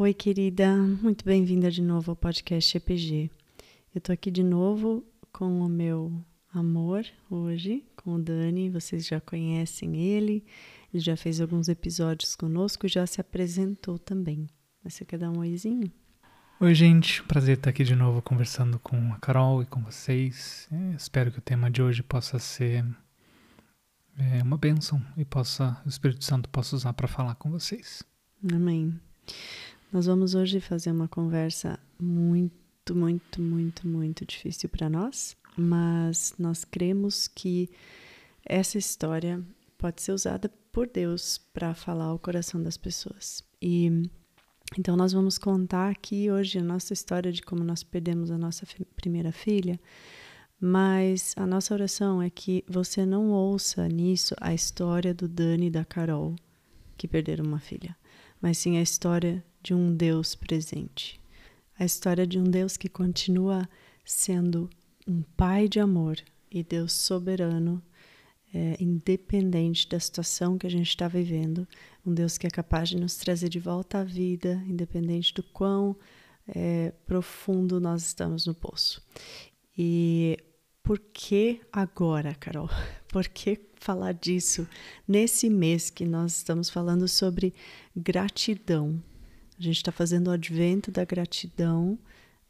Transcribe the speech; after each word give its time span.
Oi, 0.00 0.14
querida, 0.14 0.74
muito 0.78 1.26
bem-vinda 1.26 1.70
de 1.70 1.82
novo 1.82 2.12
ao 2.12 2.16
podcast 2.16 2.74
EPG. 2.74 3.30
Eu 3.94 4.00
tô 4.00 4.10
aqui 4.12 4.30
de 4.30 4.42
novo 4.42 5.04
com 5.30 5.60
o 5.60 5.68
meu 5.68 6.24
amor 6.54 7.04
hoje, 7.28 7.84
com 7.94 8.14
o 8.14 8.18
Dani. 8.18 8.70
Vocês 8.70 9.06
já 9.06 9.20
conhecem 9.20 9.98
ele, 9.98 10.42
ele 10.90 11.02
já 11.02 11.18
fez 11.18 11.38
alguns 11.38 11.68
episódios 11.68 12.34
conosco 12.34 12.86
e 12.86 12.88
já 12.88 13.06
se 13.06 13.20
apresentou 13.20 13.98
também. 13.98 14.48
Você 14.82 15.04
quer 15.04 15.18
dar 15.18 15.30
um 15.30 15.40
oizinho? 15.40 15.92
Oi, 16.58 16.74
gente, 16.74 17.22
prazer 17.24 17.58
estar 17.58 17.68
aqui 17.68 17.84
de 17.84 17.94
novo 17.94 18.22
conversando 18.22 18.78
com 18.78 19.12
a 19.12 19.18
Carol 19.18 19.60
e 19.60 19.66
com 19.66 19.82
vocês. 19.82 20.66
É, 20.72 20.94
espero 20.96 21.30
que 21.30 21.40
o 21.40 21.42
tema 21.42 21.70
de 21.70 21.82
hoje 21.82 22.02
possa 22.02 22.38
ser 22.38 22.86
é, 24.16 24.42
uma 24.42 24.56
bênção 24.56 24.98
e 25.14 25.26
possa 25.26 25.78
o 25.84 25.90
Espírito 25.90 26.24
Santo 26.24 26.48
possa 26.48 26.74
usar 26.74 26.94
para 26.94 27.06
falar 27.06 27.34
com 27.34 27.50
vocês. 27.50 28.02
Amém. 28.50 28.98
Nós 29.92 30.06
vamos 30.06 30.36
hoje 30.36 30.60
fazer 30.60 30.92
uma 30.92 31.08
conversa 31.08 31.76
muito, 31.98 32.94
muito, 32.94 33.42
muito, 33.42 33.88
muito 33.88 34.24
difícil 34.24 34.68
para 34.68 34.88
nós, 34.88 35.36
mas 35.56 36.32
nós 36.38 36.64
cremos 36.64 37.26
que 37.26 37.68
essa 38.46 38.78
história 38.78 39.42
pode 39.76 40.00
ser 40.00 40.12
usada 40.12 40.48
por 40.70 40.86
Deus 40.86 41.38
para 41.52 41.74
falar 41.74 42.04
ao 42.04 42.20
coração 42.20 42.62
das 42.62 42.76
pessoas. 42.76 43.42
E 43.60 44.08
então 44.78 44.96
nós 44.96 45.12
vamos 45.12 45.38
contar 45.38 45.90
aqui 45.90 46.30
hoje 46.30 46.60
a 46.60 46.62
nossa 46.62 46.92
história 46.92 47.32
de 47.32 47.42
como 47.42 47.64
nós 47.64 47.82
perdemos 47.82 48.30
a 48.30 48.38
nossa 48.38 48.64
primeira 48.94 49.32
filha, 49.32 49.80
mas 50.60 51.34
a 51.36 51.44
nossa 51.44 51.74
oração 51.74 52.22
é 52.22 52.30
que 52.30 52.64
você 52.68 53.04
não 53.04 53.30
ouça 53.30 53.88
nisso 53.88 54.36
a 54.40 54.54
história 54.54 55.12
do 55.12 55.26
Dani 55.26 55.66
e 55.66 55.70
da 55.70 55.84
Carol 55.84 56.36
que 56.96 57.08
perderam 57.08 57.44
uma 57.46 57.58
filha, 57.58 57.96
mas 58.40 58.58
sim 58.58 58.78
a 58.78 58.82
história 58.82 59.44
de 59.62 59.74
um 59.74 59.94
Deus 59.94 60.34
presente. 60.34 61.20
A 61.78 61.84
história 61.84 62.26
de 62.26 62.38
um 62.38 62.44
Deus 62.44 62.76
que 62.76 62.88
continua 62.88 63.68
sendo 64.04 64.68
um 65.06 65.22
Pai 65.36 65.68
de 65.68 65.80
amor 65.80 66.18
e 66.50 66.62
Deus 66.62 66.92
soberano, 66.92 67.82
é, 68.52 68.76
independente 68.80 69.88
da 69.88 70.00
situação 70.00 70.58
que 70.58 70.66
a 70.66 70.70
gente 70.70 70.88
está 70.88 71.06
vivendo. 71.06 71.66
Um 72.04 72.12
Deus 72.12 72.36
que 72.36 72.46
é 72.46 72.50
capaz 72.50 72.88
de 72.88 72.96
nos 72.96 73.16
trazer 73.16 73.48
de 73.48 73.60
volta 73.60 73.98
à 73.98 74.04
vida, 74.04 74.62
independente 74.66 75.32
do 75.32 75.42
quão 75.42 75.96
é, 76.48 76.92
profundo 77.06 77.80
nós 77.80 78.02
estamos 78.02 78.46
no 78.46 78.54
poço. 78.54 79.02
E 79.76 80.36
por 80.82 80.98
que 80.98 81.60
agora, 81.72 82.34
Carol? 82.34 82.68
Por 83.10 83.26
que 83.26 83.60
falar 83.76 84.12
disso 84.12 84.68
nesse 85.06 85.50
mês 85.50 85.90
que 85.90 86.04
nós 86.04 86.36
estamos 86.36 86.70
falando 86.70 87.08
sobre 87.08 87.52
gratidão? 87.94 89.02
A 89.58 89.62
gente 89.62 89.76
está 89.76 89.90
fazendo 89.90 90.28
o 90.28 90.30
advento 90.30 90.90
da 90.92 91.04
gratidão, 91.04 91.98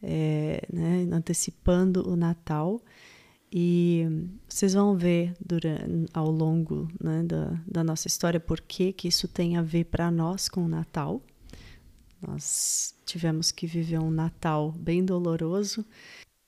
é, 0.03 0.62
né, 0.71 1.09
antecipando 1.11 2.09
o 2.09 2.15
Natal. 2.15 2.81
E 3.53 4.07
vocês 4.49 4.75
vão 4.75 4.97
ver 4.97 5.34
durante, 5.45 6.07
ao 6.15 6.31
longo 6.31 6.89
né, 7.03 7.23
da, 7.25 7.61
da, 7.67 7.83
nossa 7.83 8.07
história 8.07 8.39
por 8.39 8.61
que, 8.61 8.93
que 8.93 9.09
isso 9.09 9.27
tem 9.27 9.57
a 9.57 9.63
ver 9.63 9.87
para 9.87 10.11
nós 10.11 10.49
com 10.49 10.65
o 10.65 10.69
Natal. 10.69 11.21
Nós 12.21 12.95
tivemos 13.05 13.51
que 13.51 13.67
viver 13.67 13.99
um 13.99 14.11
Natal 14.11 14.71
bem 14.73 15.05
doloroso 15.05 15.84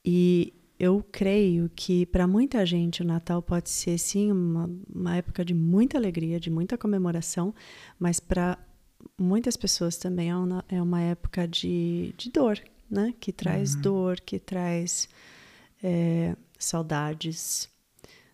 e 0.04 0.52
eu 0.78 1.04
creio 1.12 1.70
que 1.74 2.06
para 2.06 2.26
muita 2.26 2.64
gente 2.66 3.02
o 3.02 3.04
Natal 3.04 3.40
pode 3.40 3.70
ser 3.70 3.98
sim 3.98 4.32
uma, 4.32 4.70
uma 4.92 5.16
época 5.16 5.44
de 5.44 5.54
muita 5.54 5.96
alegria, 5.96 6.40
de 6.40 6.50
muita 6.50 6.76
comemoração, 6.76 7.54
mas 7.98 8.18
para 8.18 8.58
muitas 9.18 9.56
pessoas 9.56 9.96
também 9.96 10.30
é 10.30 10.36
uma, 10.36 10.64
é 10.68 10.82
uma 10.82 11.00
época 11.00 11.46
de, 11.46 12.14
de 12.16 12.30
dor, 12.30 12.58
né? 12.90 13.14
Que 13.20 13.32
traz 13.32 13.74
uhum. 13.74 13.80
dor, 13.80 14.20
que 14.20 14.38
traz 14.38 15.08
é, 15.82 16.36
saudades. 16.58 17.68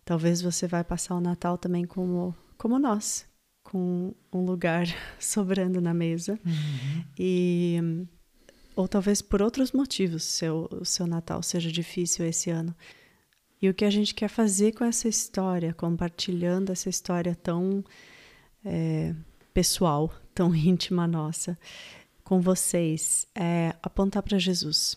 Talvez 0.05 0.41
você 0.41 0.67
vai 0.67 0.85
passar 0.85 1.15
o 1.15 1.21
Natal 1.21 1.59
também 1.59 1.85
como, 1.85 2.35
como 2.57 2.79
nós, 2.79 3.27
com 3.63 4.15
um 4.33 4.45
lugar 4.45 4.87
sobrando 5.21 5.81
na 5.81 5.93
mesa. 5.93 6.39
Uhum. 6.45 7.05
E 7.19 8.07
ou 8.79 8.87
talvez 8.87 9.21
por 9.21 9.43
outros 9.43 9.73
motivos 9.73 10.23
seu, 10.23 10.69
seu 10.85 11.05
Natal 11.05 11.43
seja 11.43 11.71
difícil 11.73 12.25
esse 12.25 12.49
ano. 12.49 12.73
E 13.61 13.69
o 13.69 13.75
que 13.75 13.85
a 13.85 13.91
gente 13.91 14.15
quer 14.15 14.29
fazer 14.29 14.71
com 14.71 14.85
essa 14.85 15.09
história, 15.09 15.75
compartilhando 15.75 16.71
essa 16.71 16.89
história 16.89 17.35
tão 17.35 17.85
é, 18.65 19.17
pessoal, 19.53 20.15
tão 20.33 20.55
íntima 20.55 21.09
nossa 21.09 21.59
com 22.23 22.41
vocês 22.41 23.27
é 23.35 23.75
apontar 23.83 24.23
para 24.23 24.39
Jesus. 24.39 24.97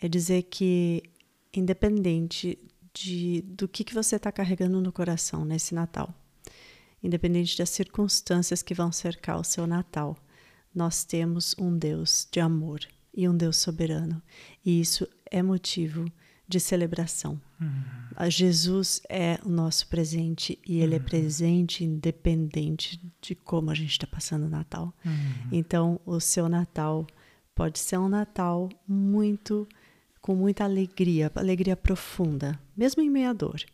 É 0.00 0.06
dizer 0.06 0.44
que, 0.44 1.02
independente 1.52 2.56
de, 2.94 3.42
do 3.48 3.66
que, 3.66 3.82
que 3.82 3.94
você 3.94 4.14
está 4.14 4.30
carregando 4.30 4.80
no 4.80 4.92
coração 4.92 5.44
nesse 5.44 5.74
Natal, 5.74 6.14
independente 7.02 7.58
das 7.58 7.70
circunstâncias 7.70 8.62
que 8.62 8.74
vão 8.74 8.92
cercar 8.92 9.40
o 9.40 9.44
seu 9.44 9.66
Natal, 9.66 10.16
nós 10.76 11.04
temos 11.04 11.56
um 11.58 11.76
Deus 11.76 12.28
de 12.30 12.38
amor 12.38 12.80
e 13.14 13.26
um 13.26 13.34
Deus 13.34 13.56
soberano. 13.56 14.22
E 14.62 14.78
isso 14.78 15.08
é 15.30 15.42
motivo 15.42 16.04
de 16.46 16.60
celebração. 16.60 17.40
Uhum. 17.58 18.30
Jesus 18.30 19.00
é 19.08 19.40
o 19.42 19.48
nosso 19.48 19.88
presente 19.88 20.58
e 20.66 20.80
ele 20.80 20.94
é 20.94 20.98
uhum. 20.98 21.04
é 21.04 21.08
presente 21.08 21.82
independente 21.82 23.00
de 23.20 23.34
como 23.34 23.70
a 23.70 23.74
gente 23.74 23.92
está 23.92 24.06
passando 24.06 24.44
o 24.44 24.50
Natal. 24.50 24.94
Uhum. 25.04 25.48
Então, 25.50 26.00
o 26.04 26.20
seu 26.20 26.46
Natal 26.46 27.06
pode 27.54 27.78
ser 27.78 27.98
um 27.98 28.08
Natal 28.08 28.68
muito 28.86 29.66
com 30.20 30.34
muita 30.34 30.64
alegria, 30.64 31.32
alegria 31.34 31.76
profunda, 31.76 32.58
mesmo 32.76 33.02
em 33.02 33.08
meia 33.08 33.32
dor. 33.32 33.64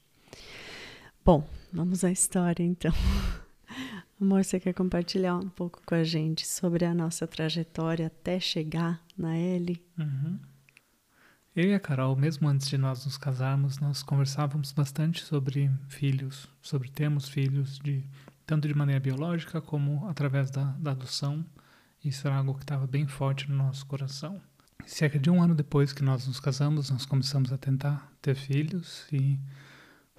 Bom, 1.24 1.44
vamos 1.72 2.04
à 2.04 2.12
história 2.12 2.62
então. 2.62 2.92
Amor, 4.22 4.44
você 4.44 4.60
quer 4.60 4.72
compartilhar 4.72 5.34
um 5.34 5.48
pouco 5.48 5.82
com 5.84 5.96
a 5.96 6.04
gente 6.04 6.46
sobre 6.46 6.84
a 6.84 6.94
nossa 6.94 7.26
trajetória 7.26 8.06
até 8.06 8.38
chegar 8.38 9.02
na 9.18 9.36
L? 9.36 9.84
Uhum. 9.98 10.38
Eu 11.56 11.64
e 11.64 11.74
a 11.74 11.80
Carol, 11.80 12.14
mesmo 12.14 12.48
antes 12.48 12.68
de 12.68 12.78
nós 12.78 13.04
nos 13.04 13.18
casarmos, 13.18 13.80
nós 13.80 14.00
conversávamos 14.00 14.70
bastante 14.70 15.24
sobre 15.24 15.68
filhos, 15.88 16.48
sobre 16.62 16.88
termos 16.88 17.28
filhos, 17.28 17.80
de, 17.80 18.04
tanto 18.46 18.68
de 18.68 18.74
maneira 18.74 19.00
biológica 19.00 19.60
como 19.60 20.06
através 20.06 20.52
da, 20.52 20.66
da 20.78 20.92
adoção. 20.92 21.44
Isso 22.04 22.24
era 22.28 22.36
algo 22.36 22.54
que 22.54 22.62
estava 22.62 22.86
bem 22.86 23.08
forte 23.08 23.50
no 23.50 23.56
nosso 23.56 23.84
coração. 23.86 24.40
Cerca 24.86 25.18
de 25.18 25.30
um 25.30 25.42
ano 25.42 25.52
depois 25.52 25.92
que 25.92 26.04
nós 26.04 26.28
nos 26.28 26.38
casamos, 26.38 26.90
nós 26.90 27.04
começamos 27.04 27.52
a 27.52 27.58
tentar 27.58 28.08
ter 28.22 28.36
filhos 28.36 29.04
e 29.12 29.36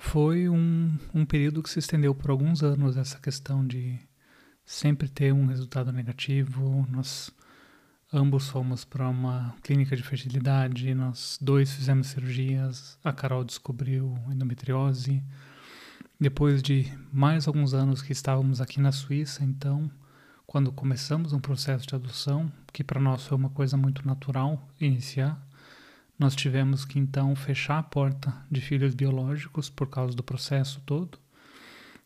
foi 0.03 0.49
um, 0.49 0.97
um 1.13 1.25
período 1.25 1.63
que 1.63 1.69
se 1.69 1.79
estendeu 1.79 2.13
por 2.13 2.29
alguns 2.29 2.61
anos 2.61 2.97
essa 2.97 3.19
questão 3.19 3.65
de 3.65 3.99
sempre 4.65 5.07
ter 5.07 5.33
um 5.33 5.47
resultado 5.47 5.91
negativo. 5.91 6.85
Nós 6.89 7.33
Ambos 8.15 8.47
fomos 8.47 8.85
para 8.85 9.09
uma 9.09 9.55
clínica 9.63 9.95
de 9.95 10.03
fertilidade, 10.03 10.93
nós 10.93 11.39
dois 11.41 11.73
fizemos 11.73 12.05
cirurgias, 12.05 12.95
a 13.03 13.11
Carol 13.11 13.43
descobriu 13.43 14.15
endometriose. 14.29 15.23
Depois 16.19 16.61
de 16.61 16.93
mais 17.11 17.47
alguns 17.47 17.73
anos 17.73 18.03
que 18.03 18.11
estávamos 18.11 18.61
aqui 18.61 18.79
na 18.79 18.91
Suíça, 18.91 19.43
então, 19.43 19.89
quando 20.45 20.71
começamos 20.71 21.33
um 21.33 21.39
processo 21.39 21.87
de 21.87 21.95
adoção, 21.95 22.51
que 22.71 22.83
para 22.83 23.01
nós 23.01 23.25
foi 23.25 23.35
uma 23.35 23.49
coisa 23.49 23.75
muito 23.75 24.05
natural 24.05 24.69
iniciar, 24.79 25.43
nós 26.17 26.35
tivemos 26.35 26.85
que 26.85 26.99
então 26.99 27.35
fechar 27.35 27.79
a 27.79 27.83
porta 27.83 28.33
de 28.49 28.61
filhos 28.61 28.93
biológicos 28.93 29.69
por 29.69 29.89
causa 29.89 30.15
do 30.15 30.23
processo 30.23 30.81
todo 30.85 31.17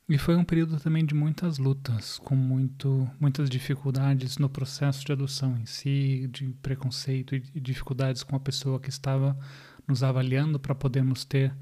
e 0.10 0.18
foi 0.18 0.38
um 0.38 0.44
período 0.44 0.80
também 0.80 1.06
de 1.06 1.14
muitas 1.14 1.58
lutas, 1.58 2.18
com 2.20 2.34
muito, 2.34 3.10
muitas 3.20 3.50
dificuldades 3.50 4.38
no 4.38 4.48
processo 4.48 5.06
de 5.06 5.12
adoção 5.12 5.58
em 5.58 5.66
si, 5.66 6.30
de 6.32 6.48
preconceito 6.62 7.36
e 7.36 7.60
dificuldades 7.60 8.24
com 8.24 8.34
a 8.34 8.40
pessoa 8.40 8.80
que 8.80 8.90
estava 8.90 9.38
nos 9.86 10.04
avaliando 10.04 10.58
para 10.58 10.74
podermos 10.74 11.26
ter 11.26 11.54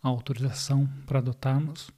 a 0.00 0.06
autorização 0.06 0.88
para 1.06 1.18
adotarmos. 1.18 1.90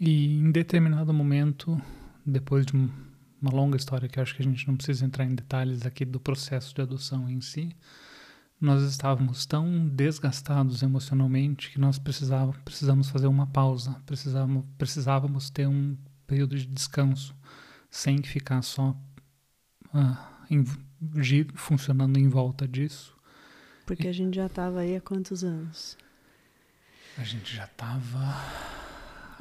E 0.00 0.36
em 0.36 0.50
determinado 0.50 1.14
momento 1.14 1.80
depois 2.24 2.66
de 2.66 2.72
uma 2.74 3.52
longa 3.52 3.76
história 3.76 4.08
que 4.08 4.18
eu 4.18 4.22
acho 4.24 4.34
que 4.34 4.42
a 4.42 4.44
gente 4.44 4.66
não 4.66 4.74
precisa 4.74 5.06
entrar 5.06 5.24
em 5.24 5.34
detalhes 5.36 5.86
aqui 5.86 6.04
do 6.04 6.18
processo 6.18 6.74
de 6.74 6.82
adoção 6.82 7.30
em 7.30 7.40
si, 7.40 7.70
nós 8.60 8.82
estávamos 8.82 9.44
tão 9.44 9.88
desgastados 9.88 10.82
emocionalmente 10.82 11.70
que 11.70 11.78
nós 11.78 11.98
precisávamos, 11.98 12.56
precisamos 12.64 13.10
fazer 13.10 13.26
uma 13.26 13.46
pausa, 13.46 14.00
precisávamos, 14.06 14.64
precisávamos 14.78 15.50
ter 15.50 15.66
um 15.66 15.96
período 16.26 16.56
de 16.56 16.66
descanso, 16.66 17.34
sem 17.90 18.22
ficar 18.22 18.62
só 18.62 18.96
ah, 19.92 20.44
em, 20.50 20.64
funcionando 21.54 22.18
em 22.18 22.28
volta 22.28 22.66
disso. 22.66 23.14
Porque 23.84 24.08
a 24.08 24.12
gente 24.12 24.34
já 24.34 24.46
estava 24.46 24.80
aí 24.80 24.96
há 24.96 25.00
quantos 25.00 25.44
anos? 25.44 25.96
A 27.18 27.24
gente 27.24 27.54
já 27.54 27.64
estava. 27.64 28.34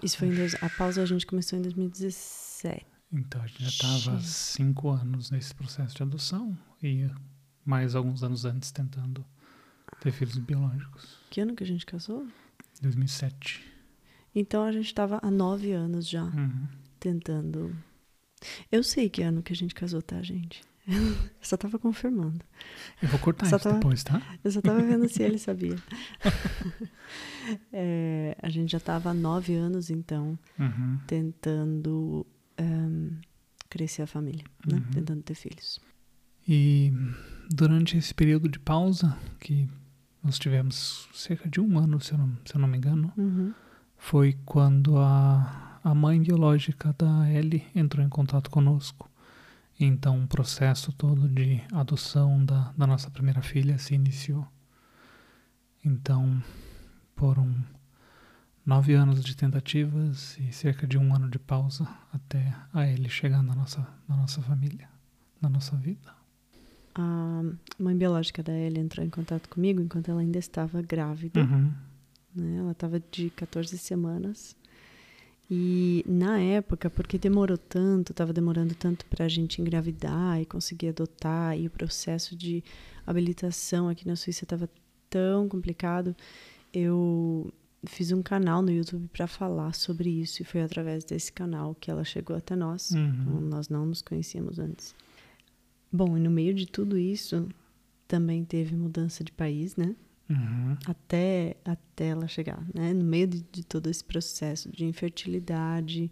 Isso 0.04 0.18
foi 0.18 0.28
em 0.28 0.36
dois, 0.36 0.56
a 0.62 0.70
pausa 0.70 1.02
a 1.02 1.06
gente 1.06 1.26
começou 1.26 1.58
em 1.58 1.62
2017. 1.62 2.86
Então 3.12 3.42
a 3.42 3.48
gente 3.48 3.64
já 3.64 3.70
estava 3.70 4.20
cinco 4.20 4.90
anos 4.90 5.32
nesse 5.32 5.56
processo 5.56 5.96
de 5.96 6.04
adoção 6.04 6.58
e 6.82 7.10
mais 7.66 7.96
alguns 7.96 8.24
anos 8.24 8.46
antes 8.46 8.72
tentando 8.72 9.26
ter 10.00 10.12
filhos 10.12 10.38
biológicos. 10.38 11.18
Que 11.30 11.42
ano 11.42 11.56
que 11.56 11.64
a 11.64 11.68
gente 11.68 11.86
casou? 11.86 12.28
2007. 12.82 13.66
Então 14.34 14.64
a 14.64 14.72
gente 14.72 14.86
estava 14.86 15.20
há 15.22 15.32
nove 15.32 15.72
anos 15.72 16.08
já 16.08 16.24
uhum. 16.24 16.68
tentando. 17.00 17.76
Eu 18.72 18.84
sei 18.84 19.10
que 19.10 19.24
ano 19.24 19.42
que 19.42 19.54
a 19.54 19.56
gente 19.56 19.74
casou, 19.74 20.02
tá, 20.02 20.22
gente? 20.22 20.62
Eu 20.88 20.94
só 21.42 21.58
tava 21.58 21.80
confirmando. 21.80 22.44
Eu 23.02 23.08
vou 23.10 23.20
cortar 23.20 23.48
só 23.48 23.56
isso 23.56 23.64
tava, 23.64 23.80
depois, 23.80 24.04
tá? 24.04 24.22
Eu 24.44 24.52
só 24.52 24.62
tava 24.62 24.82
vendo 24.82 25.08
se 25.10 25.24
ele 25.24 25.40
sabia. 25.40 25.78
é, 27.74 28.38
a 28.42 28.50
gente 28.50 28.72
já 28.72 28.80
tava 28.80 29.10
há 29.10 29.14
nove 29.14 29.56
anos, 29.56 29.90
então, 29.90 30.38
uhum. 30.60 31.00
tentando 31.08 32.28
um, 32.60 33.18
crescer 33.70 34.04
a 34.04 34.08
família, 34.08 34.44
né? 34.68 34.78
Uhum. 34.78 34.92
Tentando 34.92 35.24
ter 35.24 35.36
filhos. 35.36 35.80
E 36.48 36.94
durante 37.50 37.98
esse 37.98 38.14
período 38.14 38.50
de 38.50 38.60
pausa, 38.60 39.18
que 39.40 39.70
nós 40.24 40.40
tivemos 40.40 41.08
cerca 41.14 41.48
de 41.48 41.60
um 41.60 41.78
ano, 41.78 42.00
se 42.02 42.14
eu 42.14 42.18
não, 42.18 42.38
se 42.46 42.56
eu 42.56 42.60
não 42.60 42.68
me 42.68 42.78
engano, 42.78 43.14
uhum. 43.16 43.54
foi 43.96 44.38
quando 44.46 44.98
a, 44.98 45.80
a 45.84 45.94
mãe 45.94 46.22
biológica 46.22 46.96
da 46.98 47.30
Ellie 47.32 47.66
entrou 47.76 48.04
em 48.04 48.10
contato 48.10 48.50
conosco. 48.50 49.10
Então, 49.80 50.24
o 50.24 50.28
processo 50.28 50.92
todo 50.94 51.28
de 51.28 51.62
adoção 51.72 52.44
da, 52.44 52.74
da 52.78 52.88
nossa 52.88 53.12
primeira 53.12 53.42
filha 53.42 53.78
se 53.78 53.94
iniciou. 53.94 54.48
Então, 55.84 56.42
foram 57.16 57.54
nove 58.66 58.94
anos 58.94 59.24
de 59.24 59.36
tentativas 59.36 60.38
e 60.40 60.52
cerca 60.52 60.88
de 60.88 60.98
um 60.98 61.14
ano 61.14 61.30
de 61.30 61.38
pausa 61.38 61.88
até 62.12 62.56
a 62.74 62.88
Ellie 62.88 63.10
chegar 63.10 63.44
na 63.44 63.54
nossa, 63.54 63.86
na 64.08 64.16
nossa 64.16 64.42
família, 64.42 64.90
na 65.40 65.50
nossa 65.50 65.76
vida 65.76 66.15
a 66.96 67.44
mãe 67.78 67.96
biológica 67.96 68.42
da 68.42 68.54
Ellie 68.54 68.80
entrou 68.80 69.06
em 69.06 69.10
contato 69.10 69.50
comigo 69.50 69.82
enquanto 69.82 70.10
ela 70.10 70.22
ainda 70.22 70.40
estava 70.40 70.82
grávida. 70.82 71.42
Uhum. 71.42 71.72
Né? 72.34 72.58
Ela 72.58 72.72
estava 72.72 73.04
de 73.12 73.30
14 73.32 73.78
semanas. 73.78 74.56
E 75.52 76.04
na 76.08 76.40
época, 76.40 76.90
porque 76.90 77.20
demorou 77.20 77.58
tanto, 77.58 78.12
estava 78.12 78.34
demorando 78.34 78.74
tanto 78.74 79.06
para 79.06 79.26
a 79.26 79.28
gente 79.28 79.62
engravidar 79.62 80.42
e 80.42 80.46
conseguir 80.46 80.88
adotar, 80.88 81.58
e 81.60 81.68
o 81.68 81.70
processo 81.70 82.36
de 82.36 82.64
habilitação 83.06 83.88
aqui 83.88 84.08
na 84.08 84.16
Suíça 84.16 84.44
estava 84.44 84.68
tão 85.08 85.48
complicado, 85.48 86.16
eu 86.74 87.54
fiz 87.86 88.12
um 88.12 88.24
canal 88.24 88.64
no 88.64 88.72
YouTube 88.72 89.08
para 89.14 89.28
falar 89.28 89.76
sobre 89.76 90.10
isso, 90.10 90.42
e 90.42 90.46
foi 90.46 90.64
através 90.64 91.04
desse 91.04 91.32
canal 91.32 91.76
que 91.76 91.92
ela 91.92 92.04
chegou 92.04 92.36
até 92.36 92.56
nós. 92.56 92.90
Uhum. 92.92 93.08
Então, 93.08 93.42
nós 93.42 93.70
não 93.70 93.86
nos 93.86 94.02
conhecíamos 94.02 94.58
antes. 94.58 94.96
Bom, 95.96 96.18
e 96.18 96.20
no 96.20 96.30
meio 96.30 96.54
de 96.54 96.66
tudo 96.66 96.98
isso, 96.98 97.48
também 98.08 98.44
teve 98.44 98.76
mudança 98.76 99.24
de 99.24 99.32
país, 99.32 99.76
né? 99.76 99.96
Uhum. 100.30 100.76
Até, 100.86 101.56
até 101.64 102.08
ela 102.08 102.28
chegar, 102.28 102.62
né? 102.74 102.94
No 102.94 103.04
meio 103.04 103.28
de, 103.28 103.46
de 103.52 103.64
todo 103.64 103.90
esse 103.90 104.04
processo 104.04 104.70
de 104.72 104.86
infertilidade, 104.86 106.12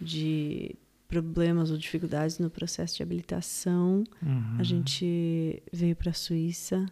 de 0.00 0.74
problemas 1.08 1.70
ou 1.70 1.78
dificuldades 1.78 2.38
no 2.38 2.50
processo 2.50 2.96
de 2.96 3.02
habilitação, 3.02 4.04
uhum. 4.22 4.56
a 4.58 4.62
gente 4.62 5.62
veio 5.72 5.94
para 5.96 6.10
a 6.10 6.14
Suíça. 6.14 6.84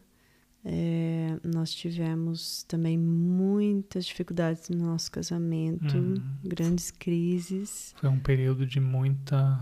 É, 0.65 1.39
nós 1.45 1.75
tivemos 1.75 2.63
também 2.63 2.97
muitas 2.97 4.07
dificuldades 4.07 4.71
no 4.71 4.87
nosso 4.87 5.11
casamento, 5.11 5.95
uhum. 5.95 6.15
grandes 6.43 6.91
crises. 6.91 7.95
Foi 7.99 8.09
um 8.09 8.19
período 8.19 8.65
de 8.65 8.81
muita 8.81 9.61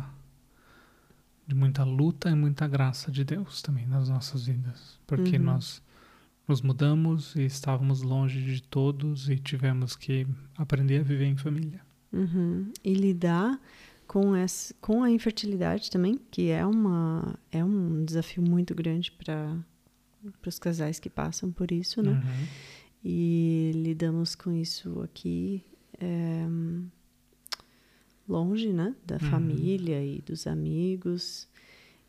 de 1.47 1.55
muita 1.55 1.85
luta 1.85 2.31
e 2.31 2.35
muita 2.35 2.67
graça 2.69 3.11
de 3.11 3.25
Deus 3.25 3.63
também 3.63 3.87
nas 3.87 4.09
nossas 4.09 4.47
vidas, 4.47 4.99
porque 5.07 5.37
uhum. 5.37 5.45
nós 5.45 5.83
nos 6.47 6.61
mudamos 6.61 7.35
e 7.35 7.43
estávamos 7.43 8.03
longe 8.03 8.41
de 8.41 8.63
todos 8.63 9.29
e 9.29 9.37
tivemos 9.37 9.97
que 9.97 10.27
aprender 10.57 11.01
a 11.01 11.03
viver 11.03 11.27
em 11.27 11.37
família. 11.37 11.81
Uhum. 12.13 12.71
E 12.85 12.95
lidar 12.95 13.59
com, 14.07 14.37
essa, 14.37 14.75
com 14.81 15.03
a 15.03 15.11
infertilidade 15.11 15.91
também, 15.91 16.21
que 16.31 16.51
é, 16.51 16.65
uma, 16.67 17.39
é 17.51 17.65
um 17.65 18.05
desafio 18.05 18.43
muito 18.43 18.75
grande 18.75 19.11
para 19.11 19.57
os 20.47 20.59
casais 20.59 20.99
que 20.99 21.09
passam 21.09 21.51
por 21.51 21.73
isso, 21.73 22.03
né? 22.03 22.13
Uhum. 22.13 22.47
E 23.05 23.73
lidamos 23.75 24.35
com 24.35 24.53
isso 24.53 25.01
aqui. 25.01 25.65
É, 25.99 26.47
longe, 28.33 28.73
né, 28.73 28.95
da 29.07 29.17
uhum. 29.17 29.31
família 29.31 30.03
e 30.05 30.23
dos 30.23 30.47
amigos. 30.47 31.47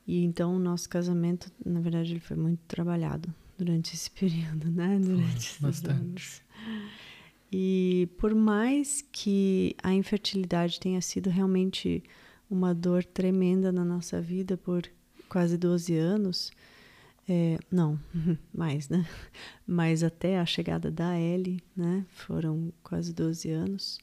E 0.07 0.23
então 0.23 0.55
o 0.55 0.59
nosso 0.59 0.89
casamento, 0.89 1.51
na 1.65 1.81
verdade, 1.81 2.13
ele 2.13 2.19
foi 2.19 2.37
muito 2.37 2.61
trabalhado 2.67 3.33
durante 3.57 3.93
esse 3.93 4.09
período, 4.09 4.71
né, 4.71 4.99
durante 4.99 5.49
foi, 5.49 5.69
esses 5.69 5.85
anos. 5.85 6.41
E 7.51 8.09
por 8.17 8.33
mais 8.33 9.03
que 9.11 9.75
a 9.83 9.93
infertilidade 9.93 10.79
tenha 10.79 11.01
sido 11.01 11.29
realmente 11.29 12.03
uma 12.49 12.73
dor 12.73 13.03
tremenda 13.03 13.71
na 13.71 13.85
nossa 13.85 14.21
vida 14.21 14.57
por 14.57 14.83
quase 15.29 15.57
12 15.57 15.95
anos, 15.95 16.51
é, 17.27 17.57
não, 17.71 17.99
mais, 18.53 18.89
né? 18.89 19.05
Mas 19.67 20.03
até 20.03 20.39
a 20.39 20.45
chegada 20.45 20.89
da 20.89 21.19
Ellie, 21.19 21.61
né? 21.75 22.05
Foram 22.09 22.73
quase 22.81 23.13
12 23.13 23.49
anos 23.49 23.99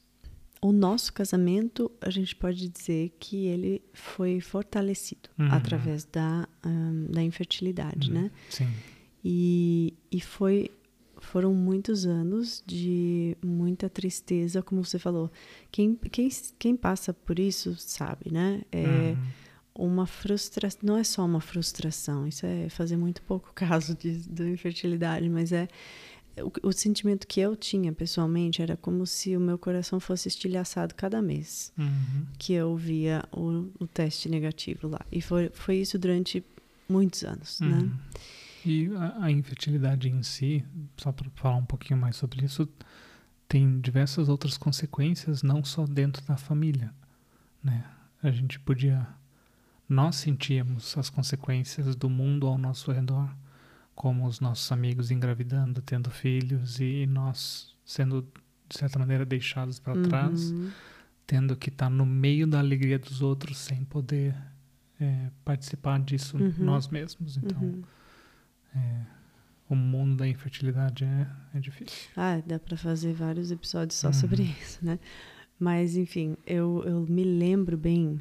o 0.61 0.71
nosso 0.71 1.11
casamento, 1.11 1.91
a 1.99 2.11
gente 2.11 2.35
pode 2.35 2.69
dizer 2.69 3.11
que 3.19 3.47
ele 3.47 3.81
foi 3.93 4.39
fortalecido 4.39 5.27
uhum. 5.37 5.47
através 5.51 6.05
da, 6.05 6.47
um, 6.63 7.07
da 7.09 7.23
infertilidade, 7.23 8.11
uhum. 8.11 8.21
né? 8.21 8.31
Sim. 8.49 8.67
E, 9.25 9.95
e 10.11 10.21
foi, 10.21 10.69
foram 11.19 11.51
muitos 11.53 12.05
anos 12.05 12.63
de 12.65 13.35
muita 13.43 13.89
tristeza, 13.89 14.61
como 14.61 14.83
você 14.85 14.99
falou. 14.99 15.31
Quem, 15.71 15.95
quem, 15.95 16.29
quem 16.59 16.75
passa 16.75 17.11
por 17.11 17.39
isso 17.39 17.75
sabe, 17.77 18.31
né? 18.31 18.61
É 18.71 19.15
uhum. 19.75 19.87
uma 19.89 20.05
frustração, 20.05 20.79
não 20.83 20.95
é 20.95 21.03
só 21.03 21.25
uma 21.25 21.41
frustração, 21.41 22.27
isso 22.27 22.45
é 22.45 22.69
fazer 22.69 22.97
muito 22.97 23.23
pouco 23.23 23.51
caso 23.55 23.95
de, 23.95 24.29
da 24.29 24.47
infertilidade, 24.47 25.27
mas 25.27 25.51
é 25.51 25.67
o, 26.37 26.69
o, 26.69 26.71
sentimento 26.71 27.27
que 27.27 27.39
eu 27.39 27.55
tinha 27.55 27.91
pessoalmente 27.91 28.61
era 28.61 28.77
como 28.77 29.05
se 29.05 29.35
o 29.35 29.39
meu 29.39 29.57
coração 29.57 29.99
fosse 29.99 30.27
estilhaçado 30.27 30.95
cada 30.95 31.21
mês 31.21 31.73
uhum. 31.77 32.25
que 32.37 32.53
eu 32.53 32.75
via 32.75 33.23
o, 33.31 33.69
o, 33.79 33.87
teste 33.87 34.29
negativo 34.29 34.87
lá. 34.87 35.01
E 35.11 35.21
foi, 35.21 35.49
foi 35.53 35.77
isso 35.77 35.99
durante 35.99 36.43
muitos 36.87 37.23
anos, 37.23 37.59
né? 37.59 37.67
uhum. 37.67 37.85
né? 37.85 37.99
E 38.65 38.89
a, 38.95 39.25
a, 39.25 39.31
infertilidade 39.31 40.07
em 40.07 40.23
si, 40.23 40.63
só 40.97 41.11
para 41.11 41.29
falar 41.31 41.57
um 41.57 41.65
pouquinho 41.65 41.99
mais 41.99 42.15
sobre 42.15 42.45
isso, 42.45 42.69
tem 43.47 43.81
diversas 43.81 44.29
outras 44.29 44.57
consequências, 44.57 45.43
não 45.43 45.63
só 45.63 45.85
dentro 45.85 46.25
da 46.25 46.37
família, 46.37 46.93
né? 47.63 47.85
A 48.23 48.31
gente 48.31 48.59
podia... 48.59 49.07
Nós 49.89 50.15
sentíamos 50.15 50.97
as 50.97 51.09
consequências 51.09 51.95
do 51.95 52.09
mundo 52.09 52.47
ao 52.47 52.57
nosso 52.57 52.91
redor 52.93 53.29
como 53.95 54.25
os 54.25 54.39
nossos 54.39 54.71
amigos 54.71 55.11
engravidando, 55.11 55.81
tendo 55.81 56.09
filhos 56.09 56.79
e 56.79 57.05
nós 57.05 57.75
sendo 57.85 58.27
de 58.67 58.77
certa 58.77 58.97
maneira 58.97 59.25
deixados 59.25 59.79
para 59.79 59.93
uhum. 59.93 60.03
trás, 60.03 60.53
tendo 61.27 61.55
que 61.55 61.69
estar 61.69 61.85
tá 61.85 61.89
no 61.89 62.05
meio 62.05 62.47
da 62.47 62.59
alegria 62.59 62.97
dos 62.97 63.21
outros 63.21 63.57
sem 63.57 63.83
poder 63.83 64.35
é, 64.99 65.29
participar 65.43 65.99
disso 65.99 66.37
uhum. 66.37 66.53
nós 66.57 66.87
mesmos. 66.87 67.37
Então, 67.37 67.61
uhum. 67.61 67.83
é, 68.75 69.05
o 69.69 69.75
mundo 69.75 70.17
da 70.17 70.27
infertilidade 70.27 71.03
é, 71.03 71.27
é 71.53 71.59
difícil. 71.59 72.09
Ah, 72.15 72.41
dá 72.45 72.59
para 72.59 72.77
fazer 72.77 73.13
vários 73.13 73.51
episódios 73.51 73.99
só 73.99 74.11
sobre 74.11 74.43
uhum. 74.43 74.53
isso, 74.61 74.79
né? 74.85 74.99
Mas, 75.59 75.95
enfim, 75.95 76.35
eu, 76.45 76.83
eu 76.85 77.05
me 77.07 77.23
lembro 77.23 77.77
bem 77.77 78.19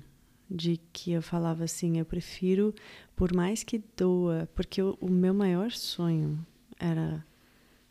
de 0.51 0.81
que 0.93 1.13
eu 1.13 1.23
falava 1.23 1.65
assim, 1.65 1.99
eu 1.99 2.05
prefiro, 2.05 2.75
por 3.15 3.33
mais 3.35 3.63
que 3.63 3.81
doa, 3.97 4.49
porque 4.55 4.83
o, 4.83 4.97
o 5.01 5.09
meu 5.11 5.33
maior 5.33 5.71
sonho 5.71 6.45
era 6.79 7.25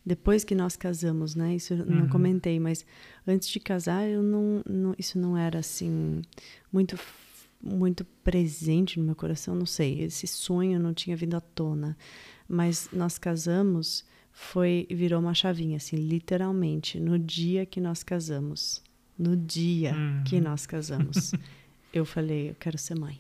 depois 0.06 0.44
que 0.44 0.56
nós 0.56 0.76
casamos, 0.76 1.36
né? 1.36 1.56
Isso 1.56 1.74
eu 1.74 1.86
não 1.86 2.02
Uhum. 2.02 2.08
comentei, 2.10 2.60
mas 2.60 2.86
antes 3.28 3.48
de 3.48 3.60
casar, 3.60 4.08
eu 4.10 4.22
não, 4.24 4.62
não- 4.68 4.96
isso 4.98 5.18
não 5.20 5.38
era 5.38 5.60
assim 5.60 6.22
muito 6.72 6.98
muito 7.62 8.06
presente 8.24 8.98
no 9.00 9.06
meu 9.06 9.16
coração, 9.16 9.54
não 9.54 9.66
sei. 9.66 10.02
Esse 10.04 10.26
sonho 10.26 10.80
não 10.80 10.94
tinha 10.94 11.14
vindo 11.16 11.36
à 11.36 11.42
tona, 11.42 11.98
mas 12.48 12.90
nós 12.94 13.18
casamos 13.18 14.06
foi 14.32 14.88
virou 14.90 15.20
uma 15.20 15.34
chavinha 15.34 15.76
assim, 15.76 15.98
literalmente, 15.98 17.00
no 17.02 17.20
dia 17.20 17.66
que 17.66 17.82
nós 17.82 18.02
casamos, 18.02 18.82
no 19.18 19.36
dia 19.36 19.92
que 20.24 20.38
Uhum. 20.38 20.44
nós 20.44 20.66
casamos, 20.66 21.36
eu 21.94 22.06
falei, 22.06 22.50
eu 22.52 22.56
quero 22.56 22.78
ser 22.78 22.96
mãe. 22.98 23.20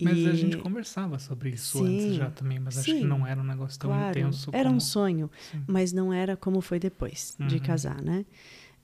Mas 0.00 0.24
a 0.26 0.32
E- 0.32 0.36
gente 0.36 0.56
conversava 0.58 1.18
sobre 1.18 1.50
isso 1.50 1.78
Sim, 1.78 1.84
antes 1.86 2.14
já 2.14 2.30
também, 2.30 2.60
mas 2.60 2.78
acho 2.78 2.86
que 2.86 3.00
sim. 3.00 3.04
não 3.04 3.26
era 3.26 3.40
um 3.40 3.44
negócio 3.44 3.78
tão 3.80 3.90
Claro, 3.90 4.18
intenso 4.18 4.50
era 4.52 4.70
um 4.70 4.78
sonho, 4.78 5.28
Sim. 5.50 5.64
mas 5.66 5.92
não 5.92 6.12
era 6.12 6.36
como 6.36 6.60
foi 6.60 6.78
depois 6.78 7.36
de 7.40 7.56
Uhum. 7.56 7.60
casar, 7.60 8.00
né? 8.00 8.24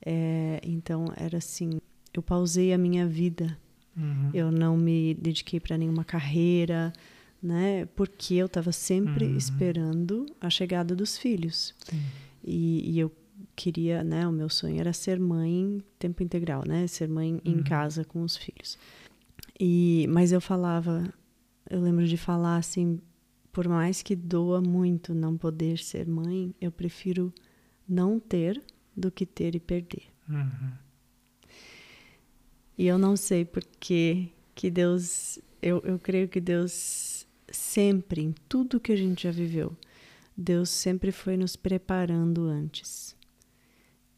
É, 0.05 0.61
então 0.65 1.07
era 1.17 1.39
assim, 1.39 1.81
eu 2.13 2.21
pausei 2.23 2.73
a 2.73 2.79
minha 2.79 3.07
vida, 3.07 3.57
Uhum. 3.97 4.31
eu 4.35 4.51
não 4.51 4.77
me 4.77 5.15
dediquei 5.15 5.61
para 5.61 5.79
nenhuma 5.79 6.05
carreira, 6.05 6.93
né? 7.41 7.87
Porque 7.95 8.35
eu 8.35 8.47
estava 8.47 8.73
sempre 8.73 9.27
Uhum. 9.27 9.37
esperando 9.37 10.27
a 10.41 10.51
chegada 10.51 10.97
dos 10.97 11.17
filhos 11.17 11.75
Sim. 11.89 12.03
e, 12.43 12.91
e 12.91 12.99
eu 12.99 13.11
queria, 13.55 14.03
né? 14.05 14.27
O 14.27 14.33
meu 14.33 14.49
sonho 14.49 14.79
era 14.81 14.93
ser 14.93 15.19
mãe 15.21 15.83
tempo 15.99 16.23
integral, 16.23 16.63
né? 16.67 16.87
Ser 16.87 17.09
mãe 17.09 17.41
em 17.45 17.57
Uhum. 17.57 17.65
casa 17.65 18.05
com 18.05 18.23
os 18.23 18.37
filhos. 18.37 18.79
E 19.59 20.07
mas 20.11 20.33
eu 20.33 20.41
falava, 20.41 21.13
eu 21.71 21.81
lembro 21.81 22.07
de 22.07 22.17
falar 22.17 22.57
assim, 22.57 23.01
por 23.53 23.69
mais 23.69 24.03
que 24.03 24.17
doa 24.17 24.61
muito 24.61 25.15
não 25.15 25.37
poder 25.37 25.79
ser 25.79 26.07
mãe, 26.07 26.55
eu 26.61 26.73
prefiro 26.73 27.33
não 27.89 28.19
ter 28.19 28.61
do 28.97 29.11
que 29.11 29.25
ter 29.27 29.55
e 29.55 29.61
perder. 29.61 30.03
Uhum. 30.29 30.73
E 32.77 32.87
eu 32.87 32.99
não 32.99 33.17
sei 33.17 33.45
porque 33.45 34.29
que 34.55 34.71
Deus, 34.71 35.39
eu, 35.63 35.81
eu 35.85 35.99
creio 35.99 36.29
que 36.29 36.41
Deus 36.41 37.27
sempre, 37.49 38.21
em 38.23 38.33
tudo 38.49 38.81
que 38.81 38.93
a 38.93 38.97
gente 38.97 39.23
já 39.25 39.31
viveu, 39.31 39.77
Deus 40.37 40.71
sempre 40.71 41.13
foi 41.13 41.37
nos 41.37 41.55
preparando 41.55 42.43
antes. 42.49 43.14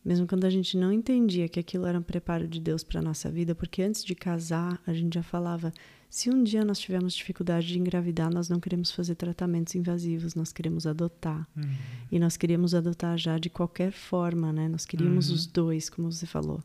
Mesmo 0.06 0.25
quando 0.25 0.44
a 0.44 0.50
gente 0.50 0.76
não 0.76 0.92
entendia 0.92 1.48
que 1.48 1.58
aquilo 1.58 1.84
era 1.84 1.98
um 1.98 2.02
preparo 2.02 2.46
de 2.46 2.60
Deus 2.60 2.84
para 2.84 3.00
a 3.00 3.02
nossa 3.02 3.28
vida, 3.28 3.56
porque 3.56 3.82
antes 3.82 4.04
de 4.04 4.14
casar, 4.14 4.80
a 4.86 4.94
gente 4.94 5.14
já 5.14 5.22
falava: 5.22 5.72
se 6.08 6.30
um 6.30 6.44
dia 6.44 6.64
nós 6.64 6.78
tivermos 6.78 7.12
dificuldade 7.12 7.66
de 7.66 7.76
engravidar, 7.76 8.32
nós 8.32 8.48
não 8.48 8.60
queremos 8.60 8.92
fazer 8.92 9.16
tratamentos 9.16 9.75
invasivos, 9.75 10.36
nós 10.36 10.52
queremos 10.52 10.86
adotar. 10.86 11.48
Uhum. 11.56 11.75
E 12.12 12.20
nós 12.20 12.36
queríamos 12.36 12.72
adotar 12.72 13.18
já 13.18 13.36
de 13.36 13.50
qualquer 13.50 13.90
forma, 13.90 14.52
né? 14.52 14.68
Nós 14.68 14.86
queríamos 14.86 15.28
Uhum. 15.28 15.34
os 15.34 15.46
dois, 15.48 15.90
como 15.90 16.12
você 16.12 16.25
falou. 16.25 16.62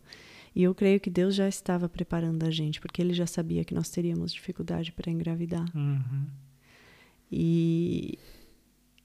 E 0.55 0.61
eu 0.61 0.75
creio 0.75 0.99
que 0.99 1.09
Deus 1.09 1.33
já 1.33 1.47
estava 1.49 1.89
preparando 1.89 2.43
a 2.43 2.51
gente, 2.51 2.79
porque 2.79 3.01
Ele 3.01 3.13
já 3.15 3.25
sabia 3.25 3.63
que 3.65 3.73
nós 3.73 3.89
teríamos 3.89 4.31
dificuldade 4.31 4.91
para 4.91 5.09
engravidar. 5.09 5.65
Uhum. 5.75 6.25
E, 7.31 8.19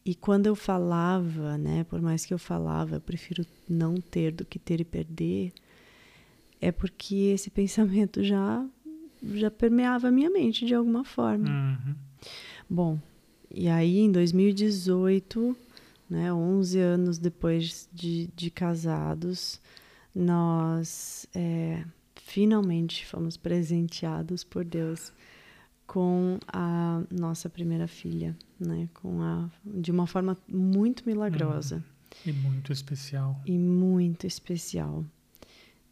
e 0.06 0.14
quando 0.14 0.46
eu 0.46 0.54
falava, 0.54 1.58
né? 1.58 1.82
Por 1.82 2.00
mais 2.00 2.24
que 2.24 2.32
eu 2.32 2.38
falava, 2.38 2.94
eu 2.94 3.00
prefiro 3.00 3.44
não 3.68 3.96
ter 3.96 4.30
do 4.30 4.44
que 4.44 4.56
ter 4.56 4.80
e 4.80 4.84
perder, 4.84 5.52
é 6.60 6.70
porque 6.70 7.32
esse 7.34 7.50
pensamento 7.50 8.22
já 8.22 8.64
já 9.34 9.50
permeava 9.50 10.06
a 10.06 10.12
minha 10.12 10.30
mente 10.30 10.64
de 10.64 10.76
alguma 10.76 11.02
forma. 11.02 11.48
Uhum. 11.48 11.94
Bom, 12.70 12.98
e 13.50 13.68
aí 13.68 13.98
em 13.98 14.12
2018, 14.12 15.56
né, 16.08 16.32
11 16.32 16.78
anos 16.78 17.18
depois 17.18 17.88
de, 17.92 18.28
de 18.36 18.48
casados, 18.48 19.60
nós 20.14 21.26
é, 21.34 21.82
finalmente 22.14 23.04
fomos 23.04 23.36
presenteados 23.36 24.44
por 24.44 24.64
Deus 24.64 25.12
com 25.86 26.38
a 26.48 27.02
nossa 27.10 27.48
primeira 27.48 27.86
filha, 27.86 28.36
né, 28.58 28.88
com 28.94 29.22
a, 29.22 29.48
de 29.64 29.90
uma 29.90 30.06
forma 30.06 30.36
muito 30.48 31.04
milagrosa 31.06 31.82
E 32.24 32.32
muito 32.32 32.72
especial. 32.72 33.40
e 33.46 33.56
muito 33.56 34.26
especial. 34.26 35.04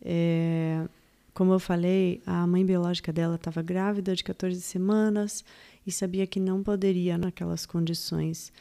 É, 0.03 0.87
como 1.33 1.53
eu 1.53 1.59
falei, 1.59 2.23
a 2.27 2.47
mãe 2.47 2.65
biológica 2.65 3.13
dela 3.13 3.37
estava 3.37 3.63
grávida 3.63 4.15
de 4.15 4.23
14 4.25 4.61
semanas 4.61 5.45
e 5.87 5.93
sabia 5.93 6.27
que 6.27 6.39
não 6.41 6.63
poderia, 6.63 7.17
naquelas 7.19 7.67
condições, 7.67 8.53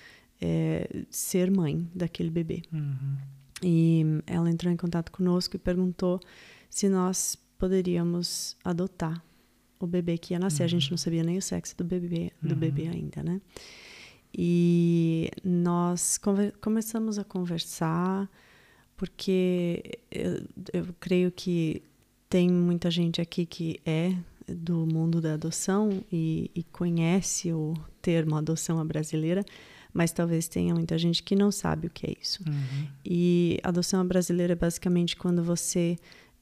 é, 0.41 1.05
ser 1.09 1.51
mãe 1.51 1.87
daquele 1.93 2.29
bebê. 2.29 2.63
Uhum. 2.71 3.17
E 3.61 4.03
ela 4.27 4.49
entrou 4.49 4.71
em 4.71 4.77
contato 4.77 5.11
conosco 5.11 5.55
e 5.55 5.59
perguntou 5.59 6.19
se 6.69 6.89
nós 6.89 7.37
poderíamos 7.57 8.57
adotar 8.63 9.23
o 9.85 9.87
bebê 9.87 10.17
que 10.17 10.33
ia 10.33 10.39
nascer. 10.39 10.63
A 10.63 10.67
gente 10.67 10.89
não 10.89 10.97
sabia 10.97 11.23
nem 11.23 11.37
o 11.37 11.41
sexo 11.41 11.75
do 11.77 11.83
bebê, 11.83 12.31
do 12.41 12.53
Uhum. 12.53 12.59
bebê 12.59 12.87
ainda, 12.87 13.21
né? 13.23 13.41
E 14.35 15.29
nós 15.43 16.19
começamos 16.59 17.19
a 17.19 17.23
conversar, 17.23 18.29
porque 18.97 19.99
eu, 20.11 20.43
eu 20.73 20.87
creio 20.99 21.31
que 21.31 21.83
tem 22.29 22.49
muita 22.49 22.89
gente 22.89 23.21
aqui 23.21 23.45
que 23.45 23.79
é 23.85 24.15
do 24.47 24.87
mundo 24.87 25.21
da 25.21 25.35
adoção 25.35 26.03
e, 26.11 26.49
e 26.55 26.63
conhece 26.63 27.53
o 27.53 27.75
termo 28.01 28.35
adoção 28.35 28.79
à 28.79 28.83
brasileira, 28.83 29.45
mas 29.93 30.11
talvez 30.11 30.47
tenha 30.47 30.73
muita 30.73 30.97
gente 30.97 31.21
que 31.21 31.35
não 31.35 31.51
sabe 31.51 31.87
o 31.87 31.89
que 31.91 32.07
é 32.07 32.15
isso. 32.19 32.43
Uhum. 32.47 32.87
E 33.05 33.59
adoção 33.63 34.01
à 34.01 34.03
brasileira 34.03 34.53
é 34.53 34.55
basicamente 34.55 35.15
quando 35.15 35.43
você 35.43 35.95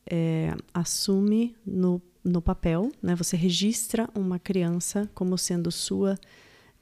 é, 0.10 0.56
assume 0.74 1.54
no, 1.66 2.02
no 2.24 2.42
papel, 2.42 2.92
né? 3.02 3.16
Você 3.16 3.36
registra 3.36 4.10
uma 4.16 4.38
criança 4.38 5.10
como 5.14 5.38
sendo 5.38 5.72
sua 5.72 6.18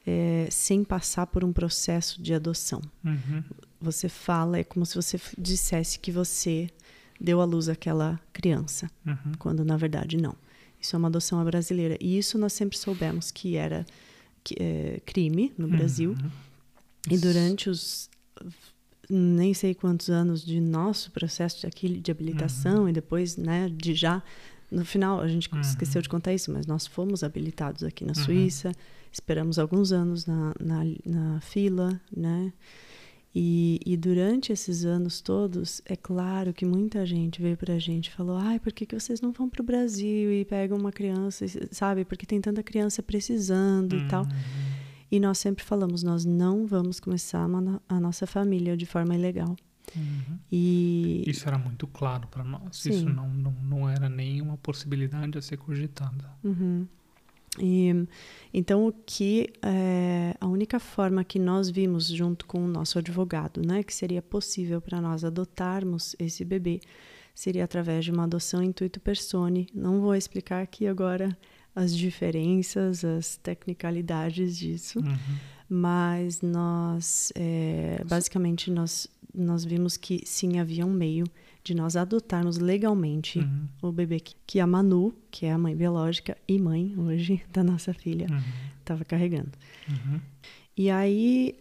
é, 0.05 0.47
sem 0.49 0.83
passar 0.83 1.27
por 1.27 1.43
um 1.43 1.53
processo 1.53 2.21
de 2.21 2.33
adoção. 2.33 2.81
Uhum. 3.03 3.43
Você 3.79 4.09
fala, 4.09 4.57
é 4.57 4.63
como 4.63 4.85
se 4.85 4.95
você 4.95 5.19
dissesse 5.37 5.99
que 5.99 6.11
você 6.11 6.69
deu 7.19 7.41
à 7.41 7.45
luz 7.45 7.69
àquela 7.69 8.19
criança, 8.33 8.89
Uhum. 9.05 9.33
quando 9.37 9.63
na 9.63 9.77
verdade 9.77 10.17
não. 10.17 10.35
Isso 10.81 10.95
é 10.95 10.99
uma 10.99 11.09
adoção 11.09 11.39
à 11.39 11.43
brasileira. 11.43 11.97
E 11.99 12.17
isso 12.17 12.37
nós 12.37 12.53
sempre 12.53 12.77
soubemos 12.77 13.31
que 13.31 13.55
era 13.55 13.85
que, 14.43 14.55
é, 14.59 15.01
crime 15.05 15.53
no 15.57 15.67
Brasil. 15.67 16.11
Uhum. 16.11 16.31
E 17.09 17.17
durante 17.17 17.69
os 17.69 18.09
nem 19.09 19.53
sei 19.53 19.73
quantos 19.73 20.09
anos 20.09 20.45
de 20.45 20.61
nosso 20.61 21.11
processo 21.11 21.61
de, 21.61 21.67
aqui, 21.67 21.89
de 21.89 22.11
habilitação 22.11 22.87
e 22.87 22.93
depois, 22.93 23.35
né, 23.37 23.67
de 23.75 23.95
já 23.95 24.21
no 24.71 24.85
final 24.85 25.19
a 25.21 25.27
gente 25.27 25.51
Uhum. 25.53 25.61
esqueceu 25.61 26.01
de 26.01 26.09
contar 26.09 26.33
isso, 26.33 26.51
mas 26.51 26.65
nós 26.67 26.85
fomos 26.87 27.23
habilitados 27.23 27.83
aqui 27.83 28.03
na 28.05 28.13
Uhum. 28.17 28.23
Suíça, 28.25 28.71
esperamos 29.11 29.57
alguns 29.59 29.91
anos 29.91 30.25
na, 30.25 30.53
na, 30.59 30.81
na 31.05 31.41
fila, 31.41 31.99
né? 32.15 32.53
E, 33.33 33.79
e 33.85 33.95
durante 33.95 34.51
esses 34.51 34.85
anos 34.85 35.21
todos, 35.21 35.83
é 35.85 35.95
claro 35.95 36.51
que 36.51 36.65
muita 36.65 37.05
gente 37.05 37.39
veio 37.41 37.55
pra 37.55 37.77
gente 37.77 38.07
e 38.07 38.11
falou: 38.11 38.35
ai, 38.37 38.59
por 38.59 38.73
que, 38.73 38.87
que 38.87 38.99
vocês 38.99 39.21
não 39.21 39.31
vão 39.31 39.47
pro 39.47 39.63
Brasil 39.63 40.31
e 40.33 40.43
pegam 40.45 40.75
uma 40.77 40.91
criança, 40.91 41.45
sabe? 41.71 42.03
Porque 42.05 42.25
tem 42.25 42.41
tanta 42.41 42.63
criança 42.63 43.03
precisando 43.03 43.95
e 43.95 44.07
tal. 44.07 44.23
Uhum. 44.23 44.29
E 45.11 45.19
nós 45.19 45.37
sempre 45.37 45.63
falamos, 45.63 46.01
nós 46.03 46.25
não 46.25 46.65
vamos 46.65 46.99
começar 46.99 47.47
no- 47.47 47.79
a 47.87 47.99
nossa 47.99 48.25
família 48.25 48.75
de 48.75 48.85
forma 48.87 49.15
ilegal. 49.15 49.55
Uhum. 49.95 50.37
E 50.51 51.23
Isso 51.27 51.47
era 51.47 51.57
muito 51.57 51.87
claro 51.87 52.27
para 52.27 52.43
nós. 52.43 52.77
Sim. 52.77 52.89
Isso 52.91 53.09
não, 53.09 53.29
não, 53.29 53.51
não 53.63 53.89
era 53.89 54.09
nenhuma 54.09 54.57
possibilidade 54.57 55.37
a 55.37 55.41
ser 55.41 55.57
cogitada. 55.57 56.29
Uhum. 56.43 56.87
E, 57.59 58.05
então, 58.53 58.87
o 58.87 58.93
que 58.93 59.51
é, 59.61 60.35
a 60.39 60.47
única 60.47 60.79
forma 60.79 61.23
que 61.23 61.39
nós 61.39 61.69
vimos 61.69 62.07
junto 62.07 62.45
com 62.45 62.63
o 62.63 62.67
nosso 62.67 62.99
advogado, 62.99 63.61
né, 63.65 63.81
que 63.83 63.93
seria 63.93 64.21
possível 64.21 64.79
para 64.79 65.01
nós 65.01 65.23
adotarmos 65.23 66.15
esse 66.19 66.45
bebê, 66.45 66.79
seria 67.33 67.63
através 67.63 68.05
de 68.05 68.11
uma 68.11 68.25
adoção 68.25 68.61
intuito 68.61 68.99
persone. 68.99 69.67
Não 69.73 69.99
vou 69.99 70.15
explicar 70.15 70.61
aqui 70.61 70.85
agora 70.87 71.35
as 71.75 71.95
diferenças, 71.95 73.03
as 73.03 73.37
tecnicalidades 73.37 74.57
disso, 74.57 74.99
Uhum. 74.99 75.17
mas 75.67 76.41
nós, 76.41 77.31
é, 77.35 78.03
basicamente, 78.07 78.69
nós, 78.69 79.07
nós 79.33 79.63
vimos 79.63 79.95
que 79.97 80.21
sim 80.25 80.59
havia 80.59 80.85
um 80.85 80.91
meio 80.93 81.25
de 81.63 81.73
nós 81.75 81.95
adotarmos 81.95 82.57
legalmente 82.57 83.39
Uhum. 83.39 83.67
o 83.81 83.91
bebê 83.91 84.19
que- 84.19 84.59
a 84.59 84.65
Manu, 84.67 85.13
que 85.29 85.45
é 85.45 85.51
a 85.51 85.57
mãe 85.57 85.75
biológica 85.75 86.35
e 86.47 86.57
mãe 86.59 86.93
hoje 86.97 87.41
da 87.53 87.63
nossa 87.63 87.93
filha, 87.93 88.27
Uhum. 88.29 88.39
estava 88.79 89.05
carregando. 89.05 89.51
Uhum. 89.87 90.19
E 90.75 90.89
aí 90.89 91.55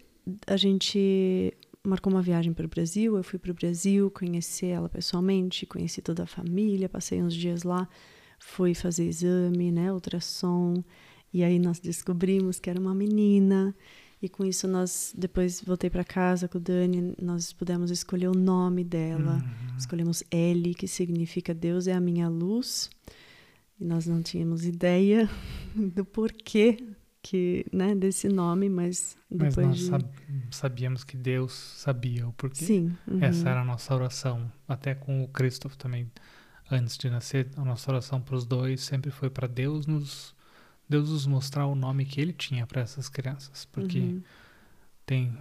a 0.46 0.56
gente 0.56 1.52
marcou 1.86 2.12
uma 2.12 2.22
viagem 2.22 2.52
para 2.52 2.66
o 2.66 2.68
Brasil, 2.68 3.16
eu 3.16 3.22
fui 3.24 3.38
para 3.38 3.50
o 3.50 3.54
Brasil 3.54 4.10
conhecer 4.10 4.66
ela 4.66 4.88
pessoalmente, 4.88 5.64
conheci 5.66 6.00
toda 6.02 6.22
a 6.24 6.26
família, 6.26 6.88
passei 6.88 7.22
uns 7.22 7.34
dias 7.34 7.62
lá, 7.62 7.88
fui 8.38 8.74
fazer 8.74 9.06
exame, 9.08 9.72
né, 9.72 9.92
ultrassom, 9.92 10.82
e 11.32 11.42
aí 11.42 11.58
nós 11.58 11.78
descobrimos 11.80 12.60
que 12.60 12.70
era 12.70 12.80
uma 12.80 12.94
menina. 12.94 13.74
E 14.20 14.28
com 14.28 14.44
isso 14.44 14.66
nós 14.66 15.14
depois 15.16 15.60
voltei 15.62 15.88
para 15.88 16.02
casa 16.04 16.48
com 16.48 16.58
o 16.58 16.60
Dani, 16.60 17.14
nós 17.22 17.52
pudemos 17.52 17.90
escolher 17.90 18.28
o 18.28 18.34
nome 18.34 18.82
dela. 18.82 19.34
Uhum. 19.34 19.76
Escolhemos 19.78 20.24
Eli, 20.30 20.74
que 20.74 20.88
significa 20.88 21.54
Deus 21.54 21.86
é 21.86 21.92
a 21.92 22.00
minha 22.00 22.28
luz. 22.28 22.90
E 23.80 23.84
nós 23.84 24.06
não 24.06 24.20
tínhamos 24.20 24.64
ideia 24.66 25.30
do 25.94 26.04
porquê 26.04 26.76
que, 27.22 27.64
né, 27.72 27.94
desse 27.94 28.28
nome, 28.28 28.68
mas 28.68 29.16
Mas 29.30 29.54
depois 29.54 29.66
nós 29.68 29.78
de... 29.78 29.84
sab- 29.86 30.10
sabíamos 30.50 31.04
que 31.04 31.16
Deus 31.16 31.52
sabia 31.52 32.26
o 32.26 32.32
porquê. 32.32 32.64
Sim. 32.64 32.96
uhum. 33.06 33.22
Essa 33.22 33.50
era 33.50 33.60
a 33.60 33.64
nossa 33.64 33.94
oração. 33.94 34.50
Até 34.66 34.94
com 34.96 35.22
o 35.22 35.28
Christoph 35.28 35.76
também, 35.76 36.10
antes 36.70 36.98
de 36.98 37.08
nascer, 37.08 37.48
a 37.56 37.64
nossa 37.64 37.88
oração 37.90 38.20
para 38.20 38.34
os 38.34 38.44
dois 38.44 38.80
sempre 38.80 39.10
foi 39.12 39.30
para 39.30 39.46
Deus 39.46 39.86
nos 39.86 40.34
Deus 40.88 41.10
nos 41.10 41.26
mostrar 41.26 41.66
o 41.66 41.74
nome 41.74 42.04
que 42.04 42.20
ele 42.20 42.32
tinha 42.32 42.66
para 42.66 42.80
essas 42.82 43.08
crianças, 43.08 43.66
porque 43.66 43.98
Uhum. 44.00 44.22
tem 45.04 45.32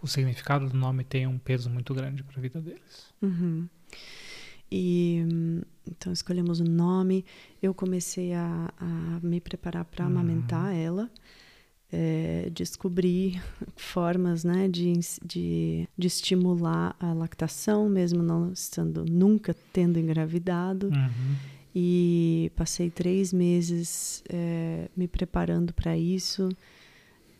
o 0.00 0.06
significado 0.06 0.68
do 0.68 0.76
nome 0.76 1.02
tem 1.04 1.26
um 1.26 1.38
peso 1.38 1.68
muito 1.68 1.92
grande 1.92 2.22
para 2.22 2.38
a 2.38 2.40
vida 2.40 2.60
deles. 2.60 3.12
Uhum. 3.20 3.68
E 4.70 5.24
então 5.86 6.12
escolhemos 6.12 6.60
o 6.60 6.64
nome. 6.64 7.24
Eu 7.62 7.72
comecei 7.74 8.32
a, 8.34 8.72
a 8.78 9.20
me 9.22 9.40
preparar 9.40 9.84
para 9.84 10.04
Uhum. 10.04 10.10
amamentar 10.10 10.74
ela. 10.74 11.10
É, 11.90 12.50
descobri 12.52 13.40
formas 13.74 14.44
né, 14.44 14.68
de, 14.68 14.92
de, 15.24 15.88
de 15.96 16.06
estimular 16.06 16.94
a 17.00 17.14
lactação, 17.14 17.88
mesmo 17.88 18.22
não 18.22 18.52
estando 18.52 19.06
nunca 19.06 19.56
tendo 19.72 19.98
engravidado. 19.98 20.88
Uhum. 20.88 21.36
E 21.80 22.50
passei 22.56 22.90
três 22.90 23.32
meses 23.32 24.20
é, 24.28 24.88
me 24.96 25.06
preparando 25.06 25.72
para 25.72 25.96
isso, 25.96 26.48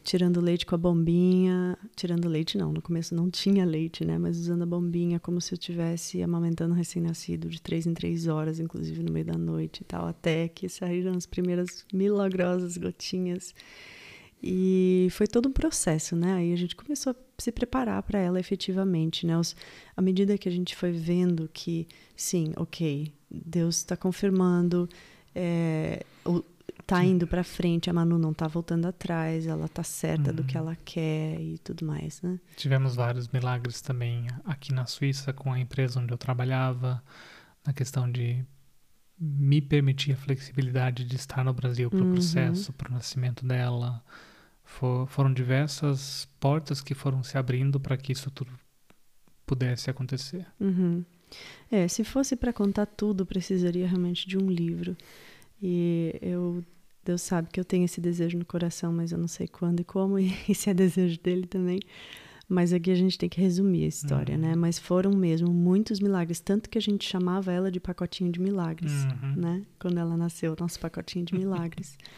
tirando 0.05 0.41
leite 0.41 0.65
com 0.65 0.77
a 0.77 0.79
bombinha. 0.79 1.77
Tirando 1.97 2.29
leite, 2.29 2.57
não, 2.57 2.73
no 2.73 2.81
começo 2.81 3.17
não 3.17 3.29
tinha 3.29 3.65
leite, 3.65 4.05
né? 4.05 4.17
Mas 4.17 4.39
usando 4.39 4.63
a 4.63 4.67
bombinha 4.67 5.19
como 5.19 5.41
se 5.41 5.53
eu 5.53 5.57
estivesse 5.57 6.23
amamentando 6.23 6.73
recém-nascido 6.73 7.49
de 7.49 7.61
três 7.61 7.85
em 7.85 7.93
três 7.93 8.29
horas, 8.29 8.61
inclusive 8.61 9.03
no 9.03 9.13
meio 9.13 9.25
da 9.25 9.37
noite 9.37 9.81
e 9.81 9.85
tal, 9.85 10.07
até 10.07 10.47
que 10.47 10.69
saíram 10.69 11.17
as 11.17 11.27
primeiras 11.27 11.85
milagrosas 11.93 12.77
gotinhas. 12.77 13.53
E 14.41 15.09
foi 15.11 15.27
todo 15.27 15.49
um 15.49 15.53
processo, 15.53 16.15
né? 16.15 16.35
Aí 16.35 16.53
a 16.53 16.57
gente 16.57 16.77
começou 16.77 17.11
a 17.11 17.43
se 17.43 17.51
preparar 17.51 18.05
para 18.05 18.21
ela 18.21 18.39
efetivamente, 18.39 19.27
né? 19.27 19.37
Os, 19.37 19.57
à 19.97 20.01
medida 20.01 20.39
que 20.39 20.49
a 20.49 20.53
gente 20.53 20.77
foi 20.77 20.93
vendo 20.93 21.51
que, 21.53 21.89
sim, 22.15 22.53
ok, 22.57 23.18
Deus 23.31 23.77
está 23.79 23.97
confirmando, 23.97 24.89
é, 25.35 26.05
tá 26.87 27.05
indo 27.05 27.27
para 27.27 27.45
frente, 27.45 27.91
a 27.91 27.93
Manu 27.93 28.19
não 28.19 28.33
tá 28.33 28.49
voltando 28.49 28.87
atrás, 28.87 29.47
ela 29.47 29.69
tá 29.69 29.83
certa 29.83 30.33
do 30.33 30.41
Uhum. 30.41 30.47
que 30.47 30.57
ela 30.57 30.77
quer 30.85 31.41
e 31.41 31.59
tudo 31.59 31.85
mais, 31.85 32.23
né? 32.23 32.41
Tivemos 32.57 32.95
vários 32.97 33.29
milagres 33.29 33.81
também 33.81 34.27
aqui 34.45 34.73
na 34.73 34.87
Suíça 34.87 35.33
com 35.33 35.53
a 35.53 35.59
empresa 35.59 36.01
onde 36.01 36.13
eu 36.13 36.19
trabalhava, 36.19 37.03
na 37.67 37.73
questão 37.73 38.11
de 38.11 38.45
me 39.21 39.61
permitir 39.61 40.13
a 40.13 40.17
flexibilidade 40.17 41.05
de 41.05 41.17
estar 41.17 41.45
no 41.45 41.53
Brasil 41.53 41.91
para 41.91 42.03
o 42.03 42.07
Uhum. 42.07 42.13
processo, 42.13 42.73
para 42.73 42.89
o 42.91 42.95
nascimento 42.95 43.45
dela. 43.45 44.03
Fo- 44.65 45.07
foram 45.07 45.33
diversas 45.33 46.29
portas 46.39 46.81
que 46.81 46.95
foram 46.95 47.23
se 47.23 47.37
abrindo 47.37 47.81
para 47.81 47.97
que 47.97 48.13
isso 48.13 48.31
tudo 48.31 48.53
pudesse 49.45 49.91
acontecer. 49.91 50.47
Uhum. 50.61 51.05
É, 51.71 51.87
se 51.89 52.05
fosse 52.05 52.35
para 52.37 52.53
contar 52.53 52.87
tudo, 52.87 53.25
precisaria 53.27 53.87
realmente 53.87 54.27
de 54.29 54.37
um 54.39 54.49
livro. 54.51 54.97
E 55.63 56.15
eu, 56.23 56.65
Deus 57.05 57.23
sabe 57.23 57.49
que 57.53 57.59
eu 57.61 57.65
tenho 57.65 57.85
esse 57.85 58.01
desejo 58.01 58.39
no 58.39 58.45
coração, 58.45 58.93
mas 58.93 59.13
eu 59.13 59.19
não 59.19 59.29
sei 59.29 59.47
quando 59.49 59.81
e 59.81 59.85
como, 59.85 60.19
e, 60.19 60.31
se 60.55 60.71
é 60.71 60.75
desejo 60.75 61.19
dele 61.21 61.47
também. 61.47 61.81
Mas 62.51 62.73
aqui 62.73 62.91
a 62.91 62.95
gente 62.95 63.19
tem 63.19 63.29
que 63.29 63.39
resumir 63.41 63.85
a 63.85 63.89
história, 63.89 64.35
Uhum. 64.35 64.41
né? 64.41 64.57
Mas 64.57 64.79
foram 64.79 65.11
mesmo 65.11 65.53
muitos 65.53 66.01
milagres, 66.01 66.41
tanto 66.41 66.71
que 66.71 66.79
a 66.79 66.81
gente 66.81 67.05
chamava 67.07 67.53
ela 67.53 67.71
de 67.71 67.79
pacotinho 67.79 68.33
de 68.33 68.41
milagres, 68.41 68.91
Uhum. 69.05 69.35
né? 69.37 69.63
Quando 69.79 69.99
ela 69.99 70.17
nasceu, 70.17 70.57
nosso 70.59 70.81
pacotinho 70.81 71.25
de 71.27 71.35
milagres. 71.35 71.99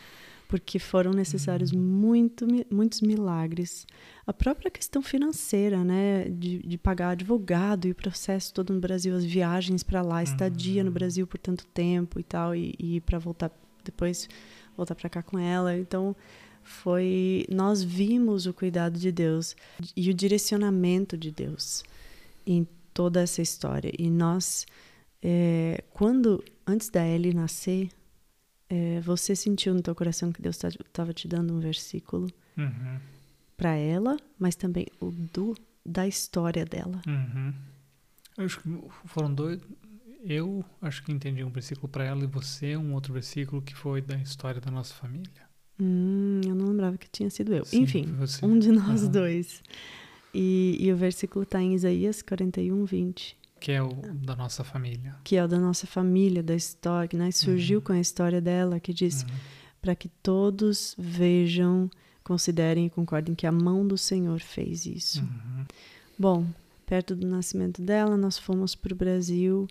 Porque 0.50 0.80
foram 0.80 1.12
necessários 1.12 1.70
Uhum. 1.70 1.78
muito, 1.80 2.44
muitos 2.70 3.00
milagres. 3.02 3.86
A 4.26 4.32
própria 4.32 4.68
questão 4.70 5.00
financeira, 5.00 5.84
né? 5.84 6.24
De, 6.28 6.58
de 6.58 6.76
pagar 6.76 7.10
advogado 7.10 7.86
e 7.86 7.92
o 7.92 7.94
processo 7.94 8.52
todo 8.52 8.74
no 8.74 8.80
Brasil, 8.80 9.14
as 9.14 9.24
viagens 9.24 9.84
para 9.84 10.02
lá, 10.02 10.22
estadia 10.24 10.82
no 10.82 10.88
Uhum. 10.90 10.94
Brasil 10.94 11.24
por 11.26 11.38
tanto 11.38 11.64
tempo 11.66 12.18
e 12.18 12.24
tal, 12.24 12.54
e, 12.56 12.74
e 12.80 13.00
para 13.00 13.18
voltar 13.18 13.50
depois 13.84 14.28
voltar 14.76 14.96
para 14.96 15.08
cá 15.08 15.22
com 15.22 15.38
ela. 15.38 15.78
Então 15.78 16.16
foi 16.62 17.46
nós 17.48 17.82
vimos 17.82 18.46
o 18.46 18.52
cuidado 18.52 18.98
de 18.98 19.12
Deus 19.12 19.54
e 19.96 20.10
o 20.10 20.14
direcionamento 20.14 21.16
de 21.16 21.30
Deus 21.30 21.84
em 22.46 22.66
toda 22.92 23.20
essa 23.20 23.40
história. 23.40 23.92
E 23.98 24.10
nós, 24.10 24.66
é, 25.22 25.84
quando 25.92 26.42
antes 26.66 26.88
da 26.90 27.06
Ellie 27.06 27.32
nascer, 27.32 27.88
é, 28.70 29.00
você 29.00 29.35
sentiu 29.37 29.74
no 29.74 29.83
teu 29.83 29.94
coração 29.94 30.33
que 30.33 30.40
Deus 30.40 30.56
estava 30.62 31.12
te 31.12 31.26
dando 31.28 31.52
um 31.54 31.59
versículo 31.61 32.28
Uhum. 32.56 32.98
para 33.56 33.74
ela, 33.74 34.16
mas 34.38 34.54
também 34.54 34.87
o 35.00 35.11
do 35.11 35.54
da 35.85 36.06
história 36.06 36.64
dela. 36.64 37.00
Uhum. 37.06 37.52
Eu 38.38 38.44
acho 38.44 38.61
que 38.61 38.68
foram 39.06 39.35
dois. 39.35 39.61
Eu 40.22 40.62
acho 40.83 41.02
que 41.02 41.11
entendi 41.12 41.42
um 41.42 41.50
versículo 41.50 41.88
para 41.88 42.04
ela 42.04 42.22
e 42.22 42.26
você 42.26 42.76
um 42.76 42.92
outro 42.94 43.12
versículo 43.12 43.61
que 43.62 43.74
foi 43.74 44.00
da 44.02 44.16
história 44.16 44.61
da 44.61 44.70
nossa 44.70 44.94
família. 44.94 45.48
Hum, 45.80 46.42
eu 46.46 46.54
não 46.54 46.66
lembrava 46.68 46.98
que 46.98 47.09
tinha 47.11 47.30
sido 47.30 47.54
eu. 47.54 47.64
Sim, 47.64 47.83
Enfim, 47.83 48.06
um 48.42 48.59
de 48.59 48.70
nós 48.70 49.02
Aham. 49.02 49.11
dois. 49.12 49.62
E, 50.35 50.76
e 50.78 50.92
o 50.92 50.96
versículo 50.96 51.42
está 51.42 51.61
em 51.62 51.74
Isaías 51.74 52.20
41, 52.22 52.85
20, 52.85 53.37
Que 53.60 53.72
é 53.72 53.82
o 53.82 53.92
da 54.14 54.34
nossa 54.34 54.64
família. 54.64 55.14
que 55.22 55.36
é 55.36 55.44
o 55.44 55.48
da 55.48 55.58
nossa 55.58 55.86
família, 55.86 56.42
da 56.42 56.54
história, 56.54 57.06
que 57.08 57.16
né, 57.16 57.30
surgiu 57.30 57.78
Uhum. 57.78 57.84
com 57.84 57.92
a 57.92 58.00
história 58.00 58.40
dela, 58.40 58.80
que 58.80 58.92
diz: 58.92 59.22
Uhum. 59.22 59.28
para 59.82 59.94
que 59.94 60.08
todos 60.22 60.94
vejam, 60.98 61.88
considerem 62.24 62.86
e 62.86 62.90
concordem 62.90 63.34
que 63.34 63.46
a 63.46 63.52
mão 63.52 63.86
do 63.86 63.96
Senhor 63.98 64.40
fez 64.40 64.86
isso. 64.86 65.20
Uhum. 65.20 65.64
Bom, 66.18 66.46
perto 66.86 67.14
do 67.14 67.26
nascimento 67.26 67.80
dela, 67.82 68.16
nós 68.16 68.38
fomos 68.38 68.74
para 68.74 68.92
o 68.92 68.96
Brasil 68.96 69.66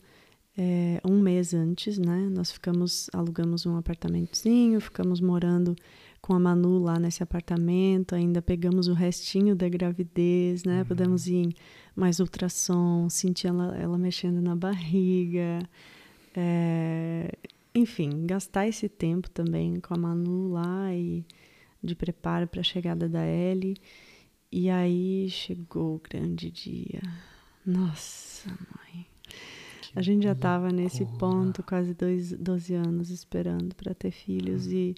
é, 0.58 1.00
um 1.06 1.20
mês 1.20 1.54
antes, 1.54 1.98
né? 1.98 2.28
Nós 2.32 2.52
ficamos, 2.52 3.10
alugamos 3.14 3.66
um 3.66 3.78
apartamentozinho, 3.78 4.80
ficamos 4.82 5.20
morando 5.22 5.76
com 6.22 6.34
a 6.34 6.40
Manu 6.40 6.80
lá 6.80 7.00
nesse 7.00 7.24
apartamento, 7.24 8.16
ainda 8.16 8.42
pegamos 8.42 8.88
o 8.88 8.94
restinho 8.94 9.56
da 9.56 9.68
gravidez, 9.68 10.64
né? 10.64 10.80
Uhum. 10.82 10.86
Pudemos 10.86 11.28
ir 11.28 11.36
em 11.36 11.54
mais 11.96 12.20
ultrassom, 12.20 13.10
sentir 13.10 13.48
ela, 13.48 13.76
ela 13.78 13.98
mexendo 13.98 14.42
na 14.42 14.56
barriga. 14.56 15.60
é, 16.36 17.32
enfim, 17.74 18.26
gastar 18.26 18.68
esse 18.68 18.90
tempo 18.90 19.30
também 19.30 19.80
com 19.80 19.94
a 19.94 19.98
Manu 19.98 20.50
lá 20.50 20.94
e 20.94 21.26
de 21.82 21.96
preparo 21.96 22.48
para 22.48 22.62
a 22.62 22.64
chegada 22.64 23.08
da 23.08 23.26
Ellie. 23.26 23.78
E 24.52 24.70
aí 24.70 25.30
chegou 25.30 25.96
o 25.96 26.02
grande 26.02 26.50
dia. 26.50 27.02
Nossa, 27.66 28.50
mãe. 28.50 29.06
Que 29.82 30.00
A 30.00 30.02
gente 30.02 30.24
já 30.24 30.32
estava 30.32 30.72
nesse 30.72 31.06
ponto, 31.06 31.62
quase 31.64 31.94
dois, 31.94 32.32
12 32.34 32.74
anos, 32.74 33.10
esperando 33.12 33.76
para 33.76 33.94
ter 33.94 34.12
filhos. 34.12 34.68
E, 34.68 34.96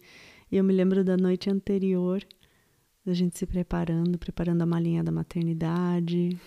e 0.51 0.57
eu 0.57 0.63
me 0.63 0.73
lembro 0.73 1.03
da 1.03 1.15
noite 1.17 1.49
anterior, 1.49 2.23
da 3.05 3.13
gente 3.13 3.37
se 3.37 3.45
preparando, 3.45 4.17
preparando 4.17 4.61
a 4.61 4.65
malinha 4.65 5.03
da 5.03 5.11
maternidade. 5.11 6.37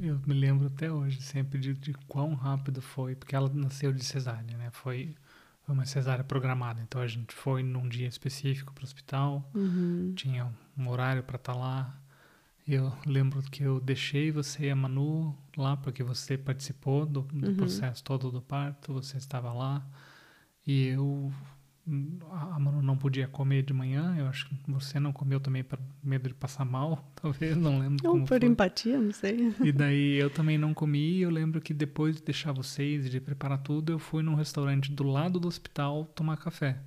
Eu 0.00 0.20
me 0.26 0.34
lembro 0.34 0.66
até 0.68 0.90
hoje 0.90 1.20
sempre 1.20 1.58
de, 1.58 1.74
de 1.74 1.92
quão 2.06 2.34
rápido 2.34 2.80
foi, 2.80 3.14
porque 3.16 3.34
ela 3.34 3.50
nasceu 3.52 3.92
de 3.92 4.04
cesárea, 4.04 4.56
né? 4.56 4.70
Foi, 4.72 5.14
uma 5.66 5.84
cesárea 5.86 6.22
programada. 6.24 6.80
Então 6.82 7.00
a 7.00 7.06
gente 7.06 7.34
foi 7.34 7.62
num 7.62 7.88
dia 7.88 8.06
específico 8.06 8.72
para 8.72 8.82
o 8.82 8.84
hospital, 8.84 9.50
Uhum. 9.54 10.12
tinha 10.14 10.52
um 10.76 10.88
horário 10.88 11.22
para 11.22 11.36
estar 11.36 11.54
lá. 11.54 11.96
Eu 12.66 12.92
lembro 13.06 13.42
que 13.42 13.62
eu 13.62 13.80
deixei 13.80 14.30
você 14.30 14.66
e 14.66 14.70
a 14.70 14.76
Manu 14.76 15.36
lá 15.56 15.76
porque 15.76 16.02
você 16.02 16.36
participou 16.38 17.04
do, 17.06 17.22
do 17.22 17.48
Uhum. 17.48 17.54
processo 17.56 18.02
todo 18.04 18.30
do 18.30 18.40
parto, 18.40 18.92
você 18.92 19.16
estava 19.16 19.52
lá. 19.52 19.84
E 20.66 20.86
eu 20.88 21.32
a 22.30 22.58
Manu 22.58 22.73
não 22.94 22.98
podia 22.98 23.26
comer 23.28 23.62
de 23.62 23.72
manhã, 23.72 24.14
eu 24.18 24.26
acho 24.26 24.48
que 24.48 24.54
você 24.68 24.98
não 25.00 25.12
comeu 25.12 25.40
também 25.40 25.62
por 25.64 25.78
medo 26.02 26.28
de 26.28 26.34
passar 26.34 26.64
mal, 26.64 27.10
talvez, 27.20 27.56
não 27.56 27.78
lembro 27.78 28.08
Ou 28.08 28.20
por 28.20 28.38
foi. 28.40 28.48
empatia, 28.48 28.98
não 28.98 29.12
sei. 29.12 29.52
E 29.62 29.70
daí 29.72 30.16
eu 30.16 30.30
também 30.30 30.56
não 30.56 30.72
comi. 30.72 31.18
e 31.18 31.22
Eu 31.22 31.30
lembro 31.30 31.60
que 31.60 31.74
depois 31.74 32.16
de 32.16 32.22
deixar 32.22 32.52
vocês 32.52 33.06
e 33.06 33.10
de 33.10 33.20
preparar 33.20 33.58
tudo, 33.58 33.92
eu 33.92 33.98
fui 33.98 34.22
num 34.22 34.34
restaurante 34.34 34.92
do 34.92 35.02
lado 35.04 35.38
do 35.40 35.48
hospital 35.48 36.04
tomar 36.14 36.36
café. 36.36 36.78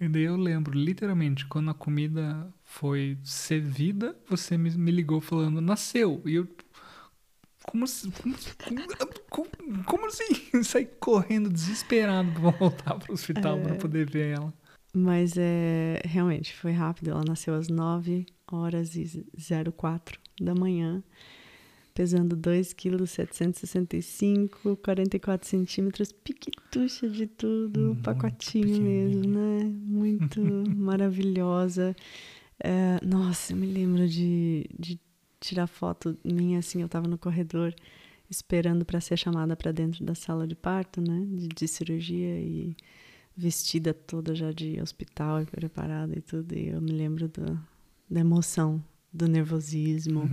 E 0.00 0.08
daí 0.08 0.22
eu 0.22 0.36
lembro, 0.36 0.76
literalmente, 0.78 1.46
quando 1.46 1.70
a 1.70 1.74
comida 1.74 2.48
foi 2.64 3.18
servida, 3.22 4.16
você 4.28 4.56
me, 4.56 4.70
me 4.70 4.90
ligou 4.90 5.20
falando, 5.20 5.60
nasceu. 5.60 6.22
E 6.24 6.34
eu. 6.36 6.48
Como 7.64 7.84
assim? 7.84 8.10
Como, 8.10 8.78
como, 9.28 9.84
como 9.84 10.06
assim? 10.06 10.24
Saí 10.64 10.86
correndo 10.86 11.50
desesperado 11.50 12.32
pra 12.32 12.50
voltar 12.50 12.94
pro 12.98 13.12
hospital 13.12 13.58
É. 13.58 13.62
pra 13.62 13.74
poder 13.76 14.08
ver 14.10 14.36
ela. 14.38 14.54
Mas 14.92 15.34
é, 15.36 16.00
realmente 16.04 16.54
foi 16.54 16.72
rápido. 16.72 17.10
Ela 17.10 17.22
nasceu 17.26 17.54
às 17.54 17.68
9 17.68 18.26
horas 18.50 18.96
e 18.96 19.24
04 19.76 20.18
da 20.40 20.54
manhã, 20.54 21.02
pesando 21.94 22.34
2 22.34 22.72
quilos 22.72 23.10
765, 23.10 24.76
44 24.78 25.48
centímetros, 25.48 26.10
piquetucha 26.12 27.08
de 27.08 27.26
tudo, 27.26 27.80
Muito 27.80 28.02
pacotinho 28.02 28.82
mesmo, 28.82 29.28
né? 29.28 29.64
Muito 29.64 30.40
maravilhosa. 30.74 31.94
É, 32.62 32.98
nossa, 33.04 33.52
eu 33.52 33.56
me 33.56 33.66
lembro 33.66 34.08
de, 34.08 34.68
de 34.78 35.00
tirar 35.40 35.66
foto 35.66 36.18
minha 36.24 36.58
assim, 36.58 36.82
eu 36.82 36.88
tava 36.88 37.08
no 37.08 37.16
corredor 37.16 37.74
esperando 38.28 38.84
para 38.84 39.00
ser 39.00 39.16
chamada 39.16 39.56
para 39.56 39.72
dentro 39.72 40.04
da 40.04 40.14
sala 40.14 40.46
de 40.46 40.54
parto, 40.54 41.00
né, 41.00 41.26
de, 41.26 41.48
de, 41.48 41.66
cirurgia 41.66 42.38
e 42.40 42.76
vestida 43.36 43.94
toda 43.94 44.34
já 44.34 44.52
de 44.52 44.80
hospital 44.80 45.42
e 45.42 45.46
preparada 45.46 46.16
e 46.16 46.20
tudo. 46.20 46.56
E 46.56 46.68
eu 46.68 46.80
me 46.80 46.92
lembro 46.92 47.28
do, 47.28 47.58
da 48.08 48.20
emoção, 48.20 48.82
do 49.12 49.26
nervosismo, 49.26 50.28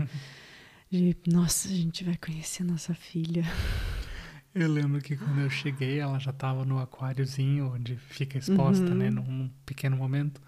de 0.90 1.16
nossa, 1.28 1.70
a 1.70 1.72
gente 1.72 2.04
vai 2.04 2.18
conhecer 2.18 2.64
nossa 2.64 2.94
filha. 2.94 3.44
Eu 4.54 4.72
lembro 4.72 5.00
que 5.02 5.16
quando 5.16 5.40
eu 5.40 5.50
cheguei, 5.50 6.00
ela 6.00 6.18
já 6.18 6.32
estava 6.32 6.66
no 6.66 6.80
aquáriozinho 6.80 7.74
onde 7.76 7.96
fica 7.96 8.40
exposta, 8.40 8.84
né, 8.84 8.92
uhum. 8.92 8.98
né, 8.98 9.10
num 9.10 9.50
pequeno 9.66 9.96
momento. 9.96 10.42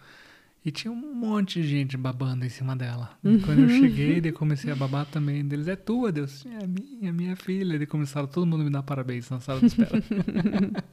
E 0.66 0.72
tinha 0.72 0.92
um 0.92 1.16
monte 1.16 1.62
de 1.62 1.68
gente 1.68 1.96
babando 1.96 2.46
em 2.46 2.50
cima 2.50 2.76
dela. 2.76 3.18
Uhum. 3.24 3.40
Quando 3.42 3.62
eu 3.62 3.70
cheguei, 3.70 4.20
daí 4.20 4.32
comecei 4.34 4.72
a 4.72 4.76
babar 4.76 5.06
também. 5.06 5.46
Deles, 5.48 5.68
é 5.68 5.76
tua, 5.76 6.12
Deus? 6.12 6.46
É 6.46 6.68
minha, 6.68 7.14
minha 7.14 7.36
filha. 7.36 7.78
Daí 7.78 7.88
começaram 7.88 8.28
todo 8.28 8.46
mundo 8.46 8.64
me 8.64 8.70
dar 8.70 8.84
parabéns 8.84 9.30
na 9.30 9.40
sala 9.40 9.62
de 9.62 9.68
espera. 9.68 9.92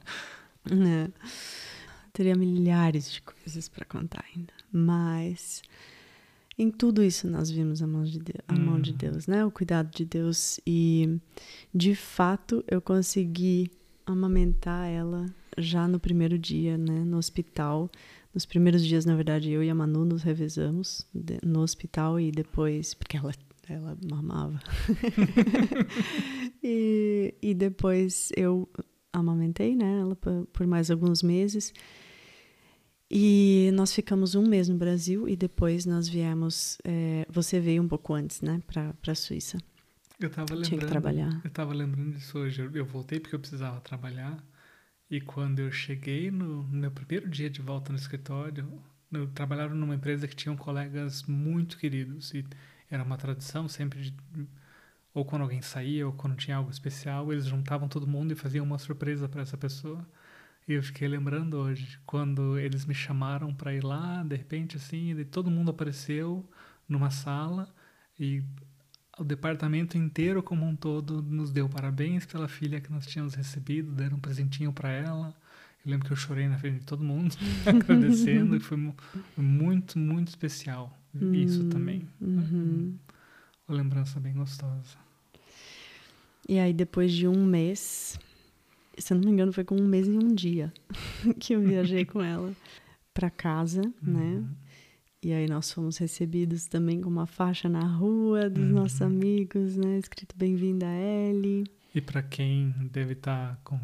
é. 0.71 1.09
Teria 2.13 2.35
milhares 2.35 3.11
de 3.11 3.21
coisas 3.21 3.69
para 3.69 3.85
contar 3.85 4.25
ainda. 4.33 4.53
Mas 4.71 5.61
em 6.57 6.71
tudo 6.71 7.03
isso 7.03 7.27
nós 7.27 7.51
vimos 7.51 7.83
a 7.83 7.87
mão 7.87 8.03
de 8.03 8.17
Deus, 8.17 8.39
a 8.47 8.53
mão 8.53 8.81
de 8.81 8.91
uhum. 8.91 8.97
Deus, 8.97 9.27
né? 9.27 9.45
O 9.45 9.51
cuidado 9.51 9.91
de 9.95 10.03
Deus. 10.03 10.59
E 10.65 11.19
de 11.73 11.93
fato 11.93 12.63
eu 12.67 12.81
consegui 12.81 13.69
amamentar 14.05 14.87
ela 14.87 15.27
já 15.57 15.87
no 15.87 15.99
primeiro 15.99 16.39
dia, 16.39 16.77
né? 16.77 17.03
No 17.03 17.17
hospital 17.17 17.89
nos 18.37 18.45
primeiros 18.45 18.85
dias, 18.85 19.03
na 19.03 19.15
verdade, 19.15 19.49
eu 19.49 19.63
e 19.63 19.69
a 19.69 19.73
Manu 19.73 20.05
nos 20.05 20.21
revezamos 20.21 21.07
no 21.43 21.61
hospital 21.61 22.19
e 22.19 22.29
depois, 22.31 22.93
porque 22.93 23.17
ela, 23.17 23.33
ela 23.67 23.97
mamava. 24.07 24.59
e, 26.61 27.33
e 27.41 27.55
depois 27.55 28.29
eu 28.37 28.69
amamentei, 29.19 29.75
né, 29.75 29.99
ela 29.99 30.15
por, 30.15 30.67
mais 30.67 30.91
alguns 30.91 31.21
meses. 31.23 31.73
E 33.09 33.71
nós 33.73 33.93
ficamos 33.93 34.35
um 34.35 34.45
mês 34.45 34.67
no 34.67 34.75
Brasil 34.75 35.29
e 35.29 35.35
depois 35.35 35.85
nós 35.85 36.07
viemos. 36.07 36.77
É, 36.83 37.25
você 37.29 37.59
veio 37.59 37.81
um 37.81 37.87
pouco 37.87 38.13
antes, 38.13 38.41
né, 38.41 38.61
para 38.67 38.93
a 39.07 39.15
Suíça. 39.15 39.57
Eu 40.19 40.27
estava 40.27 40.53
lembrando. 40.53 40.67
Tinha 40.67 40.79
que 40.79 40.87
trabalhar. 40.87 41.41
Eu 41.43 41.47
estava 41.47 41.73
lembrando 41.73 42.15
disso 42.15 42.37
hoje. 42.37 42.61
Eu, 42.61 42.71
eu 42.71 42.85
voltei 42.85 43.19
porque 43.19 43.35
eu 43.35 43.39
precisava 43.39 43.79
trabalhar. 43.79 44.43
E 45.09 45.21
quando 45.21 45.59
eu 45.59 45.71
cheguei 45.71 46.29
no, 46.29 46.63
no 46.63 46.77
meu 46.77 46.91
primeiro 46.91 47.29
dia 47.29 47.49
de 47.49 47.61
volta 47.61 47.93
no 47.93 47.97
escritório, 47.97 48.67
eu 49.11 49.27
trabalhava 49.27 49.73
numa 49.73 49.95
empresa 49.95 50.27
que 50.27 50.35
tinham 50.35 50.57
colegas 50.57 51.23
muito 51.23 51.77
queridos 51.77 52.33
e 52.33 52.45
era 52.89 53.03
uma 53.03 53.17
tradição 53.17 53.69
sempre 53.69 54.01
de 54.01 54.13
ou 55.17 55.25
quando 55.25 55.41
alguém 55.41 55.63
saía 55.63 56.05
ou 56.05 56.13
quando 56.13 56.35
tinha 56.35 56.57
algo 56.57 56.69
especial, 56.69 57.33
eles 57.33 57.45
juntavam 57.45 57.87
todo 57.87 58.05
mundo 58.05 58.33
e 58.33 58.35
faziam 58.35 58.63
uma 58.63 58.77
surpresa 58.77 59.27
para 59.27 59.41
essa 59.41 59.57
pessoa. 59.57 60.07
E 60.67 60.73
eu 60.73 60.83
fiquei 60.83 61.07
lembrando 61.07 61.57
hoje, 61.57 61.97
quando 62.05 62.59
eles 62.59 62.85
me 62.85 62.93
chamaram 62.93 63.51
para 63.51 63.73
ir 63.73 63.83
lá, 63.83 64.23
de 64.23 64.35
repente 64.35 64.77
assim, 64.77 65.17
e 65.17 65.25
todo 65.25 65.49
mundo 65.49 65.71
apareceu 65.71 66.47
numa 66.87 67.09
sala 67.09 67.67
e 68.19 68.43
o 69.17 69.23
departamento 69.23 69.97
inteiro 69.97 70.43
como 70.43 70.63
um 70.67 70.75
todo 70.75 71.19
nos 71.23 71.51
deu 71.51 71.67
parabéns 71.67 72.23
pela 72.27 72.47
filha 72.47 72.79
que 72.79 72.91
nós 72.91 73.07
tínhamos 73.07 73.33
recebido, 73.33 73.91
deram 73.91 74.17
um 74.17 74.19
presentinho 74.19 74.71
para 74.71 74.91
ela. 74.91 75.35
Eu 75.83 75.89
lembro 75.91 76.05
que 76.05 76.13
eu 76.13 76.17
chorei 76.17 76.47
na 76.47 76.59
frente 76.59 76.81
de 76.81 76.85
todo 76.85 77.03
mundo, 77.03 77.35
agradecendo, 77.65 78.59
foi 78.59 78.77
muito, 79.35 79.97
muito 79.97 80.27
especial 80.27 80.95
isso 81.33 81.63
hum, 81.63 81.69
também. 81.69 82.07
Uhum. 82.21 82.99
Uma 83.67 83.77
lembrança 83.77 84.19
bem 84.19 84.33
gostosa. 84.33 85.06
E 86.47 86.59
aí, 86.59 86.71
depois 86.71 87.11
de 87.11 87.27
um 87.27 87.45
mês, 87.45 88.17
se 88.97 89.13
eu 89.13 89.17
não 89.17 89.25
me 89.25 89.31
engano, 89.31 89.51
foi 89.51 89.63
com 89.63 89.75
um 89.75 89.85
mês 89.85 90.07
e 90.07 90.11
um 90.11 90.33
dia 90.33 90.73
que 91.39 91.53
eu 91.53 91.61
viajei 91.61 92.05
com 92.05 92.21
ela 92.21 92.53
para 93.13 93.29
casa, 93.29 93.81
né? 93.81 93.91
uhum. 94.03 94.41
né? 94.41 94.47
E 95.23 95.33
aí 95.33 95.47
nós 95.47 95.71
fomos 95.71 95.97
recebidos 95.97 96.67
também 96.67 97.01
com 97.01 97.09
uma 97.09 97.25
faixa 97.25 97.67
na 97.67 97.83
rua 97.83 98.49
dos 98.49 98.63
uhum. 98.63 98.73
nossos 98.73 99.01
amigos, 99.01 99.75
né? 99.75 99.97
Escrito 99.97 100.35
Bem-vinda 100.37 100.85
Ellie. 100.85 101.65
E 101.93 101.99
para 101.99 102.21
quem 102.21 102.73
deve 102.91 103.13
estar 103.13 103.55
tá 103.55 103.61
com 103.63 103.79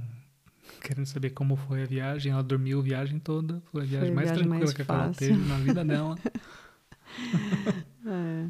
querendo 0.82 1.06
saber 1.06 1.32
como 1.32 1.56
foi 1.56 1.84
a 1.84 1.86
viagem, 1.86 2.32
ela 2.32 2.44
dormiu 2.44 2.80
a 2.80 2.84
viagem 2.84 3.20
toda, 3.20 3.62
foi 3.72 3.82
a 3.82 3.86
viagem 3.86 4.08
foi 4.08 4.16
mais 4.16 4.30
viagem 4.30 4.48
tranquila 4.48 4.66
mais 4.66 4.74
que 4.74 4.82
ela 4.92 5.14
teve 5.14 5.50
na 5.50 5.58
vida 5.58 5.84
dela. 5.84 6.16
é. 8.06 8.48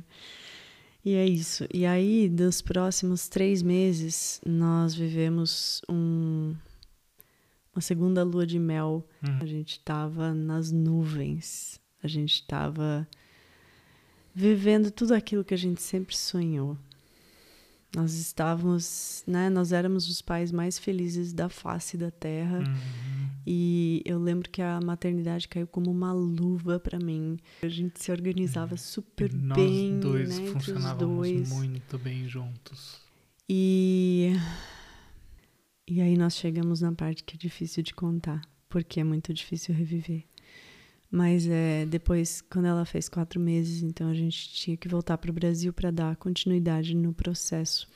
E 1.03 1.15
é 1.15 1.25
isso. 1.25 1.65
E 1.73 1.85
aí, 1.85 2.29
dos 2.29 2.61
próximos 2.61 3.27
três 3.27 3.61
meses, 3.61 4.39
nós 4.45 4.95
vivemos 4.95 5.81
um, 5.89 6.55
uma 7.75 7.81
segunda 7.81 8.23
lua 8.23 8.47
de 8.47 8.57
mel. 8.57 9.05
Uhum. 9.21 9.37
A 9.41 9.45
gente 9.45 9.71
estava 9.71 10.33
nas 10.33 10.71
nuvens 10.71 11.81
a 12.03 12.07
gente 12.07 12.33
estava 12.33 13.07
vivendo 14.35 14.91
tudo 14.91 15.13
aquilo 15.13 15.43
que 15.43 15.53
a 15.53 15.57
gente 15.57 15.81
sempre 15.81 16.17
sonhou. 16.17 16.77
Nós 17.95 18.15
estávamos, 18.15 19.23
né, 19.27 19.49
nós 19.49 19.71
éramos 19.71 20.09
os 20.09 20.21
pais 20.21 20.51
mais 20.51 20.79
felizes 20.79 21.31
da 21.31 21.47
face 21.47 21.95
da 21.95 22.09
terra. 22.09 22.59
Uhum. 22.59 23.29
E 23.45 24.01
eu 24.05 24.17
lembro 24.17 24.49
que 24.49 24.61
a 24.61 24.79
maternidade 24.81 25.47
caiu 25.47 25.67
como 25.67 25.91
uma 25.91 26.11
luva 26.11 26.79
para 26.79 26.97
mim. 26.97 27.37
A 27.61 27.67
gente 27.67 28.01
se 28.01 28.11
organizava 28.11 28.77
super 28.77 29.31
nós 29.33 29.57
bem, 29.57 29.91
nós 29.91 30.01
dois 30.01 30.39
né, 30.39 30.47
funcionávamos 30.47 31.27
dois. 31.27 31.49
muito 31.51 31.97
bem 31.99 32.27
juntos. 32.27 33.01
E 33.47 34.33
e 35.87 36.01
aí 36.01 36.17
nós 36.17 36.35
chegamos 36.35 36.81
na 36.81 36.93
parte 36.93 37.23
que 37.23 37.35
é 37.35 37.37
difícil 37.37 37.83
de 37.83 37.93
contar, 37.93 38.41
porque 38.69 39.01
é 39.01 39.03
muito 39.03 39.33
difícil 39.33 39.75
reviver. 39.75 40.23
Mas 41.15 41.47
é, 41.47 41.85
depois, 41.85 42.41
quando 42.41 42.65
ela 42.65 42.85
fez 42.85 43.07
quatro 43.07 43.39
meses, 43.39 43.83
então 43.83 44.09
a 44.09 44.15
gente 44.15 44.49
tinha 44.49 44.75
que 44.75 44.87
voltar 44.87 45.15
para 45.15 45.29
o 45.29 45.33
Brasil 45.33 45.71
para 45.71 45.91
dar 45.91 46.15
continuidade 46.15 46.95
no 46.95 47.13
processo 47.13 47.87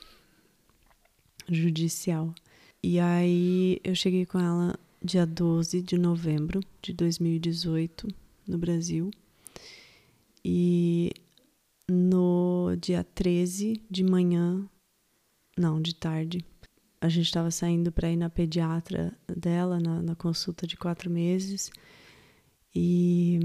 judicial. 1.48 2.32
E 2.80 3.00
aí 3.00 3.80
eu 3.82 3.92
cheguei 3.96 4.24
com 4.24 4.38
ela 4.38 4.78
dia 5.02 5.26
12 5.26 5.82
de 5.82 5.98
novembro 5.98 6.60
de 6.80 6.92
2018 6.92 8.06
no 8.46 8.56
Brasil. 8.56 9.10
E 10.44 11.10
no 11.90 12.76
dia 12.80 13.02
13 13.02 13.82
de 13.90 14.04
manhã, 14.04 14.64
não, 15.58 15.82
de 15.82 15.92
tarde, 15.92 16.44
a 17.00 17.08
gente 17.08 17.26
estava 17.26 17.50
saindo 17.50 17.90
para 17.90 18.12
ir 18.12 18.16
na 18.16 18.30
pediatra 18.30 19.12
dela, 19.26 19.80
na, 19.80 20.00
na 20.00 20.14
consulta 20.14 20.68
de 20.68 20.76
quatro 20.76 21.10
meses. 21.10 21.68
E 22.74 23.38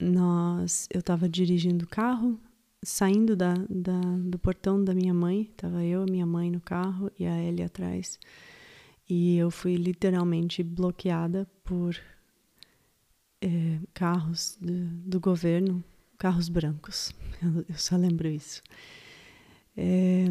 nós, 0.00 0.88
eu 0.92 1.00
estava 1.00 1.28
dirigindo 1.28 1.84
o 1.84 1.88
carro, 1.88 2.38
saindo 2.82 3.34
da, 3.34 3.54
da, 3.68 4.00
do 4.24 4.38
portão 4.38 4.82
da 4.82 4.94
minha 4.94 5.14
mãe, 5.14 5.42
estava 5.42 5.82
eu 5.84 6.06
e 6.06 6.10
minha 6.10 6.26
mãe 6.26 6.50
no 6.50 6.60
carro 6.60 7.10
e 7.18 7.26
a 7.26 7.42
Ellie 7.42 7.64
atrás. 7.64 8.18
E 9.08 9.36
eu 9.36 9.50
fui 9.50 9.76
literalmente 9.76 10.62
bloqueada 10.62 11.46
por 11.64 11.96
é, 13.40 13.78
carros 13.94 14.58
do, 14.60 14.86
do, 15.08 15.20
governo, 15.20 15.82
carros 16.18 16.48
brancos. 16.48 17.12
Eu, 17.42 17.66
eu 17.68 17.76
só 17.76 17.96
lembro 17.96 18.26
isso. 18.28 18.62
É, 19.76 20.24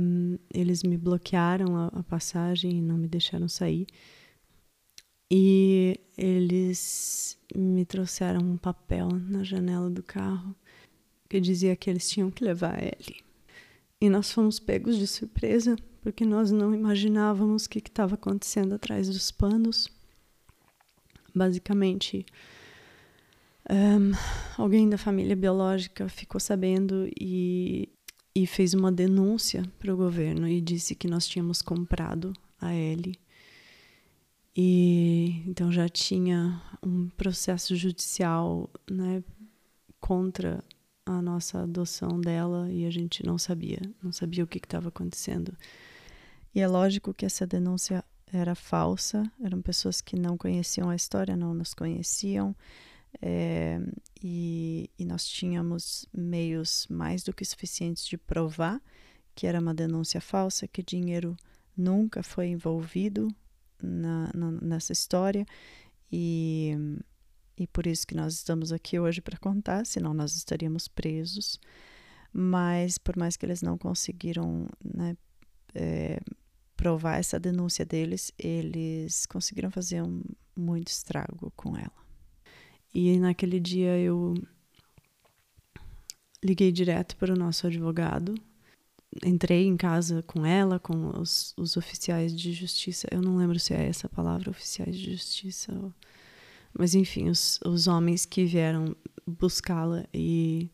eles 0.51 0.81
me 0.81 0.97
bloquearam 0.97 1.77
a, 1.77 1.87
a 1.87 2.03
passagem 2.03 2.79
e 2.79 2.81
não 2.81 2.97
me 2.97 3.07
deixaram 3.07 3.47
sair. 3.47 3.85
E 5.31 5.99
eles 6.17 7.37
me 7.55 7.85
trouxeram 7.85 8.41
um 8.41 8.57
papel 8.57 9.09
na 9.09 9.43
janela 9.43 9.89
do 9.89 10.03
carro 10.03 10.55
que 11.27 11.39
dizia 11.39 11.75
que 11.75 11.89
eles 11.89 12.09
tinham 12.09 12.29
que 12.29 12.43
levar 12.43 12.81
ele. 12.81 13.23
E 13.99 14.09
nós 14.09 14.31
fomos 14.31 14.59
pegos 14.59 14.97
de 14.97 15.07
surpresa 15.07 15.75
porque 16.01 16.23
nós 16.23 16.51
não 16.51 16.73
imaginávamos 16.73 17.65
o 17.65 17.69
que 17.69 17.79
estava 17.79 18.15
acontecendo 18.15 18.75
atrás 18.75 19.07
dos 19.09 19.31
panos. 19.31 19.89
Basicamente, 21.33 22.23
um, 23.69 24.11
alguém 24.61 24.87
da 24.87 24.97
família 24.97 25.35
biológica 25.35 26.07
ficou 26.07 26.39
sabendo 26.39 27.09
e, 27.19 27.89
e 28.35 28.45
fez 28.45 28.75
uma 28.75 28.91
denúncia 28.91 29.63
para 29.79 29.91
o 29.91 29.97
governo 29.97 30.47
e 30.47 30.61
disse 30.61 30.93
que 30.93 31.07
nós 31.07 31.27
tínhamos 31.27 31.61
comprado 31.63 32.31
a 32.61 32.73
Ellie 32.73 33.17
e 34.55 35.43
então 35.47 35.71
já 35.71 35.89
tinha 35.89 36.61
um 36.81 37.09
processo 37.09 37.75
judicial 37.75 38.69
né, 38.89 39.23
contra 39.99 40.63
a 41.05 41.21
nossa 41.21 41.63
adoção 41.63 42.19
dela 42.19 42.71
e 42.71 42.85
a 42.85 42.89
gente 42.89 43.25
não 43.25 43.37
sabia, 43.37 43.81
não 44.01 44.11
sabia 44.11 44.43
o 44.43 44.47
que 44.47 44.57
estava 44.57 44.89
acontecendo. 44.89 45.55
E 46.53 46.61
é 46.61 46.67
lógico 46.67 47.13
que 47.13 47.25
essa 47.25 47.45
denúncia 47.45 48.03
era 48.31 48.55
falsa, 48.55 49.29
eram 49.43 49.61
pessoas 49.61 50.01
que 50.01 50.15
não 50.15 50.37
conheciam 50.37 50.89
a 50.89 50.95
história, 50.95 51.35
não 51.35 51.53
nos 51.53 51.73
conheciam, 51.73 52.55
é, 53.21 53.79
e, 54.21 54.89
e 54.97 55.05
nós 55.05 55.25
tínhamos 55.25 56.05
meios 56.13 56.87
mais 56.89 57.23
do 57.23 57.33
que 57.33 57.45
suficientes 57.45 58.05
de 58.05 58.17
provar 58.17 58.81
que 59.35 59.45
era 59.45 59.59
uma 59.59 59.73
denúncia 59.73 60.21
falsa, 60.21 60.67
que 60.67 60.81
dinheiro 60.81 61.35
nunca 61.75 62.23
foi 62.23 62.47
envolvido 62.47 63.27
na, 63.81 64.31
na, 64.33 64.51
nessa 64.51 64.93
história, 64.93 65.45
e, 66.11 66.75
e 67.57 67.67
por 67.67 67.87
isso 67.87 68.05
que 68.05 68.15
nós 68.15 68.33
estamos 68.33 68.71
aqui 68.71 68.99
hoje 68.99 69.21
para 69.21 69.37
contar, 69.37 69.85
senão 69.85 70.13
nós 70.13 70.35
estaríamos 70.35 70.87
presos. 70.87 71.59
Mas 72.31 72.97
por 72.97 73.15
mais 73.15 73.37
que 73.37 73.45
eles 73.45 73.61
não 73.61 73.77
conseguiram 73.77 74.67
né, 74.83 75.15
é, 75.73 76.19
provar 76.75 77.17
essa 77.17 77.39
denúncia 77.39 77.85
deles, 77.85 78.31
eles 78.37 79.25
conseguiram 79.25 79.71
fazer 79.71 80.01
um, 80.01 80.21
muito 80.55 80.89
estrago 80.89 81.51
com 81.55 81.77
ela. 81.77 82.05
E 82.93 83.17
naquele 83.19 83.59
dia 83.59 83.97
eu 83.97 84.35
liguei 86.43 86.71
direto 86.71 87.15
para 87.17 87.33
o 87.33 87.37
nosso 87.37 87.67
advogado. 87.67 88.35
Entrei 89.23 89.65
em 89.65 89.77
casa 89.77 90.21
com 90.23 90.45
ela, 90.45 90.79
com 90.79 91.19
os, 91.19 91.53
os 91.57 91.77
oficiais 91.77 92.35
de 92.35 92.51
justiça. 92.51 93.07
Eu 93.11 93.21
não 93.21 93.37
lembro 93.37 93.59
se 93.59 93.73
é 93.73 93.87
essa 93.87 94.09
palavra, 94.09 94.49
oficiais 94.49 94.97
de 94.97 95.11
justiça. 95.11 95.73
Ou... 95.73 95.93
Mas 96.77 96.93
enfim, 96.95 97.29
os, 97.29 97.59
os 97.65 97.87
homens 97.87 98.25
que 98.25 98.43
vieram 98.43 98.95
buscá-la. 99.25 100.05
E, 100.13 100.69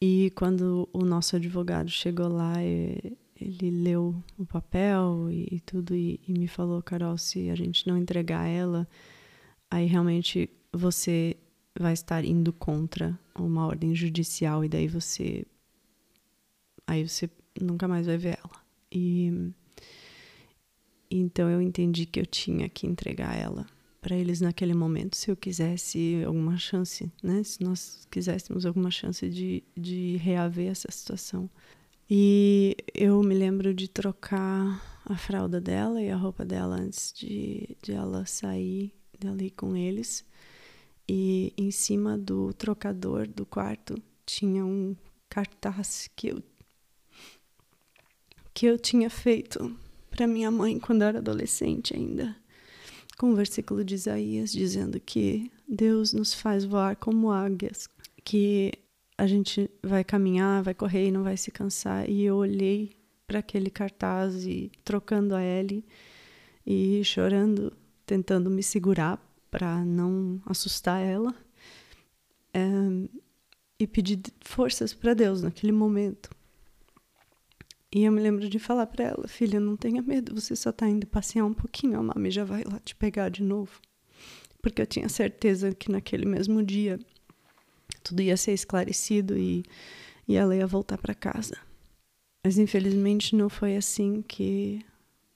e 0.00 0.32
quando 0.34 0.88
o 0.92 1.04
nosso 1.04 1.36
advogado 1.36 1.90
chegou 1.90 2.28
lá, 2.28 2.54
ele 2.62 3.70
leu 3.70 4.22
o 4.38 4.46
papel 4.46 5.28
e, 5.30 5.56
e 5.56 5.60
tudo 5.60 5.94
e, 5.94 6.20
e, 6.26 6.32
me 6.32 6.48
falou, 6.48 6.82
Carol, 6.82 7.18
se 7.18 7.50
a 7.50 7.54
gente 7.54 7.86
não 7.86 7.96
entregar 7.96 8.46
ela, 8.46 8.88
aí 9.70 9.86
realmente 9.86 10.50
você 10.72 11.36
vai 11.78 11.92
estar 11.92 12.24
indo 12.24 12.52
contra 12.52 13.18
uma 13.34 13.66
ordem 13.66 13.94
judicial 13.94 14.64
e 14.64 14.68
daí 14.68 14.88
você 14.88 15.46
aí 16.86 17.06
você 17.08 17.28
nunca 17.60 17.88
mais 17.88 18.06
vai 18.06 18.16
ver 18.16 18.38
ela. 18.38 18.60
E 18.90 19.52
então 21.10 21.48
eu 21.48 21.60
entendi 21.60 22.06
que 22.06 22.20
eu 22.20 22.26
tinha 22.26 22.68
que 22.68 22.86
entregar 22.86 23.36
ela 23.36 23.66
para 24.00 24.16
eles 24.16 24.40
naquele 24.40 24.72
momento, 24.72 25.16
se 25.16 25.30
eu 25.30 25.36
quisesse 25.36 26.22
alguma 26.24 26.56
chance, 26.56 27.10
né? 27.20 27.42
Se 27.42 27.60
nós 27.62 28.06
quiséssemos 28.08 28.64
alguma 28.64 28.90
chance 28.90 29.28
de, 29.28 29.64
de 29.76 30.16
reaver 30.18 30.70
essa 30.70 30.90
situação. 30.92 31.50
E 32.08 32.76
eu 32.94 33.20
me 33.24 33.34
lembro 33.34 33.74
de 33.74 33.88
trocar 33.88 34.80
a 35.04 35.16
fralda 35.16 35.60
dela 35.60 36.00
e 36.00 36.08
a 36.08 36.16
roupa 36.16 36.44
dela 36.44 36.76
antes 36.76 37.12
de, 37.12 37.76
de 37.82 37.92
ela 37.92 38.24
sair 38.26 38.92
dali 39.18 39.50
com 39.50 39.76
eles. 39.76 40.24
E 41.08 41.52
em 41.56 41.72
cima 41.72 42.16
do 42.16 42.52
trocador 42.52 43.26
do 43.26 43.44
quarto 43.44 44.00
tinha 44.24 44.64
um 44.64 44.94
cartaz 45.28 46.08
que 46.14 46.28
eu, 46.28 46.42
que 48.56 48.64
eu 48.64 48.78
tinha 48.78 49.10
feito 49.10 49.76
para 50.10 50.26
minha 50.26 50.50
mãe 50.50 50.80
quando 50.80 51.02
eu 51.02 51.08
era 51.08 51.18
adolescente 51.18 51.94
ainda, 51.94 52.34
com 53.18 53.30
o 53.30 53.36
versículo 53.36 53.84
de 53.84 53.94
Isaías 53.94 54.50
dizendo 54.50 54.98
que 54.98 55.52
Deus 55.68 56.14
nos 56.14 56.32
faz 56.32 56.64
voar 56.64 56.96
como 56.96 57.30
águias, 57.30 57.86
que 58.24 58.72
a 59.18 59.26
gente 59.26 59.70
vai 59.82 60.02
caminhar, 60.02 60.62
vai 60.62 60.72
correr 60.72 61.08
e 61.08 61.12
não 61.12 61.22
vai 61.22 61.36
se 61.36 61.50
cansar. 61.50 62.08
E 62.08 62.22
eu 62.24 62.36
olhei 62.36 62.96
para 63.26 63.40
aquele 63.40 63.68
cartaz 63.68 64.46
e 64.46 64.72
trocando 64.82 65.34
a 65.34 65.42
Ellie 65.44 65.84
e 66.64 67.04
chorando, 67.04 67.74
tentando 68.06 68.48
me 68.48 68.62
segurar 68.62 69.20
para 69.50 69.84
não 69.84 70.40
assustar 70.46 71.02
ela. 71.02 71.34
É, 72.54 72.62
e 73.78 73.86
pedi 73.86 74.18
forças 74.40 74.94
para 74.94 75.12
Deus 75.12 75.42
naquele 75.42 75.72
momento. 75.72 76.30
E 77.94 78.04
eu 78.04 78.12
me 78.12 78.20
lembro 78.20 78.48
de 78.48 78.58
falar 78.58 78.86
para 78.86 79.04
ela: 79.04 79.28
Filha, 79.28 79.60
não 79.60 79.76
tenha 79.76 80.02
medo, 80.02 80.34
você 80.34 80.56
só 80.56 80.70
está 80.70 80.88
indo 80.88 81.06
passear 81.06 81.44
um 81.44 81.54
pouquinho, 81.54 81.98
a 81.98 82.02
mami 82.02 82.30
já 82.30 82.44
vai 82.44 82.62
lá 82.64 82.78
te 82.80 82.94
pegar 82.94 83.28
de 83.28 83.42
novo. 83.42 83.80
Porque 84.60 84.82
eu 84.82 84.86
tinha 84.86 85.08
certeza 85.08 85.74
que 85.74 85.90
naquele 85.90 86.26
mesmo 86.26 86.62
dia 86.62 86.98
tudo 88.02 88.22
ia 88.22 88.36
ser 88.36 88.52
esclarecido 88.52 89.36
e, 89.36 89.64
e 90.26 90.34
ela 90.36 90.54
ia 90.54 90.66
voltar 90.66 90.98
para 90.98 91.14
casa. 91.14 91.56
Mas 92.44 92.58
infelizmente 92.58 93.34
não 93.34 93.48
foi 93.48 93.76
assim 93.76 94.22
que 94.22 94.80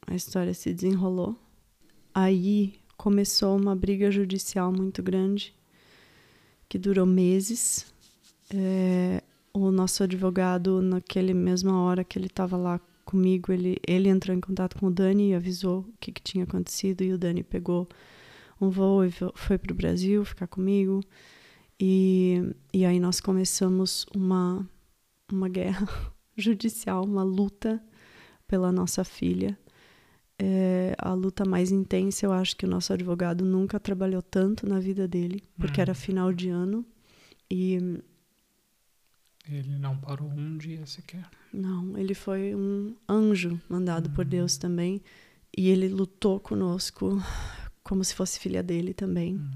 a 0.07 0.15
história 0.15 0.55
se 0.55 0.73
desenrolou. 0.73 1.37
Aí 2.15 2.75
começou 2.97 3.57
uma 3.57 3.75
briga 3.75 4.11
judicial 4.11 4.73
muito 4.73 5.03
grande 5.03 5.55
que 6.69 6.79
durou 6.79 7.07
meses. 7.07 7.93
É, 8.55 9.23
o 9.53 9.71
nosso 9.71 10.03
advogado, 10.03 10.81
naquele 10.81 11.35
mesma 11.35 11.83
hora 11.83 12.05
que 12.05 12.19
ele 12.19 12.27
estava 12.27 12.57
lá 12.57 12.81
comigo, 13.05 13.53
ele, 13.53 13.77
ele 13.87 14.09
entrou 14.09 14.37
em 14.37 14.41
contato 14.41 14.79
com 14.79 14.87
o 14.87 14.91
Dani 14.91 15.31
e 15.31 15.35
avisou 15.35 15.81
o 15.81 15.95
que, 15.99 16.13
que 16.13 16.23
tinha 16.23 16.45
acontecido. 16.45 17.03
E 17.03 17.13
o 17.13 17.19
Dani 17.19 17.43
pegou 17.43 17.89
um 18.61 18.71
voo 18.71 19.05
e 19.05 19.11
foi 19.35 19.59
para 19.59 19.73
o 19.73 19.77
Brasil 19.77 20.25
ficar 20.25 20.47
comigo. 20.47 21.01
E, 21.81 22.55
e 22.73 22.85
aí 22.85 23.01
nós 23.01 23.21
começamos 23.21 24.07
uma, 24.15 24.69
uma 25.33 25.49
guerra 25.49 25.89
judicial, 26.37 27.05
uma 27.05 27.23
luta 27.23 27.83
pela 28.47 28.71
nossa 28.71 29.03
filha. 29.03 29.59
É, 30.39 30.95
a 30.99 31.13
luta 31.13 31.45
mais 31.45 31.71
intensa, 31.71 32.25
eu 32.25 32.33
acho 32.33 32.57
que 32.57 32.65
o 32.65 32.69
nosso 32.69 32.93
advogado 32.93 33.45
nunca 33.45 33.79
trabalhou 33.79 34.23
tanto 34.23 34.67
na 34.67 34.81
vida 34.81 35.07
dele, 35.07 35.43
porque 35.59 35.81
hum. 35.81 35.83
era 35.83 35.95
final 35.95 36.33
de 36.33 36.49
ano 36.49 36.85
e. 37.51 38.01
Ele 39.49 39.79
não 39.79 39.97
parou 39.97 40.29
um 40.29 40.57
dia 40.57 40.85
sequer. 40.87 41.29
Não, 41.53 41.97
ele 41.97 42.15
foi 42.15 42.55
um 42.55 42.95
anjo 43.09 43.61
mandado 43.69 44.11
por 44.11 44.25
hum. 44.25 44.29
Deus 44.29 44.57
também. 44.57 45.03
E 45.57 45.69
ele 45.69 45.89
lutou 45.89 46.39
conosco 46.39 47.21
como 47.83 48.05
se 48.05 48.15
fosse 48.15 48.39
filha 48.39 48.63
dele 48.63 48.95
também. 48.95 49.37
Hum. 49.37 49.51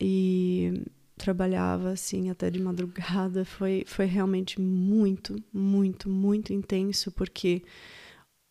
E 0.00 0.84
trabalhava 1.16 1.90
assim 1.90 2.30
até 2.30 2.50
de 2.50 2.60
madrugada. 2.60 3.44
Foi, 3.44 3.84
foi 3.86 4.06
realmente 4.06 4.60
muito, 4.60 5.36
muito, 5.52 6.08
muito 6.08 6.52
intenso, 6.52 7.10
porque 7.12 7.62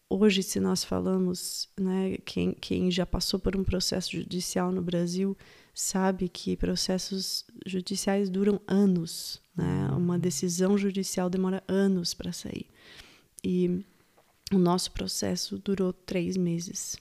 hoje, 0.09 0.43
se 0.43 0.59
nós 0.59 0.83
falamos, 0.83 1.69
né, 1.79 2.17
quem, 2.25 2.53
quem 2.53 2.91
já 2.91 3.05
passou 3.05 3.39
por 3.39 3.55
um 3.55 3.63
processo 3.63 4.11
judicial 4.11 4.71
no 4.71 4.81
Brasil 4.81 5.35
sabe 5.73 6.29
que 6.29 6.55
processos 6.55 7.45
judiciais 7.65 8.29
duram 8.29 8.61
anos, 8.67 9.41
né? 9.55 9.89
Uma 9.91 10.17
decisão 10.17 10.77
judicial 10.77 11.29
demora 11.29 11.63
anos 11.67 12.13
para 12.13 12.31
sair. 12.31 12.67
E 13.43 13.83
o 14.51 14.57
nosso 14.57 14.91
processo 14.91 15.57
durou 15.57 15.93
três 15.93 16.37
meses. 16.37 16.97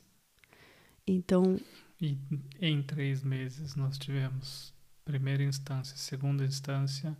Então. 1.07 1.59
E 2.01 2.19
em 2.61 2.83
três 2.83 3.23
meses 3.23 3.77
nós 3.77 3.97
tivemos 3.97 4.73
primeira 5.05 5.43
instância, 5.43 5.97
segunda 5.97 6.45
instância 6.45 7.17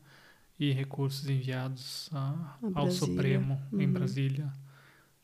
e 0.59 0.73
recursos 0.73 1.29
enviados 1.29 2.09
a, 2.13 2.59
ao 2.75 2.91
Supremo 2.91 3.61
uhum. 3.73 3.81
em 3.81 3.91
Brasília. 3.91 4.53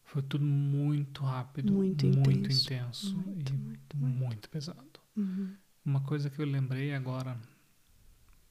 Foi 0.05 0.23
tudo 0.23 0.44
muito 0.44 1.23
rápido, 1.23 1.73
muito, 1.73 2.07
muito 2.07 2.31
intenso, 2.31 2.64
intenso 2.64 3.16
muito, 3.16 3.53
e 3.53 3.57
muito, 3.57 3.97
muito 3.97 4.49
pesado. 4.49 5.01
Uhum. 5.16 5.53
Uma 5.85 6.01
coisa 6.01 6.31
que 6.31 6.40
eu 6.40 6.47
lembrei 6.47 6.94
agora, 6.94 7.37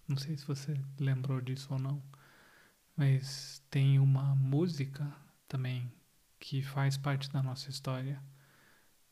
não 0.08 0.18
sei 0.18 0.38
se 0.38 0.46
você 0.46 0.80
lembrou 1.00 1.42
disso 1.42 1.68
ou 1.72 1.80
não, 1.80 2.02
mas 2.96 3.64
tem 3.70 4.00
uma 4.00 4.36
música 4.36 5.12
também 5.48 5.92
que 6.40 6.62
faz 6.62 6.98
parte 6.98 7.32
da 7.32 7.44
nossa 7.44 7.70
história, 7.70 8.22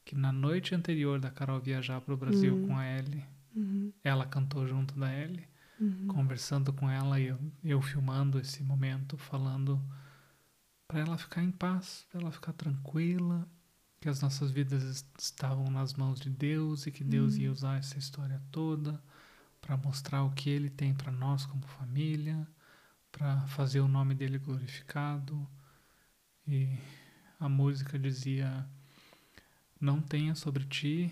que 0.03 0.15
na 0.15 0.31
noite 0.31 0.75
anterior 0.75 1.19
da 1.19 1.31
Carol 1.31 1.59
viajar 1.59 2.01
para 2.01 2.13
o 2.13 2.17
Brasil 2.17 2.55
uhum. 2.55 2.67
com 2.67 2.77
a 2.77 2.85
Ellie, 2.85 3.25
Uhum. 3.55 3.93
Ela 4.03 4.25
cantou 4.25 4.67
junto 4.67 4.99
da 4.99 5.11
Ellie, 5.11 5.47
uhum. 5.79 6.07
conversando 6.07 6.73
com 6.73 6.89
ela 6.89 7.19
e 7.19 7.27
eu, 7.27 7.39
eu 7.63 7.81
filmando 7.81 8.37
esse 8.37 8.61
momento, 8.61 9.17
falando 9.17 9.81
para 10.87 10.99
ela 10.99 11.17
ficar 11.17 11.41
em 11.41 11.51
paz, 11.51 12.05
para 12.11 12.21
ela 12.21 12.31
ficar 12.31 12.53
tranquila, 12.53 13.47
que 14.01 14.09
as 14.09 14.21
nossas 14.21 14.51
vidas 14.51 15.05
estavam 15.17 15.71
nas 15.71 15.93
mãos 15.93 16.19
de 16.19 16.29
Deus 16.29 16.85
e 16.85 16.91
que 16.91 17.03
Deus 17.03 17.37
ia 17.37 17.51
usar 17.51 17.77
essa 17.77 17.97
história 17.97 18.41
toda 18.51 19.01
para 19.65 19.75
mostrar 19.77 20.23
o 20.23 20.31
que 20.31 20.49
Ele 20.49 20.69
tem 20.69 20.93
para 20.93 21.11
nós 21.11 21.45
como 21.45 21.65
família, 21.65 22.47
para 23.11 23.47
fazer 23.47 23.79
o 23.79 23.87
nome 23.87 24.13
dele 24.13 24.37
glorificado. 24.37 25.47
E 26.47 26.77
a 27.39 27.49
música 27.49 27.97
dizia: 27.97 28.63
Não 29.81 29.99
tenha 29.99 30.35
sobre 30.35 30.65
ti 30.65 31.11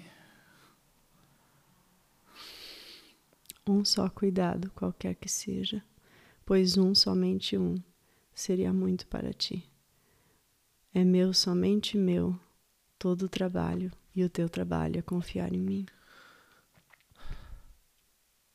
um 3.65 3.83
só 3.83 4.07
cuidado, 4.09 4.69
qualquer 4.71 5.15
que 5.15 5.29
seja, 5.29 5.81
pois 6.45 6.77
um, 6.77 6.93
somente 6.93 7.57
um, 7.57 7.75
seria 8.35 8.71
muito 8.71 9.07
para 9.07 9.33
ti. 9.33 9.67
É 10.93 11.03
meu, 11.03 11.33
somente 11.33 11.97
meu, 11.97 12.39
todo 12.99 13.23
o 13.23 13.29
trabalho, 13.29 13.91
e 14.15 14.23
o 14.23 14.29
teu 14.29 14.47
trabalho 14.47 14.99
é 14.99 15.01
confiar 15.01 15.51
em 15.53 15.59
mim. 15.59 15.85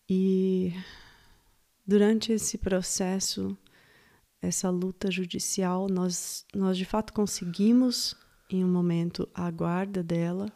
E 0.08 0.72
durante 1.86 2.32
esse 2.32 2.56
processo, 2.56 3.56
essa 4.40 4.70
luta 4.70 5.10
judicial, 5.10 5.88
nós, 5.88 6.46
nós 6.54 6.78
de 6.78 6.84
fato 6.84 7.12
conseguimos, 7.12 8.14
em 8.50 8.64
um 8.64 8.68
momento, 8.68 9.28
a 9.34 9.50
guarda 9.50 10.02
dela, 10.02 10.50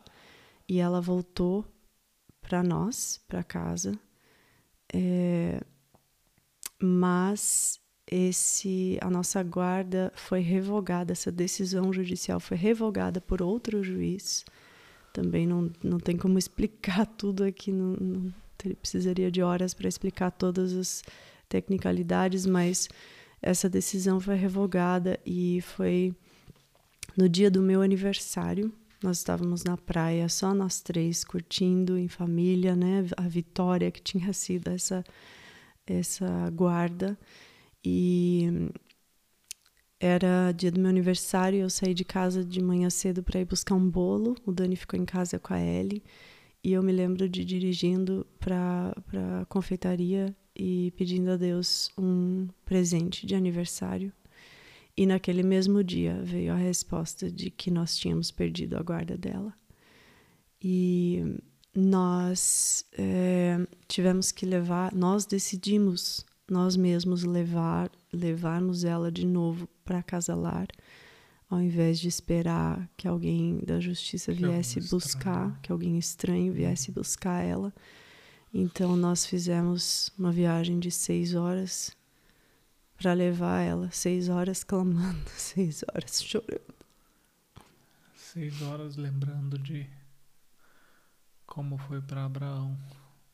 e 0.68 0.78
ela 0.78 1.00
voltou 1.00 1.66
para 2.40 2.62
nós, 2.62 3.20
para 3.28 3.42
casa. 3.42 3.98
É, 4.92 5.60
mas 6.80 7.80
esse 8.10 8.98
a 9.00 9.08
nossa 9.08 9.42
guarda 9.42 10.12
foi 10.14 10.40
revogada, 10.40 11.12
essa 11.12 11.32
decisão 11.32 11.92
judicial 11.92 12.40
foi 12.40 12.56
revogada 12.56 13.20
por 13.20 13.40
outro 13.40 13.82
juiz. 13.82 14.44
Também 15.12 15.46
não, 15.46 15.70
não 15.82 15.98
tem 15.98 16.16
como 16.16 16.36
explicar 16.38 17.06
tudo 17.06 17.44
aqui, 17.44 17.72
não, 17.72 18.32
precisaria 18.80 19.30
de 19.30 19.42
horas 19.42 19.74
para 19.74 19.88
explicar 19.88 20.30
todas 20.30 20.72
as 20.72 21.02
tecnicalidades, 21.48 22.46
mas 22.46 22.88
essa 23.40 23.68
decisão 23.68 24.20
foi 24.20 24.36
revogada 24.36 25.18
e 25.26 25.60
foi 25.62 26.14
no 27.16 27.28
dia 27.28 27.50
do 27.50 27.60
meu 27.60 27.82
aniversário. 27.82 28.72
Nós 29.02 29.18
estávamos 29.18 29.64
na 29.64 29.76
praia, 29.76 30.28
só 30.28 30.54
nós 30.54 30.80
três, 30.80 31.24
curtindo 31.24 31.98
em 31.98 32.06
família, 32.06 32.76
né? 32.76 33.04
A 33.16 33.26
vitória 33.28 33.90
que 33.90 34.00
tinha 34.00 34.32
sido 34.32 34.68
essa 34.68 35.04
essa 35.84 36.48
guarda 36.50 37.18
e 37.84 38.70
era 39.98 40.52
dia 40.52 40.70
do 40.70 40.80
meu 40.80 40.88
aniversário, 40.88 41.60
eu 41.60 41.70
saí 41.70 41.92
de 41.94 42.04
casa 42.04 42.44
de 42.44 42.60
manhã 42.62 42.88
cedo 42.90 43.22
para 43.22 43.40
ir 43.40 43.44
buscar 43.44 43.74
um 43.74 43.88
bolo. 43.88 44.36
O 44.46 44.52
Dani 44.52 44.76
ficou 44.76 44.98
em 44.98 45.04
casa 45.04 45.38
com 45.38 45.52
a 45.54 45.60
Ellie 45.60 46.02
e 46.62 46.72
eu 46.72 46.82
me 46.82 46.92
lembro 46.92 47.28
de 47.28 47.44
dirigindo 47.44 48.26
para 48.38 48.94
a 49.40 49.44
confeitaria 49.46 50.34
e 50.54 50.92
pedindo 50.96 51.30
a 51.30 51.36
Deus 51.36 51.90
um 51.98 52.48
presente 52.64 53.26
de 53.26 53.34
aniversário. 53.34 54.12
E 54.96 55.06
naquele 55.06 55.42
mesmo 55.42 55.82
dia 55.82 56.20
veio 56.22 56.52
a 56.52 56.56
resposta 56.56 57.30
de 57.30 57.50
que 57.50 57.70
nós 57.70 57.96
tínhamos 57.96 58.30
perdido 58.30 58.76
a 58.76 58.82
guarda 58.82 59.16
dela. 59.16 59.54
E 60.62 61.40
nós 61.74 62.84
é, 62.92 63.66
tivemos 63.88 64.30
que 64.30 64.44
levar, 64.44 64.94
nós 64.94 65.24
decidimos 65.24 66.24
nós 66.48 66.76
mesmos 66.76 67.24
levar, 67.24 67.90
levarmos 68.12 68.84
ela 68.84 69.10
de 69.10 69.24
novo 69.24 69.66
para 69.84 70.02
casa 70.02 70.34
lar, 70.34 70.68
ao 71.52 71.60
invés 71.60 72.00
de 72.00 72.08
esperar 72.08 72.88
que 72.96 73.06
alguém 73.06 73.58
da 73.62 73.78
justiça 73.78 74.32
viesse 74.32 74.80
buscar, 74.80 75.48
estranho. 75.48 75.58
que 75.60 75.70
alguém 75.70 75.98
estranho 75.98 76.50
viesse 76.50 76.90
buscar 76.90 77.42
ela. 77.42 77.74
Então 78.54 78.96
nós 78.96 79.26
fizemos 79.26 80.10
uma 80.18 80.32
viagem 80.32 80.80
de 80.80 80.90
seis 80.90 81.34
horas 81.34 81.94
para 82.96 83.12
levar 83.12 83.60
ela, 83.60 83.90
seis 83.90 84.30
horas 84.30 84.64
clamando, 84.64 85.28
seis 85.36 85.84
horas 85.92 86.22
chorando. 86.22 86.74
Seis 88.16 88.62
horas 88.62 88.96
lembrando 88.96 89.58
de 89.58 89.86
como 91.44 91.76
foi 91.76 92.00
para 92.00 92.24
Abraão 92.24 92.78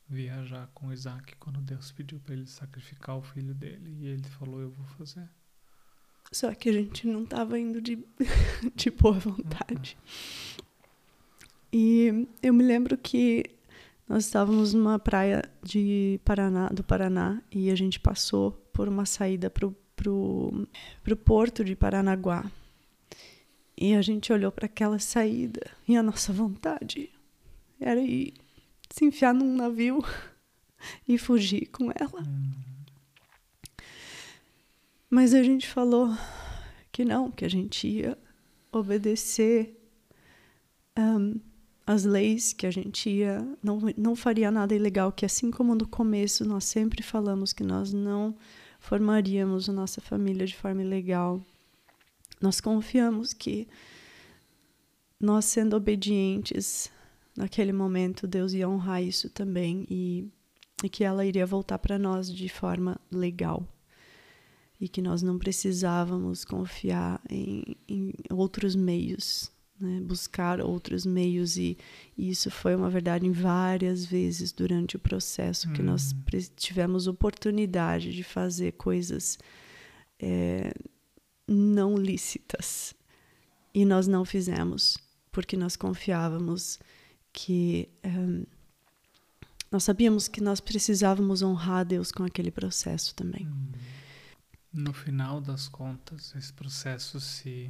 viajar 0.09 0.69
com 0.75 0.93
Isaac 0.93 1.37
quando 1.37 1.61
Deus 1.61 1.93
pediu 1.93 2.19
para 2.19 2.35
ele 2.35 2.49
sacrificar 2.49 3.17
o 3.17 3.23
filho 3.23 3.55
dele 3.55 3.97
e 4.01 4.09
ele 4.09 4.29
falou: 4.29 4.61
Eu 4.61 4.73
vou 4.73 4.87
fazer. 4.87 5.31
Só 6.31 6.55
que 6.55 6.69
a 6.69 6.73
gente 6.73 7.07
não 7.07 7.23
estava 7.23 7.59
indo 7.59 7.81
de, 7.81 7.99
de 8.75 8.91
boa 8.91 9.19
vontade. 9.19 9.97
E 11.73 12.27
eu 12.43 12.53
me 12.53 12.65
lembro 12.65 12.97
que 12.97 13.45
nós 14.09 14.25
estávamos 14.25 14.73
numa 14.73 14.99
praia 14.99 15.43
de 15.63 16.21
Paraná, 16.25 16.69
do 16.69 16.83
Paraná 16.83 17.43
e 17.53 17.71
a 17.71 17.75
gente 17.75 18.01
passou 18.01 18.53
por 18.73 18.89
uma 18.89 19.05
saída 19.05 19.51
para 19.51 19.69
pro, 19.95 20.67
pro 21.03 21.17
porto 21.17 21.65
de 21.65 21.75
Paranaguá. 21.75 22.51
E 23.77 23.95
a 23.95 24.03
gente 24.03 24.33
olhou 24.33 24.51
para 24.51 24.67
aquela 24.67 24.99
saída 24.99 25.61
e 25.87 25.97
a 25.97 26.03
nossa 26.03 26.33
vontade 26.33 27.11
era 27.81 28.01
ir 28.01 28.35
se 28.91 29.05
enfiar 29.05 29.35
num 29.35 29.55
navio 29.55 30.03
e 31.07 31.19
fugir 31.19 31.67
com 31.67 31.91
ela. 31.95 32.23
Hum. 32.23 32.78
Mas 35.11 35.33
a 35.33 35.43
gente 35.43 35.67
falou 35.67 36.11
que 36.93 37.05
não, 37.05 37.31
que 37.31 37.45
a 37.45 37.49
gente 37.49 37.89
ia 37.89 38.19
obedecer 38.71 39.75
um, 40.99 41.41
as 41.87 42.05
leis, 42.05 42.53
que 42.53 42.67
a 42.67 42.71
gente 42.71 43.09
ia, 43.09 43.41
não, 43.63 43.81
não 43.97 44.15
faria 44.15 44.51
nada 44.51 44.75
ilegal, 44.75 45.11
que 45.11 45.25
assim 45.25 45.51
como 45.51 45.75
no 45.75 45.89
começo 45.89 46.45
nós 46.45 46.65
sempre 46.65 47.03
falamos 47.03 47.55
que 47.55 47.65
nós 47.65 47.93
não 47.93 48.37
formaríamos 48.79 49.69
a 49.69 49.73
nossa 49.73 50.01
família 50.01 50.47
de 50.47 50.55
forma 50.55 50.83
ilegal, 50.83 51.41
nós 52.39 52.61
confiamos 52.61 53.33
que 53.33 53.67
nós 55.19 55.47
sendo 55.47 55.75
obedientes 55.75 56.93
naquele 57.35 57.73
momento 57.73 58.27
Deus 58.27 58.53
ia 58.53 58.69
honrar 58.69 59.03
isso 59.03 59.31
também 59.31 59.87
e, 59.89 60.29
e 60.85 60.89
que 60.91 61.03
ela 61.03 61.25
iria 61.25 61.47
voltar 61.47 61.79
para 61.79 61.99
nós 61.99 62.31
de 62.33 62.49
forma 62.49 63.01
legal 63.11 63.67
e 64.81 64.89
que 64.89 65.03
nós 65.03 65.23
não 65.23 65.39
precisávamos 65.39 66.45
confiar 66.45 67.21
em, 67.29 67.77
em 67.89 68.13
outros 68.31 68.77
meios, 68.77 69.51
né? 69.81 70.01
buscar 70.01 70.61
outros 70.61 71.05
meios 71.05 71.57
e, 71.57 71.77
e, 72.17 72.31
isso 72.31 72.51
foi 72.51 72.75
uma 72.75 72.89
verdade 72.89 73.27
em 73.27 73.33
várias 73.33 74.05
vezes 74.05 74.53
durante 74.53 74.97
o 74.97 74.99
processo 74.99 75.71
que 75.73 75.83
nós 75.83 76.13
hum. 76.13 76.23
tivemos 76.57 77.07
oportunidade 77.07 78.13
de 78.13 78.23
fazer 78.23 78.73
coisas 78.73 79.39
é, 80.21 80.73
não 81.47 81.97
lícitas 81.97 82.95
e 83.75 83.85
nós 83.85 84.07
não 84.07 84.25
fizemos 84.25 84.97
porque 85.33 85.57
nós 85.57 85.77
confiávamos 85.77 86.79
que 87.33 87.89
um, 88.05 88.45
nós 89.71 89.85
sabíamos 89.85 90.29
que 90.29 90.41
nós 90.41 90.61
precisávamos 90.61 91.43
honrar 91.43 91.85
Deus 91.85 92.11
com 92.11 92.25
aquele 92.25 92.51
processo 92.51 93.15
também. 93.15 93.47
Hum. 93.47 93.69
No 94.79 94.93
final 94.93 95.41
das 95.41 95.67
contas, 95.67 96.33
esse 96.37 96.53
processo 96.53 97.21
se 97.21 97.69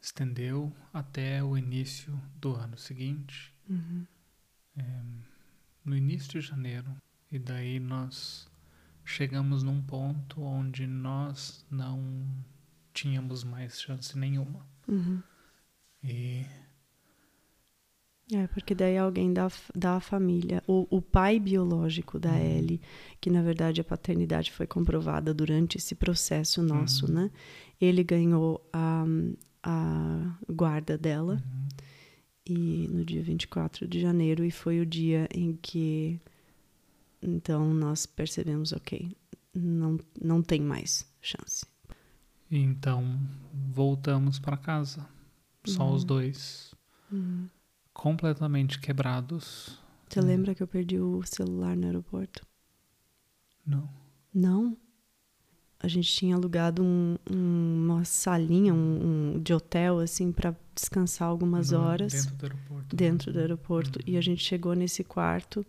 estendeu 0.00 0.74
até 0.92 1.40
o 1.40 1.56
início 1.56 2.20
do 2.34 2.52
ano 2.56 2.76
seguinte, 2.76 3.54
uhum. 3.70 4.04
é, 4.76 5.02
no 5.84 5.96
início 5.96 6.32
de 6.32 6.40
janeiro, 6.40 7.00
e 7.30 7.38
daí 7.38 7.78
nós 7.78 8.50
chegamos 9.04 9.62
num 9.62 9.80
ponto 9.80 10.42
onde 10.42 10.84
nós 10.84 11.64
não 11.70 12.26
tínhamos 12.92 13.44
mais 13.44 13.80
chance 13.80 14.18
nenhuma. 14.18 14.66
Uhum. 14.88 15.22
E 16.02 16.44
é, 18.32 18.46
porque 18.48 18.74
daí 18.74 18.98
alguém 18.98 19.32
da, 19.32 19.50
da 19.74 20.00
família, 20.00 20.62
o, 20.66 20.86
o 20.90 21.00
pai 21.00 21.40
biológico 21.40 22.18
da 22.18 22.32
uhum. 22.32 22.58
Ellie, 22.58 22.80
que 23.20 23.30
na 23.30 23.40
verdade 23.40 23.80
a 23.80 23.84
paternidade 23.84 24.52
foi 24.52 24.66
comprovada 24.66 25.32
durante 25.32 25.78
esse 25.78 25.94
processo 25.94 26.62
nosso, 26.62 27.06
uhum. 27.06 27.12
né? 27.12 27.30
Ele 27.80 28.04
ganhou 28.04 28.62
a, 28.70 29.04
a 29.62 30.36
guarda 30.46 30.98
dela 30.98 31.42
uhum. 31.42 31.68
e 32.44 32.88
no 32.88 33.02
dia 33.02 33.22
24 33.22 33.88
de 33.88 33.98
janeiro 33.98 34.44
e 34.44 34.50
foi 34.50 34.78
o 34.80 34.86
dia 34.86 35.26
em 35.32 35.56
que 35.62 36.20
então 37.22 37.72
nós 37.72 38.04
percebemos, 38.04 38.72
ok, 38.72 39.10
não, 39.54 39.98
não 40.22 40.42
tem 40.42 40.60
mais 40.60 41.10
chance. 41.22 41.64
Então 42.50 43.18
voltamos 43.72 44.38
para 44.38 44.56
casa, 44.58 45.06
só 45.64 45.90
os 45.90 46.02
uhum. 46.02 46.06
dois. 46.06 46.74
Uhum 47.10 47.48
completamente 47.98 48.78
quebrados. 48.78 49.76
Você 50.08 50.20
lembra 50.20 50.54
que 50.54 50.62
eu 50.62 50.68
perdi 50.68 51.00
o 51.00 51.20
celular 51.24 51.76
no 51.76 51.84
aeroporto? 51.84 52.46
Não. 53.66 53.90
Não? 54.32 54.76
A 55.80 55.88
gente 55.88 56.10
tinha 56.10 56.36
alugado 56.36 56.80
um, 56.80 57.16
um, 57.28 57.84
uma 57.84 58.04
salinha 58.04 58.72
um, 58.72 59.40
de 59.42 59.52
hotel, 59.52 59.98
assim, 59.98 60.30
para 60.30 60.56
descansar 60.72 61.26
algumas 61.26 61.72
horas. 61.72 62.12
Dentro 62.12 62.36
do 62.36 62.44
aeroporto. 62.44 62.96
Dentro 62.96 63.32
do 63.32 63.38
aeroporto. 63.40 63.98
Uhum. 63.98 64.14
E 64.14 64.16
a 64.16 64.20
gente 64.20 64.44
chegou 64.44 64.74
nesse 64.74 65.02
quarto 65.02 65.66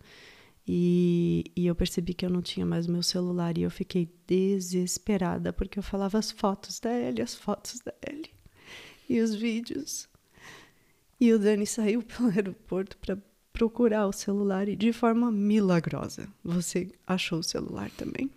e, 0.66 1.50
e 1.56 1.66
eu 1.66 1.74
percebi 1.74 2.14
que 2.14 2.24
eu 2.24 2.30
não 2.30 2.40
tinha 2.40 2.64
mais 2.64 2.86
o 2.86 2.92
meu 2.92 3.02
celular. 3.02 3.58
E 3.58 3.62
eu 3.62 3.70
fiquei 3.72 4.08
desesperada, 4.28 5.52
porque 5.52 5.80
eu 5.80 5.82
falava 5.82 6.16
as 6.16 6.30
fotos 6.30 6.78
da 6.78 6.96
Ellie, 6.96 7.22
as 7.22 7.34
fotos 7.34 7.80
da 7.80 7.92
Ellie. 8.08 8.30
E 9.08 9.20
os 9.20 9.34
vídeos. 9.34 10.08
E 11.20 11.32
o 11.32 11.38
Dani 11.38 11.66
saiu 11.66 12.02
pelo 12.04 12.28
aeroporto 12.30 12.96
para 12.96 13.18
procurar 13.52 14.06
o 14.06 14.12
celular 14.12 14.68
e 14.68 14.76
de 14.76 14.92
forma 14.92 15.30
milagrosa 15.30 16.28
você 16.42 16.88
achou 17.06 17.40
o 17.40 17.42
celular 17.42 17.90
também. 17.90 18.30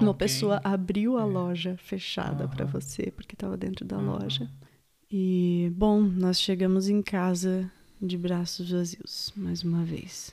Uma 0.00 0.08
Alguém- 0.10 0.18
pessoa 0.18 0.60
abriu 0.62 1.16
a 1.16 1.22
é. 1.22 1.24
loja 1.24 1.76
fechada 1.76 2.46
para 2.48 2.64
Aham. 2.64 2.72
você, 2.72 3.10
porque 3.10 3.34
estava 3.34 3.56
dentro 3.56 3.84
da 3.84 3.96
Aham. 3.96 4.18
loja. 4.18 4.50
E, 5.10 5.72
bom, 5.74 6.00
nós 6.02 6.40
chegamos 6.40 6.88
em 6.88 7.02
casa 7.02 7.70
de 8.00 8.16
braços 8.16 8.70
vazios, 8.70 9.32
mais 9.36 9.62
uma 9.64 9.84
vez. 9.84 10.32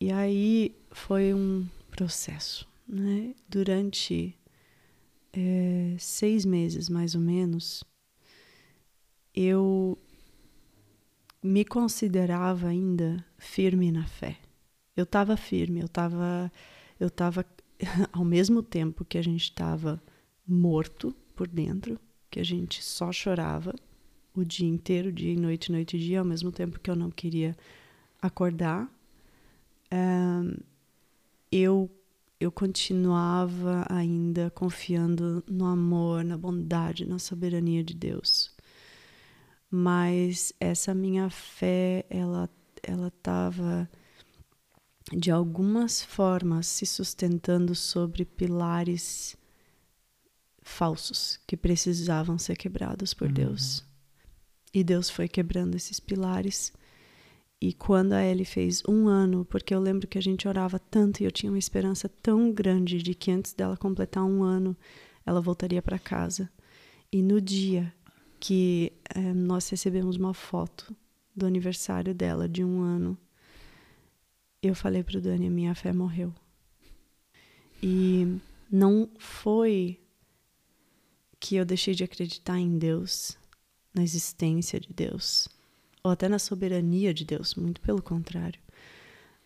E 0.00 0.10
aí 0.10 0.74
foi 0.90 1.32
um 1.32 1.66
processo, 1.90 2.66
né? 2.88 3.34
Durante 3.48 4.36
eh, 5.32 5.96
seis 5.98 6.44
meses, 6.44 6.88
mais 6.88 7.14
ou 7.14 7.20
menos, 7.20 7.84
eu 9.34 9.96
me 11.46 11.64
considerava 11.64 12.68
ainda 12.68 13.24
firme 13.38 13.92
na 13.92 14.04
fé. 14.06 14.36
Eu 14.96 15.04
estava 15.04 15.36
firme, 15.36 15.80
eu 15.80 15.86
estava 15.86 16.50
eu 16.98 17.08
estava 17.08 17.44
ao 18.12 18.24
mesmo 18.24 18.62
tempo 18.62 19.04
que 19.04 19.18
a 19.18 19.22
gente 19.22 19.44
estava 19.44 20.02
morto 20.46 21.14
por 21.34 21.46
dentro, 21.46 21.98
que 22.30 22.40
a 22.40 22.44
gente 22.44 22.82
só 22.82 23.12
chorava 23.12 23.74
o 24.34 24.44
dia 24.44 24.68
inteiro, 24.68 25.12
dia 25.12 25.32
e 25.32 25.36
noite, 25.36 25.70
noite 25.70 25.96
e 25.96 26.00
dia, 26.00 26.18
ao 26.18 26.24
mesmo 26.24 26.50
tempo 26.50 26.80
que 26.80 26.90
eu 26.90 26.96
não 26.96 27.10
queria 27.10 27.56
acordar, 28.20 28.90
ahn, 29.90 30.56
eu 31.50 31.90
eu 32.38 32.52
continuava 32.52 33.86
ainda 33.88 34.50
confiando 34.50 35.42
no 35.48 35.64
amor, 35.64 36.22
na 36.22 36.36
bondade, 36.36 37.06
na 37.06 37.18
soberania 37.18 37.82
de 37.82 37.94
Deus. 37.94 38.55
Mas 39.70 40.52
essa 40.60 40.94
minha 40.94 41.28
fé, 41.30 42.04
ela 42.08 42.48
ela 42.82 43.08
estava 43.08 43.90
de 45.12 45.30
algumas 45.30 46.02
formas 46.02 46.66
se 46.66 46.86
sustentando 46.86 47.74
sobre 47.74 48.24
pilares 48.24 49.36
falsos 50.62 51.38
que 51.46 51.56
precisavam 51.56 52.38
ser 52.38 52.56
quebrados 52.56 53.14
por 53.14 53.28
Uhum. 53.28 53.34
Deus. 53.34 53.84
E 54.74 54.82
Deus 54.82 55.08
foi 55.08 55.28
quebrando 55.28 55.74
esses 55.76 56.00
pilares. 56.00 56.72
E 57.60 57.72
quando 57.72 58.12
a 58.12 58.24
Ellie 58.24 58.44
fez 58.44 58.82
um 58.86 59.08
ano, 59.08 59.44
porque 59.44 59.74
eu 59.74 59.80
lembro 59.80 60.06
que 60.06 60.18
a 60.18 60.22
gente 60.22 60.46
orava 60.46 60.78
tanto 60.78 61.20
e 61.20 61.24
eu 61.24 61.30
tinha 61.30 61.50
uma 61.50 61.58
esperança 61.58 62.08
tão 62.08 62.52
grande 62.52 63.02
de 63.02 63.14
que 63.14 63.30
antes 63.30 63.52
dela 63.54 63.76
completar 63.76 64.24
um 64.24 64.42
ano, 64.42 64.76
ela 65.24 65.40
voltaria 65.40 65.80
para 65.80 65.98
casa. 65.98 66.50
E 67.10 67.22
no 67.22 67.40
dia 67.40 67.92
que 68.38 68.92
eh, 69.14 69.32
nós 69.32 69.68
recebemos 69.68 70.16
uma 70.16 70.34
foto 70.34 70.94
do 71.34 71.46
aniversário 71.46 72.14
dela 72.14 72.48
de 72.48 72.64
um 72.64 72.80
ano, 72.80 73.18
eu 74.62 74.74
falei 74.74 75.02
pro 75.02 75.20
Dani, 75.20 75.50
minha 75.50 75.74
fé 75.74 75.92
morreu. 75.92 76.34
E 77.82 78.38
não 78.70 79.08
foi 79.18 80.00
que 81.38 81.56
eu 81.56 81.64
deixei 81.64 81.94
de 81.94 82.04
acreditar 82.04 82.58
em 82.58 82.78
Deus, 82.78 83.36
na 83.94 84.02
existência 84.02 84.80
de 84.80 84.92
Deus, 84.92 85.48
ou 86.02 86.10
até 86.10 86.28
na 86.28 86.38
soberania 86.38 87.12
de 87.12 87.24
Deus, 87.24 87.54
muito 87.54 87.80
pelo 87.80 88.02
contrário. 88.02 88.60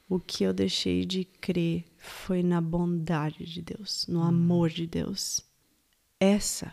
O 0.08 0.18
que 0.18 0.44
eu 0.44 0.52
deixei 0.52 1.04
de 1.04 1.24
crer 1.24 1.84
foi 1.96 2.42
na 2.42 2.60
bondade 2.60 3.44
de 3.44 3.62
Deus, 3.62 4.06
no 4.08 4.22
amor 4.22 4.70
de 4.70 4.86
Deus. 4.86 5.40
Essa 6.18 6.72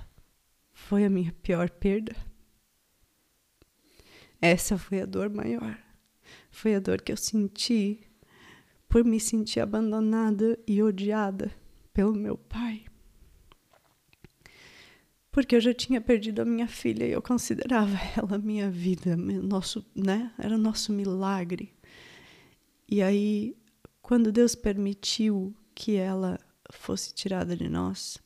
foi 0.78 1.04
a 1.04 1.10
minha 1.10 1.34
pior 1.42 1.70
perda. 1.70 2.16
Essa 4.40 4.78
foi 4.78 5.02
a 5.02 5.06
dor 5.06 5.30
maior. 5.30 5.78
Foi 6.50 6.76
a 6.76 6.80
dor 6.80 7.02
que 7.02 7.12
eu 7.12 7.18
senti 7.18 8.08
por 8.88 9.04
me 9.04 9.20
sentir 9.20 9.60
abandonada 9.60 10.58
e 10.66 10.82
odiada 10.82 11.52
pelo 11.92 12.14
meu 12.14 12.38
pai. 12.38 12.86
Porque 15.32 15.56
eu 15.56 15.60
já 15.60 15.74
tinha 15.74 16.00
perdido 16.00 16.44
a 16.44 16.46
minha 16.46 16.68
filha 16.68 17.06
e 17.06 17.12
eu 17.12 17.22
considerava 17.22 17.98
ela 18.16 18.38
minha 18.38 18.70
vida, 18.70 19.18
nosso, 19.18 19.86
né? 19.94 20.32
Era 20.38 20.58
nosso 20.58 20.94
milagre. 20.94 21.74
E 22.88 23.02
aí, 23.02 23.58
quando 24.02 24.32
Deus 24.32 24.56
permitiu 24.56 25.54
que 25.76 25.96
ela 25.96 26.40
fosse 26.72 27.14
tirada 27.14 27.58
de 27.58 27.68
nós, 27.68 28.20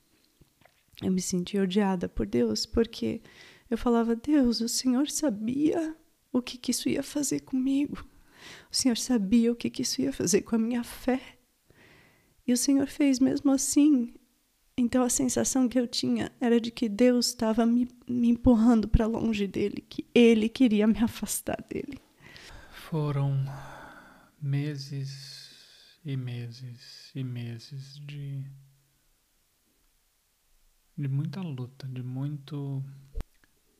eu 1.02 1.12
me 1.12 1.22
senti 1.22 1.58
odiada 1.58 2.08
por 2.08 2.26
Deus, 2.26 2.66
porque 2.66 3.22
eu 3.70 3.78
falava: 3.78 4.16
Deus, 4.16 4.62
o 4.62 4.70
Senhor 4.70 5.10
sabia 5.10 5.95
o 6.32 6.41
que, 6.41 6.58
que 6.58 6.72
isso 6.72 6.88
ia 6.89 7.04
fazer 7.04 7.41
comigo. 7.41 8.06
O 8.72 8.76
Senhor 8.76 8.97
sabia 8.97 9.52
o 9.52 9.56
que, 9.56 9.70
que 9.70 9.82
isso 9.82 10.02
ia 10.02 10.14
fazer 10.14 10.41
com 10.41 10.56
a 10.56 10.60
minha 10.60 10.84
fé. 10.84 11.22
E 12.47 12.54
o 12.54 12.58
Senhor 12.58 12.88
fez 12.88 13.20
mesmo 13.20 13.52
assim. 13.52 14.14
Então 14.78 15.04
a 15.04 15.10
sensação 15.10 15.68
que 15.68 15.80
eu 15.80 15.88
tinha 15.88 16.32
era 16.39 16.60
de 16.60 16.72
que 16.72 16.89
Deus 16.89 17.28
estava 17.28 17.66
me, 17.66 17.88
me 18.08 18.30
empurrando 18.30 18.88
para 18.88 19.06
longe 19.06 19.45
dele, 19.45 19.86
que 19.88 20.06
ele 20.14 20.49
queria 20.49 20.88
me 20.88 20.97
afastar 20.99 21.64
dele. 21.70 21.99
Foram 22.72 23.45
meses 24.41 25.52
e 26.04 26.18
meses 26.18 27.12
e 27.14 27.24
meses 27.24 27.99
de 27.99 28.43
de 31.02 31.08
muita 31.08 31.41
luta, 31.41 31.88
de 31.88 32.04
muito 32.04 32.84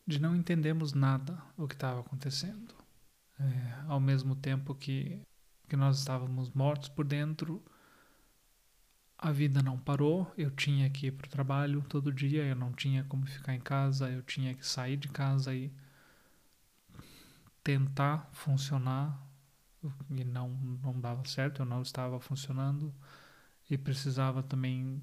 de 0.06 0.20
não 0.20 0.36
entendermos 0.36 0.94
nada 0.94 1.42
o 1.56 1.68
que 1.68 1.76
estava 1.76 2.02
acontecendo. 2.02 2.74
É, 3.40 3.84
ao 3.88 4.00
mesmo 4.00 4.36
tempo 4.36 4.76
que 4.76 5.22
que 5.70 5.78
nós 5.78 6.00
estávamos 6.00 6.50
mortos 6.50 6.90
por 6.90 7.06
dentro, 7.06 7.64
a 9.18 9.32
vida 9.32 9.64
não 9.64 9.78
parou. 9.80 10.30
Eu 10.38 10.52
tinha 10.52 10.90
que 10.90 11.08
ir 11.08 11.12
para 11.12 11.28
o 11.28 11.30
trabalho 11.30 11.82
todo 11.88 12.12
dia, 12.12 12.44
eu 12.44 12.56
não 12.58 12.74
tinha 12.74 13.06
como 13.06 13.26
ficar 13.26 13.56
em 13.56 13.60
casa, 13.62 14.10
eu 14.10 14.22
tinha 14.22 14.54
que 14.54 14.68
sair 14.68 14.98
de 14.98 15.08
casa 15.08 15.56
e 15.56 15.72
tentar 17.64 18.30
funcionar 18.34 19.26
e 20.10 20.24
não 20.24 20.50
não 20.84 21.00
dava 21.00 21.26
certo, 21.26 21.62
eu 21.62 21.66
não 21.66 21.82
estava 21.82 22.20
funcionando 22.20 22.94
e 23.70 23.78
precisava 23.78 24.44
também 24.44 25.02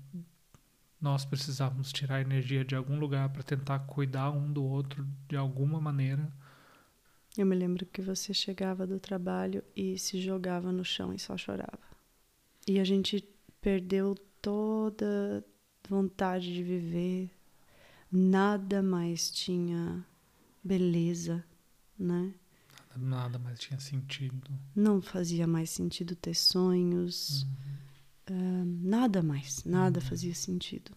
nós 1.01 1.24
precisávamos 1.24 1.92
tirar 1.92 2.20
energia 2.20 2.64
de 2.64 2.74
algum 2.74 2.99
lugar 2.99 3.28
para 3.28 3.42
tentar 3.42 3.78
cuidar 3.80 4.30
um 4.30 4.53
do 4.53 4.64
outro 4.64 5.07
de 5.28 5.36
alguma 5.36 5.80
maneira. 5.80 6.30
Eu 7.36 7.46
me 7.46 7.55
lembro 7.55 7.86
que 7.86 8.03
você 8.03 8.34
chegava 8.34 8.86
do 8.86 8.99
trabalho 8.99 9.62
e 9.76 9.96
se 9.99 10.20
jogava 10.20 10.72
no 10.72 10.84
chão 10.84 11.12
e 11.12 11.18
só 11.18 11.36
chorava. 11.36 11.78
E 12.66 12.80
a 12.80 12.84
gente 12.84 13.24
perdeu 13.61 14.16
toda 14.42 15.44
vontade 15.88 16.53
de 16.53 16.62
viver. 16.62 17.30
Nada 18.11 18.82
mais 18.82 19.30
tinha 19.30 20.05
beleza, 20.64 21.44
né? 21.99 22.34
Nada 22.96 23.38
mais 23.38 23.61
tinha 23.61 23.78
sentido. 23.78 24.51
Não 24.74 25.01
fazia 25.01 25.46
mais 25.46 25.70
sentido 25.70 26.16
ter 26.16 26.34
sonhos. 26.34 27.46
Nada 28.35 29.22
mais, 29.22 29.64
nada 29.64 30.01
fazia 30.01 30.35
sentido. 30.35 30.93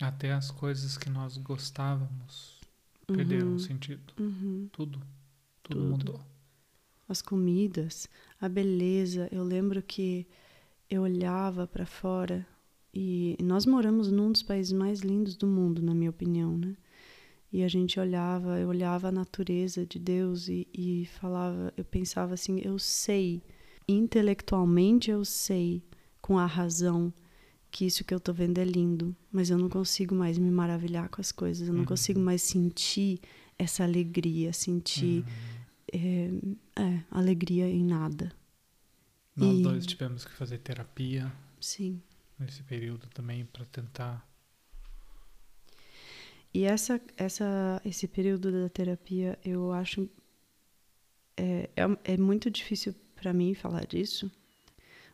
Até 0.00 0.32
as 0.32 0.50
coisas 0.50 0.98
que 0.98 1.08
nós 1.08 1.38
gostávamos 1.38 2.60
perderam 3.10 3.48
Uhum, 3.48 3.54
o 3.54 3.58
sentido. 3.58 4.12
uhum. 4.18 4.68
Tudo, 4.72 5.00
tudo, 5.62 5.80
Tudo. 5.80 5.84
mudou. 5.84 6.20
as 7.08 7.20
comidas, 7.22 8.08
a 8.40 8.48
beleza. 8.48 9.28
Eu 9.30 9.44
lembro 9.44 9.82
que 9.82 10.26
eu 10.90 11.02
olhava 11.02 11.66
para 11.66 11.86
fora 11.86 12.46
e 12.94 13.36
nós 13.42 13.66
moramos 13.66 14.10
num 14.10 14.32
dos 14.32 14.42
países 14.42 14.72
mais 14.72 15.00
lindos 15.00 15.36
do 15.36 15.46
mundo, 15.46 15.82
na 15.82 15.94
minha 15.94 16.10
opinião, 16.10 16.56
né? 16.58 16.76
E 17.52 17.62
a 17.62 17.68
gente 17.68 18.00
olhava, 18.00 18.58
eu 18.60 18.68
olhava 18.68 19.08
a 19.08 19.12
natureza 19.12 19.86
de 19.86 19.98
Deus 19.98 20.48
e, 20.48 20.66
e 20.72 21.06
falava, 21.20 21.72
eu 21.76 21.84
pensava 21.84 22.34
assim, 22.34 22.60
eu 22.60 22.78
sei, 22.78 23.42
intelectualmente 23.88 25.10
eu 25.10 25.24
sei, 25.24 25.82
com 26.20 26.38
a 26.38 26.46
razão, 26.46 27.12
que 27.70 27.86
isso 27.86 28.04
que 28.04 28.14
eu 28.14 28.20
tô 28.20 28.32
vendo 28.32 28.58
é 28.58 28.64
lindo, 28.64 29.16
mas 29.32 29.50
eu 29.50 29.58
não 29.58 29.68
consigo 29.68 30.14
mais 30.14 30.38
me 30.38 30.50
maravilhar 30.50 31.08
com 31.08 31.20
as 31.20 31.32
coisas, 31.32 31.68
eu 31.68 31.74
não 31.74 31.80
Uhum. 31.80 31.86
consigo 31.86 32.20
mais 32.20 32.42
sentir 32.42 33.20
essa 33.58 33.84
alegria, 33.84 34.52
sentir 34.52 35.24
Uhum. 35.26 35.64
é, 35.92 36.30
é, 36.82 37.04
alegria 37.10 37.68
em 37.68 37.84
nada. 37.84 38.32
Nós 39.36 39.58
E- 39.58 39.62
dois 39.62 39.86
tivemos 39.86 40.24
que 40.24 40.32
fazer 40.32 40.58
terapia 40.58 41.30
Sim. 41.60 42.02
nesse 42.38 42.62
período 42.62 43.06
também 43.08 43.44
para 43.44 43.64
tentar. 43.66 44.26
E 46.54 46.64
essa, 46.64 47.00
essa, 47.16 47.80
esse 47.84 48.06
período 48.06 48.52
da 48.52 48.68
terapia, 48.68 49.38
eu 49.44 49.72
acho. 49.72 50.08
É, 51.36 51.70
é, 51.76 52.12
é 52.14 52.16
muito 52.16 52.50
difícil 52.50 52.94
para 53.22 53.32
mim 53.32 53.54
falar 53.54 53.86
disso, 53.86 54.28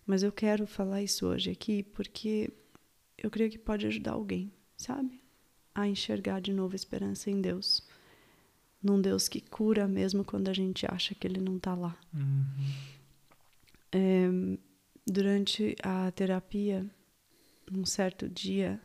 mas 0.07 0.23
eu 0.23 0.33
quero 0.33 0.67
falar 0.67 1.03
isso 1.03 1.27
hoje 1.27 1.51
aqui 1.51 1.83
porque 1.83 2.51
eu 3.19 3.31
creio 3.31 3.51
que 3.51 3.59
pode 3.59 3.87
ajudar 3.87 4.13
alguém, 4.13 4.51
sabe? 4.79 5.21
A 5.75 5.87
enxergar 5.87 6.41
de 6.41 6.55
novo 6.55 6.75
esperança 6.75 7.31
em 7.31 7.39
Deus. 7.43 7.87
Num 8.83 8.99
Deus 8.99 9.29
que 9.29 9.43
cura 9.43 9.87
mesmo 9.87 10.25
quando 10.25 10.49
a 10.49 10.55
gente 10.55 10.87
acha 10.89 11.15
que 11.15 11.27
ele 11.27 11.39
não 11.39 11.59
tá 11.59 11.75
lá. 11.75 11.99
Uhum. 12.15 12.73
É, 13.93 14.29
durante 15.07 15.77
a 15.83 16.11
terapia, 16.13 16.87
num 17.71 17.85
certo 17.85 18.27
dia, 18.27 18.81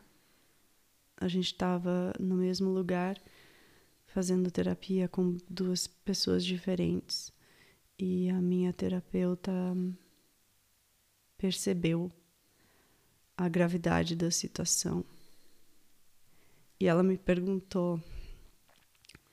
a 1.16 1.28
gente 1.28 1.46
estava 1.46 2.12
no 2.20 2.34
mesmo 2.34 2.68
lugar 2.68 3.18
fazendo 4.06 4.50
terapia 4.50 5.08
com 5.08 5.38
duas 5.48 5.86
pessoas 5.86 6.44
diferentes 6.44 7.33
e 7.98 8.28
a 8.30 8.40
minha 8.40 8.72
terapeuta 8.72 9.52
percebeu 11.36 12.10
a 13.36 13.48
gravidade 13.48 14.14
da 14.16 14.30
situação 14.30 15.04
e 16.78 16.86
ela 16.86 17.02
me 17.02 17.16
perguntou: 17.16 18.00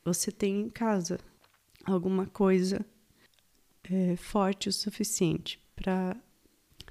Você 0.06 0.32
tem 0.32 0.62
em 0.62 0.70
casa 0.70 1.20
alguma 1.84 2.26
coisa 2.26 2.86
é, 3.84 4.16
forte 4.16 4.70
o 4.70 4.74
suficiente 4.74 5.60
para 5.76 6.16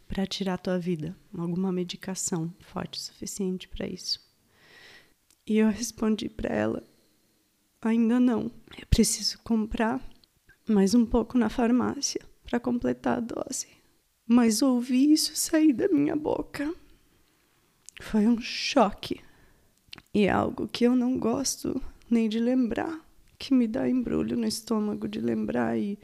para 0.06 0.26
tirar 0.26 0.54
a 0.54 0.58
tua 0.58 0.78
vida? 0.78 1.16
Alguma 1.32 1.70
medicação 1.70 2.52
forte 2.58 2.98
o 2.98 3.00
suficiente 3.00 3.68
para 3.68 3.86
isso? 3.86 4.20
E 5.46 5.56
eu 5.58 5.68
respondi 5.70 6.28
para 6.28 6.52
ela: 6.52 6.84
Ainda 7.80 8.18
não. 8.18 8.50
Eu 8.76 8.86
preciso 8.88 9.38
comprar 9.38 10.04
mais 10.70 10.94
um 10.94 11.04
pouco 11.04 11.36
na 11.36 11.48
farmácia 11.48 12.20
para 12.44 12.60
completar 12.60 13.18
a 13.18 13.20
dose. 13.20 13.66
Mas 14.26 14.62
ouvir 14.62 15.12
isso 15.12 15.34
sair 15.34 15.72
da 15.72 15.88
minha 15.88 16.14
boca 16.14 16.72
foi 18.00 18.26
um 18.26 18.40
choque. 18.40 19.20
E 20.14 20.24
é 20.24 20.30
algo 20.30 20.68
que 20.68 20.84
eu 20.84 20.94
não 20.94 21.18
gosto 21.18 21.80
nem 22.08 22.28
de 22.28 22.38
lembrar, 22.38 23.00
que 23.38 23.54
me 23.54 23.66
dá 23.66 23.88
embrulho 23.88 24.36
no 24.36 24.46
estômago 24.46 25.06
de 25.08 25.20
lembrar 25.20 25.78
e, 25.78 25.98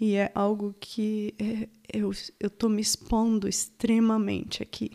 e 0.00 0.14
é 0.14 0.30
algo 0.34 0.74
que 0.78 1.34
é, 1.38 1.68
eu, 1.92 2.50
tô 2.50 2.68
me 2.68 2.80
expondo 2.80 3.48
extremamente 3.48 4.62
aqui. 4.62 4.92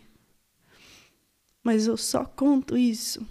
Mas 1.64 1.88
eu 1.88 1.98
só 1.98 2.26
conto 2.26 2.78
isso 2.78 3.26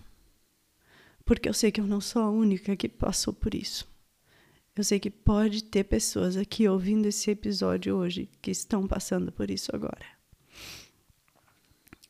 porque 1.25 1.49
eu 1.49 1.55
sei 1.55 1.71
que 1.71 1.81
eu 1.81 1.87
não 1.87 2.01
sou 2.01 2.23
a 2.23 2.31
única 2.31 2.77
que 2.77 2.89
passou 2.89 3.33
por 3.33 3.55
isso. 3.55 3.92
Eu 4.75 4.83
sei 4.83 4.99
que 4.99 5.11
pode 5.11 5.65
ter 5.65 5.85
pessoas 5.85 6.35
aqui 6.35 6.67
ouvindo 6.67 7.07
esse 7.07 7.31
episódio 7.31 7.95
hoje 7.95 8.31
que 8.41 8.51
estão 8.51 8.87
passando 8.87 9.31
por 9.31 9.51
isso 9.51 9.71
agora. 9.75 10.07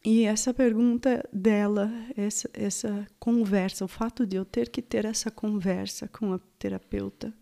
E 0.04 0.24
essa 0.24 0.54
pergunta 0.54 1.28
dela, 1.32 1.90
essa, 2.16 2.48
essa 2.52 3.06
conversa, 3.18 3.84
o 3.84 3.88
fato 3.88 4.24
de 4.24 4.36
eu 4.36 4.44
ter 4.44 4.68
que 4.68 4.80
ter 4.80 5.04
essa 5.04 5.28
conversa 5.28 6.06
com 6.06 6.32
a 6.32 6.40
terapeuta, 6.56 7.34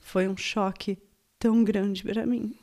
foi 0.00 0.26
um 0.26 0.36
choque 0.36 0.96
tão 1.38 1.62
grande 1.62 2.02
para 2.02 2.24
mim. 2.24 2.56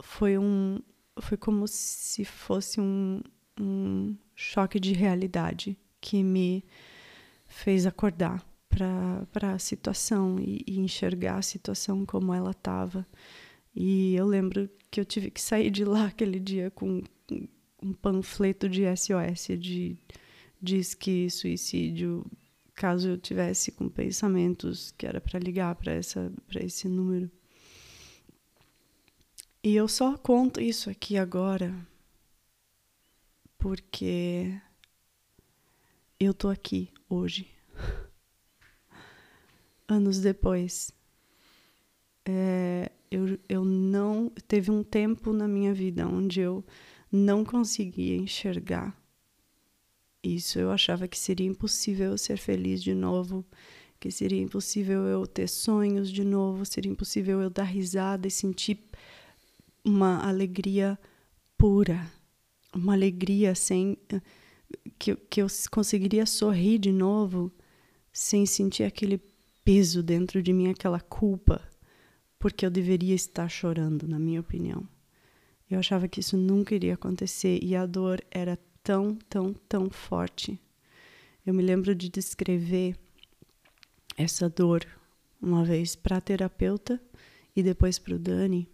Foi 0.00 0.38
um, 0.38 0.78
foi 1.20 1.36
como 1.36 1.66
se 1.66 2.24
fosse 2.24 2.80
um, 2.80 3.20
um 3.60 4.16
choque 4.36 4.78
de 4.78 4.92
realidade 4.92 5.76
que 6.00 6.22
me 6.22 6.64
fez 7.48 7.86
acordar 7.86 8.45
para 8.68 9.54
a 9.54 9.58
situação 9.58 10.38
e, 10.38 10.62
e, 10.66 10.78
enxergar 10.78 11.38
a 11.38 11.42
situação 11.42 12.04
como 12.04 12.32
ela 12.34 12.50
estava. 12.50 13.06
E 13.74 14.14
eu 14.14 14.26
lembro 14.26 14.68
que 14.90 15.00
eu 15.00 15.04
tive 15.04 15.30
que 15.30 15.40
sair 15.40 15.70
de 15.70 15.84
lá 15.84 16.06
aquele 16.08 16.40
dia 16.40 16.70
com 16.70 17.02
um 17.82 17.92
panfleto 17.92 18.68
de 18.68 18.82
SOS 18.96 19.58
de 19.58 19.96
diz 20.60 20.94
que 20.94 21.28
suicídio 21.30 22.24
caso 22.74 23.10
eu 23.10 23.18
tivesse 23.18 23.72
com 23.72 23.88
pensamentos 23.88 24.92
que 24.96 25.06
era 25.06 25.20
para 25.20 25.38
ligar 25.38 25.74
para 25.76 25.92
essa 25.92 26.32
para 26.46 26.64
esse 26.64 26.88
número. 26.88 27.30
E 29.62 29.74
eu 29.74 29.88
só 29.88 30.16
conto 30.16 30.60
isso 30.60 30.88
aqui 30.90 31.16
agora 31.16 31.74
porque 33.58 34.60
eu 36.20 36.32
tô 36.32 36.48
aqui 36.48 36.92
hoje. 37.08 37.55
Anos 39.88 40.18
depois. 40.18 40.90
É, 42.24 42.90
eu, 43.10 43.38
eu 43.48 43.64
não. 43.64 44.30
Teve 44.48 44.70
um 44.70 44.82
tempo 44.82 45.32
na 45.32 45.46
minha 45.46 45.72
vida 45.72 46.06
onde 46.06 46.40
eu 46.40 46.64
não 47.10 47.44
conseguia 47.44 48.16
enxergar 48.16 48.96
isso. 50.22 50.58
Eu 50.58 50.70
achava 50.70 51.06
que 51.06 51.18
seria 51.18 51.46
impossível 51.46 52.12
eu 52.12 52.18
ser 52.18 52.36
feliz 52.36 52.82
de 52.82 52.94
novo, 52.94 53.44
que 54.00 54.10
seria 54.10 54.42
impossível 54.42 55.04
eu 55.06 55.26
ter 55.26 55.48
sonhos 55.48 56.10
de 56.10 56.24
novo, 56.24 56.64
seria 56.64 56.90
impossível 56.90 57.40
eu 57.40 57.50
dar 57.50 57.64
risada 57.64 58.26
e 58.26 58.30
sentir 58.30 58.78
uma 59.84 60.26
alegria 60.26 60.98
pura, 61.56 62.10
uma 62.74 62.92
alegria 62.92 63.54
sem 63.54 63.96
que, 64.98 65.14
que 65.14 65.40
eu 65.40 65.46
conseguiria 65.70 66.26
sorrir 66.26 66.78
de 66.78 66.92
novo 66.92 67.52
sem 68.12 68.44
sentir 68.46 68.82
aquele 68.82 69.20
peso 69.66 70.00
dentro 70.00 70.40
de 70.40 70.52
mim, 70.52 70.68
aquela 70.70 71.00
culpa, 71.00 71.60
porque 72.38 72.64
eu 72.64 72.70
deveria 72.70 73.16
estar 73.16 73.48
chorando, 73.48 74.06
na 74.06 74.16
minha 74.16 74.40
opinião. 74.40 74.88
Eu 75.68 75.80
achava 75.80 76.06
que 76.06 76.20
isso 76.20 76.36
nunca 76.36 76.72
iria 76.72 76.94
acontecer 76.94 77.58
e 77.60 77.74
a 77.74 77.84
dor 77.84 78.24
era 78.30 78.56
tão, 78.80 79.18
tão, 79.28 79.52
tão 79.68 79.90
forte. 79.90 80.56
Eu 81.44 81.52
me 81.52 81.64
lembro 81.64 81.96
de 81.96 82.08
descrever 82.08 82.96
essa 84.16 84.48
dor 84.48 84.86
uma 85.42 85.64
vez 85.64 85.96
para 85.96 86.18
a 86.18 86.20
terapeuta 86.20 87.02
e 87.56 87.60
depois 87.60 87.98
para 87.98 88.14
o 88.14 88.18
Dani, 88.20 88.68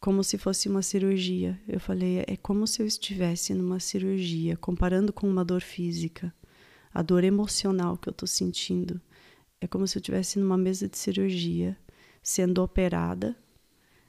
como 0.00 0.24
se 0.24 0.38
fosse 0.38 0.68
uma 0.68 0.82
cirurgia. 0.82 1.56
Eu 1.68 1.78
falei, 1.78 2.24
é 2.26 2.36
como 2.36 2.66
se 2.66 2.82
eu 2.82 2.86
estivesse 2.86 3.54
numa 3.54 3.78
cirurgia, 3.78 4.56
comparando 4.56 5.12
com 5.12 5.28
uma 5.28 5.44
dor 5.44 5.62
física, 5.62 6.34
a 6.92 7.00
dor 7.00 7.22
emocional 7.22 7.96
que 7.96 8.08
eu 8.08 8.12
estou 8.12 8.26
sentindo. 8.26 9.00
É 9.62 9.68
como 9.68 9.86
se 9.86 9.96
eu 9.96 10.00
estivesse 10.00 10.40
numa 10.40 10.58
mesa 10.58 10.88
de 10.88 10.98
cirurgia, 10.98 11.78
sendo 12.20 12.60
operada, 12.64 13.36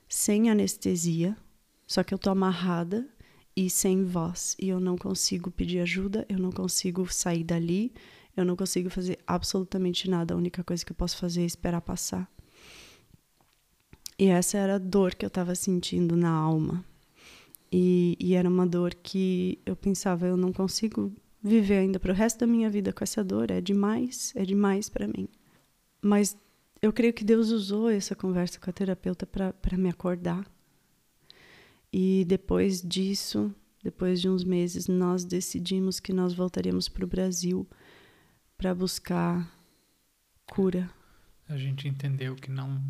sem 0.09 0.49
anestesia, 0.49 1.37
só 1.85 2.03
que 2.03 2.11
eu 2.11 2.17
tô 2.17 2.31
amarrada 2.31 3.07
e 3.55 3.69
sem 3.69 4.03
voz 4.03 4.55
e 4.59 4.69
eu 4.69 4.79
não 4.79 4.97
consigo 4.97 5.51
pedir 5.51 5.79
ajuda, 5.79 6.25
eu 6.27 6.39
não 6.39 6.51
consigo 6.51 7.05
sair 7.13 7.43
dali, 7.43 7.93
eu 8.35 8.43
não 8.43 8.55
consigo 8.55 8.89
fazer 8.89 9.19
absolutamente 9.27 10.09
nada. 10.09 10.33
A 10.33 10.37
única 10.37 10.63
coisa 10.63 10.83
que 10.83 10.91
eu 10.91 10.95
posso 10.95 11.17
fazer 11.17 11.43
é 11.43 11.45
esperar 11.45 11.81
passar. 11.81 12.27
E 14.17 14.25
essa 14.25 14.57
era 14.57 14.75
a 14.75 14.79
dor 14.79 15.13
que 15.13 15.23
eu 15.23 15.27
estava 15.27 15.53
sentindo 15.53 16.15
na 16.15 16.31
alma. 16.31 16.83
E, 17.71 18.17
e, 18.19 18.33
era 18.33 18.49
uma 18.49 18.65
dor 18.65 18.95
que 18.95 19.59
eu 19.67 19.75
pensava, 19.75 20.25
eu 20.25 20.37
não 20.37 20.51
consigo 20.51 21.13
viver 21.43 21.77
ainda 21.77 21.99
para 21.99 22.11
o 22.11 22.15
resto 22.15 22.39
da 22.39 22.47
minha 22.47 22.71
vida 22.71 22.91
com 22.91 23.03
essa 23.03 23.23
dor, 23.23 23.51
é 23.51 23.61
demais, 23.61 24.31
é 24.35 24.43
demais 24.43 24.89
para 24.89 25.07
mim. 25.07 25.27
Mas 26.03 26.37
eu 26.81 26.91
creio 26.91 27.13
que 27.13 27.23
Deus 27.23 27.49
usou 27.49 27.89
essa 27.89 28.13
conversa 28.13 28.59
com 28.59 28.69
a 28.69 28.73
terapeuta 28.73 29.25
para 29.25 29.77
me 29.77 29.89
acordar, 29.89 30.45
e 31.91 32.25
depois 32.25 32.81
disso, 32.81 33.53
depois 33.83 34.19
de 34.19 34.27
uns 34.27 34.43
meses, 34.43 34.87
nós 34.87 35.23
decidimos 35.23 35.99
que 35.99 36.11
nós 36.11 36.33
voltaríamos 36.33 36.89
para 36.89 37.05
o 37.05 37.07
Brasil 37.07 37.69
para 38.57 38.73
buscar 38.73 39.49
cura. 40.47 40.89
A 41.47 41.55
gente 41.55 41.87
entendeu 41.87 42.35
que 42.35 42.49
não, 42.49 42.81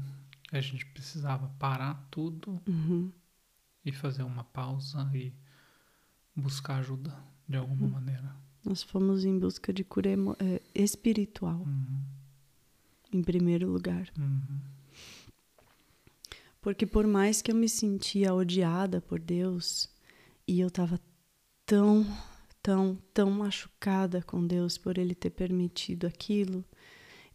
a 0.52 0.62
gente 0.62 0.86
precisava 0.88 1.50
parar 1.60 2.08
tudo 2.10 2.62
uhum. 2.68 3.12
e 3.84 3.92
fazer 3.92 4.24
uma 4.24 4.44
pausa 4.44 5.10
e 5.14 5.34
buscar 6.36 6.78
ajuda 6.78 7.14
de 7.48 7.58
alguma 7.58 7.86
uhum. 7.86 7.92
maneira. 7.92 8.36
Nós 8.64 8.82
fomos 8.82 9.26
em 9.26 9.38
busca 9.38 9.74
de 9.74 9.84
cura 9.84 10.10
é, 10.40 10.62
espiritual, 10.74 11.60
uhum. 11.60 12.02
Em 13.16 13.22
primeiro 13.22 13.70
lugar. 13.70 14.12
Uhum. 14.18 14.60
Porque 16.62 16.86
por 16.86 17.06
mais 17.06 17.42
que 17.42 17.52
eu 17.52 17.56
me 17.56 17.68
sentia 17.68 18.34
odiada 18.34 19.02
por 19.02 19.20
Deus 19.20 19.90
e 20.48 20.60
eu 20.60 20.70
estava 20.70 21.00
tão, 21.66 22.06
tão, 22.62 22.98
tão 23.14 23.30
machucada 23.32 24.22
com 24.22 24.46
Deus 24.46 24.78
por 24.78 24.98
ele 24.98 25.14
ter 25.14 25.30
permitido 25.30 26.08
aquilo, 26.08 26.64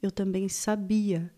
eu 0.03 0.11
também 0.11 0.49
sabia 0.49 1.33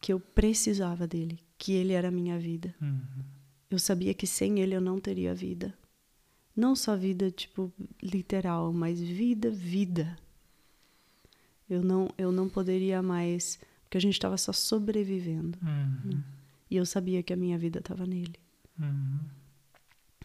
que 0.00 0.12
eu 0.12 0.18
precisava 0.18 1.06
dele, 1.06 1.38
que 1.56 1.72
ele 1.72 1.92
era 1.92 2.08
a 2.08 2.12
minha 2.12 2.38
vida. 2.38 2.74
Uhum. 2.80 3.24
Eu 3.70 3.78
sabia 3.78 4.14
que 4.14 4.26
sem 4.26 4.60
ele 4.60 4.74
eu 4.74 4.80
não 4.80 4.98
teria 4.98 5.34
vida. 5.34 5.76
Não 6.54 6.74
só 6.74 6.96
vida 6.96 7.30
tipo 7.30 7.72
literal, 8.02 8.72
mas 8.72 9.00
vida, 9.00 9.50
vida. 9.50 10.16
Eu 11.68 11.82
não, 11.82 12.08
eu 12.16 12.30
não 12.30 12.48
poderia 12.48 13.02
mais, 13.02 13.58
porque 13.96 13.98
a 13.98 14.00
gente 14.00 14.14
estava 14.14 14.36
só 14.36 14.52
sobrevivendo. 14.52 15.58
Uhum. 15.62 16.10
Né? 16.16 16.24
E 16.70 16.76
eu 16.76 16.84
sabia 16.84 17.22
que 17.22 17.32
a 17.32 17.36
minha 17.36 17.56
vida 17.56 17.78
estava 17.78 18.04
nele. 18.04 18.36
Uhum. 18.78 19.18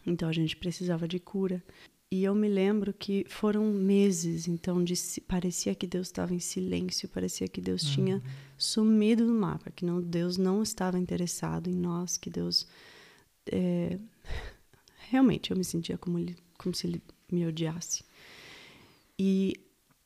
Então 0.06 0.28
a 0.28 0.34
gente 0.34 0.58
precisava 0.58 1.08
de 1.08 1.20
cura. 1.20 1.64
E 2.12 2.24
eu 2.26 2.36
me 2.36 2.50
lembro 2.50 2.94
que 2.94 3.26
foram 3.30 3.72
meses, 3.72 4.48
então 4.48 4.84
de, 4.84 4.94
parecia 5.26 5.74
que 5.74 5.88
Deus 5.88 6.08
estava 6.08 6.34
em 6.34 6.40
silêncio, 6.40 7.08
parecia 7.08 7.48
que 7.48 7.62
Deus 7.62 7.84
uhum. 7.84 7.94
tinha 7.94 8.24
sumido 8.58 9.26
do 9.26 9.34
mapa, 9.34 9.72
que 9.72 9.86
não, 9.86 10.02
Deus 10.02 10.36
não 10.36 10.62
estava 10.62 11.00
interessado 11.00 11.70
em 11.70 11.76
nós, 11.76 12.18
que 12.18 12.30
Deus 12.30 12.68
é, 13.50 13.98
realmente 15.10 15.52
eu 15.52 15.58
me 15.58 15.64
sentia 15.64 15.98
como, 15.98 16.20
ele, 16.20 16.36
como 16.58 16.76
se 16.76 16.88
ele 16.88 17.02
me 17.32 17.48
odiasse. 17.48 18.04
E 19.18 19.54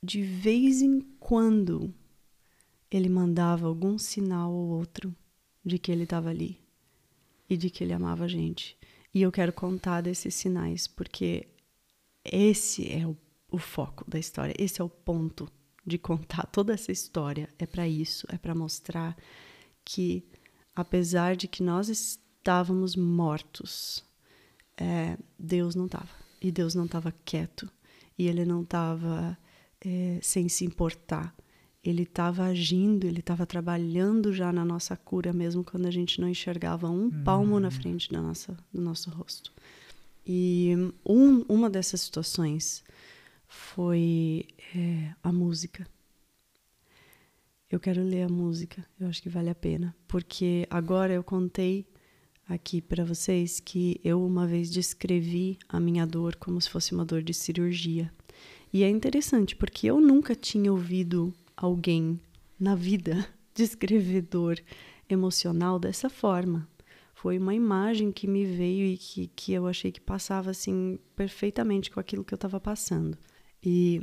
de 0.04 0.22
vez 0.22 0.84
em 0.84 1.02
quando 1.20 1.92
ele 2.96 3.10
mandava 3.10 3.68
algum 3.68 3.98
sinal 3.98 4.54
ou 4.54 4.70
outro 4.70 5.14
de 5.66 5.78
que 5.78 5.92
ele 5.92 6.04
estava 6.04 6.30
ali 6.30 6.62
e 7.50 7.58
de 7.58 7.70
que 7.70 7.84
ele 7.84 7.92
amava 7.92 8.24
a 8.24 8.28
gente. 8.28 8.78
E 9.14 9.22
eu 9.22 9.34
quero 9.34 9.52
contar 9.52 10.00
desses 10.00 10.34
sinais, 10.34 10.88
porque 10.88 11.46
esse 12.24 12.90
é 12.90 13.06
o, 13.06 13.18
o 13.52 13.58
foco 13.58 14.10
da 14.10 14.18
história, 14.18 14.56
esse 14.58 14.80
é 14.80 14.84
o 14.84 14.90
ponto 14.90 15.52
de 15.86 15.98
contar 15.98 16.46
toda 16.48 16.74
essa 16.74 16.90
história. 16.90 17.50
É 17.60 17.66
para 17.66 17.86
isso, 17.86 18.26
é 18.30 18.38
para 18.38 18.56
mostrar 18.56 19.18
que, 19.84 20.24
apesar 20.74 21.36
de 21.36 21.50
que 21.50 21.62
nós 21.62 21.90
estávamos 21.90 22.96
mortos, 22.96 24.06
é, 24.78 25.18
Deus 25.38 25.76
não 25.76 25.86
estava. 25.86 26.10
E 26.42 26.50
Deus 26.50 26.74
não 26.74 26.86
estava 26.86 27.14
quieto. 27.26 27.70
E 28.18 28.26
ele 28.28 28.46
não 28.46 28.62
estava 28.62 29.38
é, 29.82 30.18
sem 30.22 30.48
se 30.48 30.64
importar 30.64 31.36
ele 31.86 32.02
estava 32.02 32.46
agindo, 32.46 33.06
ele 33.06 33.20
estava 33.20 33.46
trabalhando 33.46 34.34
já 34.34 34.52
na 34.52 34.66
nossa 34.66 34.98
cura, 34.98 35.32
mesmo 35.32 35.64
quando 35.64 35.86
a 35.86 35.92
gente 35.92 36.20
não 36.20 36.28
enxergava 36.28 36.90
um 36.90 37.12
palmo 37.24 37.60
na 37.60 37.70
frente 37.70 38.12
da 38.12 38.20
nossa, 38.20 38.58
do 38.74 38.82
nosso 38.82 39.12
rosto. 39.12 39.54
E 40.26 40.74
um, 41.06 41.42
uma 41.48 41.70
dessas 41.70 42.02
situações 42.02 42.84
foi 43.48 44.48
é, 44.76 45.14
a 45.22 45.32
música. 45.32 45.88
Eu 47.70 47.80
quero 47.80 48.02
ler 48.02 48.24
a 48.24 48.30
música, 48.30 48.84
eu 49.00 49.08
acho 49.08 49.22
que 49.22 49.30
vale 49.30 49.52
a 49.52 49.56
pena, 49.56 49.96
porque 50.08 50.66
agora 50.72 51.14
eu 51.14 51.24
contei 51.24 51.86
aqui 52.48 52.82
para 52.82 53.06
vocês 53.06 53.60
que 53.60 54.00
eu 54.04 54.26
uma 54.26 54.48
vez 54.48 54.72
descrevi 54.72 55.60
a 55.70 55.80
minha 55.80 56.06
dor 56.06 56.36
como 56.36 56.60
se 56.60 56.70
fosse 56.70 56.94
uma 56.94 57.06
dor 57.06 57.22
de 57.22 57.34
cirurgia. 57.34 58.12
E 58.74 58.84
é 58.84 58.90
interessante 58.90 59.56
porque 59.56 59.88
eu 59.88 60.02
nunca 60.02 60.36
tinha 60.36 60.72
ouvido 60.72 61.34
alguém 61.66 62.20
na 62.60 62.76
vida 62.76 63.28
descrever 63.54 64.22
dor 64.22 64.62
emocional 65.10 65.80
dessa 65.80 66.10
forma. 66.10 66.68
Foi 67.14 67.38
uma 67.40 67.56
imagem 67.56 68.12
que 68.12 68.28
me 68.28 68.46
veio 68.46 68.86
e 68.86 68.98
que, 68.98 69.28
que 69.36 69.54
eu 69.54 69.66
achei 69.68 69.92
que 69.92 70.02
passava 70.02 70.52
assim 70.52 71.00
perfeitamente 71.16 71.90
com 71.90 72.00
aquilo 72.00 72.24
que 72.24 72.34
eu 72.34 72.38
estava 72.38 72.60
passando. 72.60 73.18
E 73.64 74.02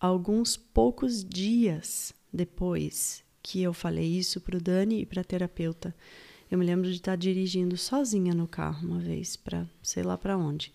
alguns 0.00 0.56
poucos 0.56 1.24
dias 1.24 2.14
depois 2.32 3.22
que 3.42 3.60
eu 3.62 3.74
falei 3.74 4.06
isso 4.06 4.40
para 4.40 4.56
o 4.56 4.60
Dani 4.60 5.02
e 5.02 5.06
para 5.06 5.20
a 5.20 5.24
terapeuta, 5.24 5.94
eu 6.50 6.56
me 6.56 6.64
lembro 6.64 6.88
de 6.88 6.96
estar 6.96 7.16
dirigindo 7.16 7.76
sozinha 7.76 8.32
no 8.32 8.48
carro 8.48 8.86
uma 8.86 8.98
vez 8.98 9.36
para 9.36 9.66
sei 9.82 10.02
lá 10.02 10.16
para 10.16 10.38
onde. 10.38 10.72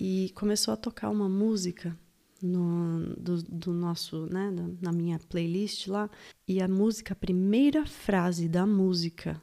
E 0.00 0.32
começou 0.34 0.74
a 0.74 0.76
tocar 0.76 1.10
uma 1.10 1.28
música 1.28 1.96
no, 2.42 3.14
do, 3.16 3.42
do, 3.42 3.72
nosso, 3.72 4.26
né, 4.26 4.52
na 4.80 4.92
minha 4.92 5.18
playlist 5.18 5.86
lá. 5.86 6.10
E 6.46 6.60
a 6.60 6.66
música, 6.66 7.12
a 7.12 7.16
primeira 7.16 7.86
frase 7.86 8.48
da 8.48 8.66
música 8.66 9.40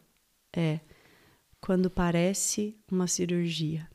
é 0.54 0.80
quando 1.62 1.90
parece 1.90 2.78
uma 2.92 3.08
cirurgia. 3.08 3.90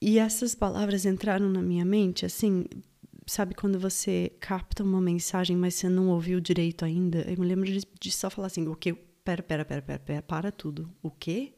E 0.00 0.18
essas 0.18 0.54
palavras 0.54 1.04
entraram 1.04 1.48
na 1.48 1.62
minha 1.62 1.84
mente, 1.84 2.24
assim, 2.24 2.66
sabe 3.26 3.54
quando 3.54 3.78
você 3.78 4.32
capta 4.38 4.84
uma 4.84 5.00
mensagem, 5.00 5.56
mas 5.56 5.74
você 5.74 5.88
não 5.88 6.08
ouviu 6.10 6.40
direito 6.40 6.84
ainda? 6.84 7.22
Eu 7.22 7.38
me 7.38 7.46
lembro 7.46 7.64
de, 7.64 7.80
de 8.00 8.12
só 8.12 8.30
falar 8.30 8.46
assim, 8.46 8.68
o 8.68 8.76
que? 8.76 8.94
Pera, 8.94 9.42
pera, 9.42 9.64
pera, 9.64 9.82
pera, 9.82 9.98
pera, 9.98 10.22
para 10.22 10.52
tudo. 10.52 10.88
O 11.02 11.10
quê? 11.10 11.55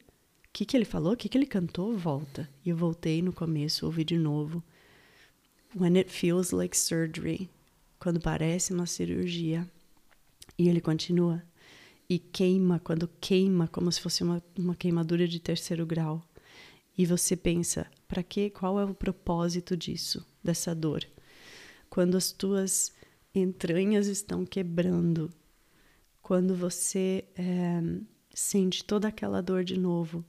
Que, 0.52 0.64
que 0.64 0.76
ele 0.76 0.84
falou? 0.84 1.12
O 1.12 1.16
que, 1.16 1.28
que 1.28 1.38
ele 1.38 1.46
cantou? 1.46 1.96
Volta. 1.96 2.48
E 2.64 2.70
eu 2.70 2.76
voltei 2.76 3.22
no 3.22 3.32
começo, 3.32 3.86
ouvi 3.86 4.04
de 4.04 4.18
novo. 4.18 4.62
When 5.74 5.96
it 5.96 6.10
feels 6.10 6.50
like 6.50 6.76
surgery. 6.76 7.48
Quando 7.98 8.20
parece 8.20 8.72
uma 8.72 8.86
cirurgia. 8.86 9.68
E 10.58 10.68
ele 10.68 10.80
continua. 10.80 11.42
E 12.08 12.18
queima, 12.18 12.78
quando 12.80 13.08
queima, 13.20 13.68
como 13.68 13.92
se 13.92 14.00
fosse 14.00 14.22
uma, 14.22 14.42
uma 14.58 14.74
queimadura 14.74 15.28
de 15.28 15.38
terceiro 15.38 15.84
grau. 15.84 16.22
E 16.96 17.06
você 17.06 17.36
pensa, 17.36 17.86
para 18.08 18.22
quê? 18.22 18.50
Qual 18.50 18.80
é 18.80 18.84
o 18.84 18.94
propósito 18.94 19.76
disso, 19.76 20.26
dessa 20.42 20.74
dor? 20.74 21.04
Quando 21.88 22.16
as 22.16 22.32
tuas 22.32 22.92
entranhas 23.34 24.06
estão 24.06 24.44
quebrando, 24.44 25.30
quando 26.22 26.56
você 26.56 27.24
é, 27.36 27.80
sente 28.38 28.84
toda 28.84 29.08
aquela 29.08 29.42
dor 29.42 29.64
de 29.64 29.78
novo, 29.78 30.24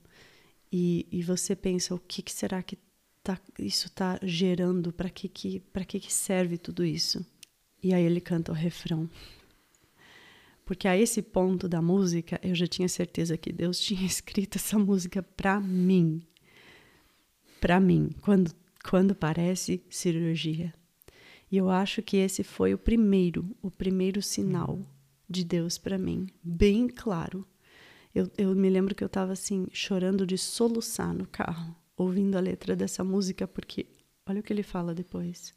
e, 0.72 1.06
e 1.10 1.22
você 1.22 1.56
pensa 1.56 1.94
o 1.94 1.98
que, 1.98 2.22
que 2.22 2.32
será 2.32 2.62
que 2.62 2.78
tá, 3.22 3.38
isso 3.58 3.86
está 3.86 4.18
gerando, 4.22 4.92
para 4.92 5.10
que, 5.10 5.28
que, 5.28 5.62
que, 5.86 6.00
que 6.00 6.12
serve 6.12 6.58
tudo 6.58 6.84
isso? 6.84 7.24
E 7.82 7.94
aí 7.94 8.04
ele 8.04 8.20
canta 8.20 8.52
o 8.52 8.54
refrão. 8.54 9.08
Porque 10.64 10.86
a 10.86 10.96
esse 10.96 11.20
ponto 11.22 11.68
da 11.68 11.82
música, 11.82 12.38
eu 12.42 12.54
já 12.54 12.66
tinha 12.66 12.88
certeza 12.88 13.36
que 13.36 13.52
Deus 13.52 13.78
tinha 13.80 14.06
escrito 14.06 14.56
essa 14.56 14.78
música 14.78 15.22
para 15.22 15.58
mim. 15.58 16.22
Para 17.60 17.80
mim, 17.80 18.10
quando, 18.20 18.54
quando 18.84 19.14
parece 19.14 19.82
cirurgia. 19.90 20.72
E 21.50 21.56
eu 21.56 21.68
acho 21.68 22.02
que 22.02 22.16
esse 22.16 22.44
foi 22.44 22.72
o 22.72 22.78
primeiro, 22.78 23.44
o 23.60 23.70
primeiro 23.70 24.22
sinal 24.22 24.78
de 25.28 25.44
Deus 25.44 25.78
para 25.78 25.98
mim, 25.98 26.28
bem 26.42 26.86
claro. 26.88 27.46
Eu, 28.14 28.30
eu 28.36 28.54
me 28.54 28.68
lembro 28.68 28.94
que 28.94 29.04
eu 29.04 29.06
estava 29.06 29.32
assim, 29.32 29.66
chorando 29.72 30.26
de 30.26 30.36
soluçar 30.36 31.14
no 31.14 31.26
carro, 31.26 31.74
ouvindo 31.96 32.36
a 32.36 32.40
letra 32.40 32.74
dessa 32.74 33.04
música, 33.04 33.46
porque 33.46 33.86
olha 34.26 34.40
o 34.40 34.42
que 34.42 34.52
ele 34.52 34.62
fala 34.62 34.94
depois. 34.94 35.54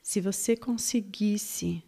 Se 0.00 0.20
você 0.20 0.56
conseguisse 0.56 1.82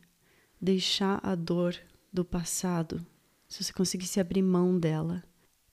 deixar 0.61 1.21
a 1.23 1.35
dor 1.35 1.77
do 2.13 2.25
passado, 2.25 3.05
se 3.49 3.65
você 3.65 3.73
conseguisse 3.73 4.21
abrir 4.21 4.43
mão 4.43 4.79
dela, 4.79 5.25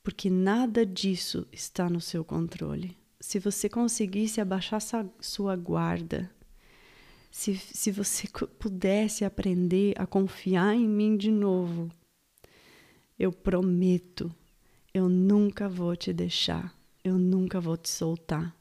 porque 0.04 0.30
nada 0.30 0.86
disso 0.86 1.46
está 1.52 1.90
no 1.90 2.00
seu 2.00 2.24
controle. 2.24 2.96
Se 3.20 3.40
você 3.40 3.68
conseguisse 3.68 4.40
abaixar 4.40 4.82
sua 5.20 5.56
guarda, 5.56 6.32
se, 7.30 7.58
se 7.58 7.92
você 7.92 8.28
pudesse 8.58 9.26
aprender 9.26 9.94
a 9.98 10.06
confiar 10.06 10.74
em 10.74 10.88
mim 10.88 11.18
de 11.18 11.30
novo, 11.30 11.92
eu 13.18 13.32
prometo, 13.32 14.34
eu 14.94 15.10
nunca 15.10 15.68
vou 15.68 15.96
te 15.96 16.14
deixar, 16.14 16.76
eu 17.04 17.18
nunca 17.18 17.60
vou 17.60 17.76
te 17.76 17.90
soltar. 17.90 18.56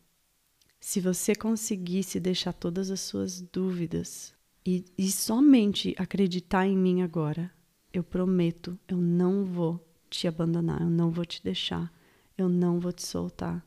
Se 0.81 1.01
você 1.01 1.35
conseguisse 1.35 2.19
deixar 2.21 2.53
todas 2.53 2.91
as 2.91 3.01
suas 3.01 3.41
dúvidas 3.41 4.35
e, 4.65 4.85
e 4.97 5.11
somente 5.11 5.95
acreditar 5.99 6.67
em 6.67 6.77
mim 6.77 7.03
agora, 7.03 7.51
eu 7.93 8.03
prometo, 8.03 8.79
eu 8.89 8.97
não 8.97 9.45
vou 9.45 9.85
te 10.09 10.29
abandonar, 10.29 10.81
eu 10.81 10.91
não 10.91 11.11
vou 11.11 11.25
te 11.25 11.43
deixar, 11.43 11.93
eu 12.37 12.49
não 12.49 12.79
vou 12.79 12.93
te 12.93 13.05
soltar. 13.05 13.65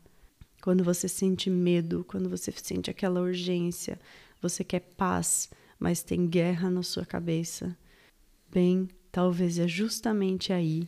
Quando 0.61 0.83
você 0.83 1.07
sente 1.07 1.49
medo, 1.49 2.03
quando 2.07 2.29
você 2.29 2.51
sente 2.51 2.89
aquela 2.89 3.21
urgência, 3.21 3.99
você 4.41 4.63
quer 4.63 4.81
paz, 4.81 5.49
mas 5.79 6.03
tem 6.03 6.27
guerra 6.27 6.69
na 6.69 6.83
sua 6.83 7.05
cabeça, 7.05 7.77
bem 8.51 8.89
talvez 9.11 9.59
é 9.59 9.67
justamente 9.67 10.53
aí 10.53 10.87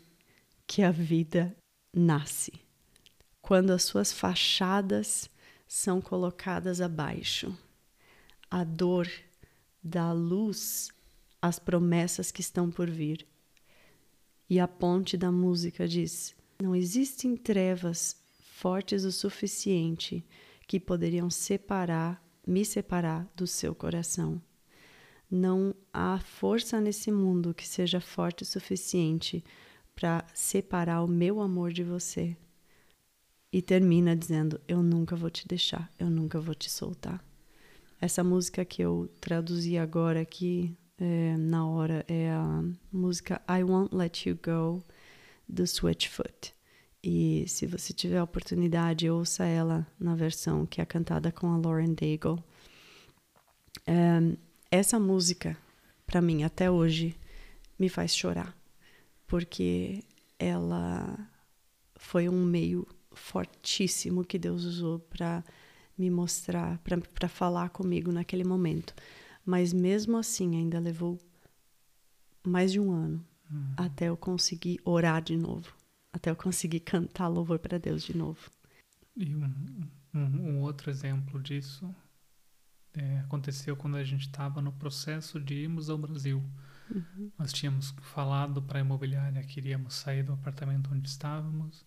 que 0.68 0.82
a 0.82 0.92
vida 0.92 1.56
nasce. 1.96 2.54
Quando 3.42 3.72
as 3.72 3.84
suas 3.84 4.12
fachadas 4.12 5.30
são 5.68 6.02
colocadas 6.02 6.82
abaixo. 6.82 7.58
A 8.50 8.64
dor 8.64 9.10
dá 9.82 10.12
luz 10.12 10.90
às 11.42 11.60
promessas 11.60 12.32
que 12.32 12.42
estão 12.42 12.70
por 12.70 12.90
vir. 12.90 13.26
E 14.50 14.60
a 14.60 14.68
ponte 14.68 15.16
da 15.16 15.32
música 15.32 15.88
diz: 15.88 16.36
não 16.62 16.76
existem 16.76 17.38
trevas 17.38 18.18
fortes 18.44 19.06
o 19.06 19.12
suficiente 19.12 20.26
que 20.68 20.80
poderiam 20.80 21.30
separar, 21.30 22.22
me 22.46 22.66
separar 22.66 23.26
do 23.36 23.48
seu 23.48 23.74
coração. 23.74 24.42
Não 25.32 25.74
há 25.94 26.20
força 26.20 26.82
nesse 26.82 27.10
mundo 27.10 27.54
que 27.54 27.66
seja 27.66 28.02
forte 28.02 28.44
o 28.44 28.46
suficiente 28.46 29.42
para 29.96 30.26
separar 30.34 31.02
o 31.02 31.08
meu 31.08 31.40
amor 31.40 31.72
de 31.72 31.86
você. 31.86 32.36
E 33.50 33.62
termina 33.62 34.14
dizendo: 34.14 34.60
Eu 34.68 34.84
nunca 34.84 35.16
vou 35.16 35.30
te 35.30 35.48
deixar, 35.48 35.90
eu 35.98 36.10
nunca 36.10 36.40
vou 36.40 36.54
te 36.54 36.70
soltar. 36.70 37.24
Essa 38.00 38.24
música 38.24 38.66
que 38.66 38.82
eu 38.82 39.10
traduzi 39.22 39.78
agora 39.78 40.20
aqui 40.22 40.76
é, 40.98 41.38
na 41.38 41.66
hora 41.66 42.04
é 42.08 42.32
a 42.32 42.64
música 42.92 43.42
I 43.48 43.64
Won't 43.64 43.96
Let 43.96 44.26
You 44.28 44.38
Go 44.44 44.84
do 45.48 45.66
Switchfoot. 45.66 46.54
E 47.04 47.46
se 47.48 47.66
você 47.66 47.94
tiver 47.94 48.18
a 48.18 48.24
oportunidade, 48.24 49.10
ouça 49.10 49.46
ela 49.46 49.88
na 50.00 50.14
versão 50.14 50.66
que 50.66 50.82
é 50.82 50.86
cantada 50.86 51.32
com 51.32 51.52
a 51.52 51.58
Lauren 51.58 51.94
Daigle. 51.94 52.44
É, 53.88 54.20
essa 54.72 54.98
música, 54.98 55.58
para 56.08 56.22
mim, 56.22 56.44
até 56.44 56.72
hoje, 56.72 57.16
me 57.78 57.90
faz 57.90 58.16
chorar, 58.16 58.56
porque 59.28 60.02
ela 60.40 61.30
foi 61.98 62.30
um 62.30 62.46
meio 62.46 62.88
fortíssimo 63.12 64.24
que 64.24 64.40
Deus 64.40 64.64
usou 64.64 65.00
para 65.00 65.44
me 65.98 66.10
mostrar, 66.10 66.80
para 66.80 67.28
falar 67.28 67.70
comigo 67.70 68.12
naquele 68.12 68.46
momento. 68.46 68.96
Mas 69.46 69.74
mesmo 69.74 70.18
assim, 70.18 70.56
ainda 70.56 70.80
levou 70.80 71.20
mais 72.44 72.72
de 72.72 72.80
um 72.80 72.92
ano 72.92 73.24
uhum. 73.52 73.74
até 73.76 74.08
eu 74.08 74.16
conseguir 74.16 74.80
orar 74.86 75.22
de 75.22 75.36
novo, 75.36 75.76
até 76.14 76.32
eu 76.32 76.36
conseguir 76.36 76.80
cantar 76.80 77.28
louvor 77.28 77.60
para 77.60 77.78
Deus 77.78 78.04
de 78.04 78.16
novo. 78.16 78.50
E 79.18 79.36
um, 79.36 79.90
um, 80.14 80.20
um 80.20 80.62
outro 80.62 80.90
exemplo 80.90 81.42
disso 81.42 81.94
é, 82.94 83.20
aconteceu 83.20 83.76
quando 83.76 83.98
a 83.98 84.04
gente 84.04 84.28
estava 84.28 84.62
no 84.62 84.72
processo 84.72 85.40
de 85.40 85.54
irmos 85.56 85.90
ao 85.90 85.98
Brasil. 85.98 86.44
Uhum. 86.90 87.32
Nós 87.38 87.54
tínhamos 87.54 87.94
falado 88.02 88.62
para 88.62 88.80
a 88.80 88.82
imobiliária 88.82 89.44
que 89.44 89.60
iríamos 89.60 89.94
sair 89.96 90.24
do 90.24 90.34
apartamento 90.34 90.90
onde 90.94 91.08
estávamos. 91.08 91.86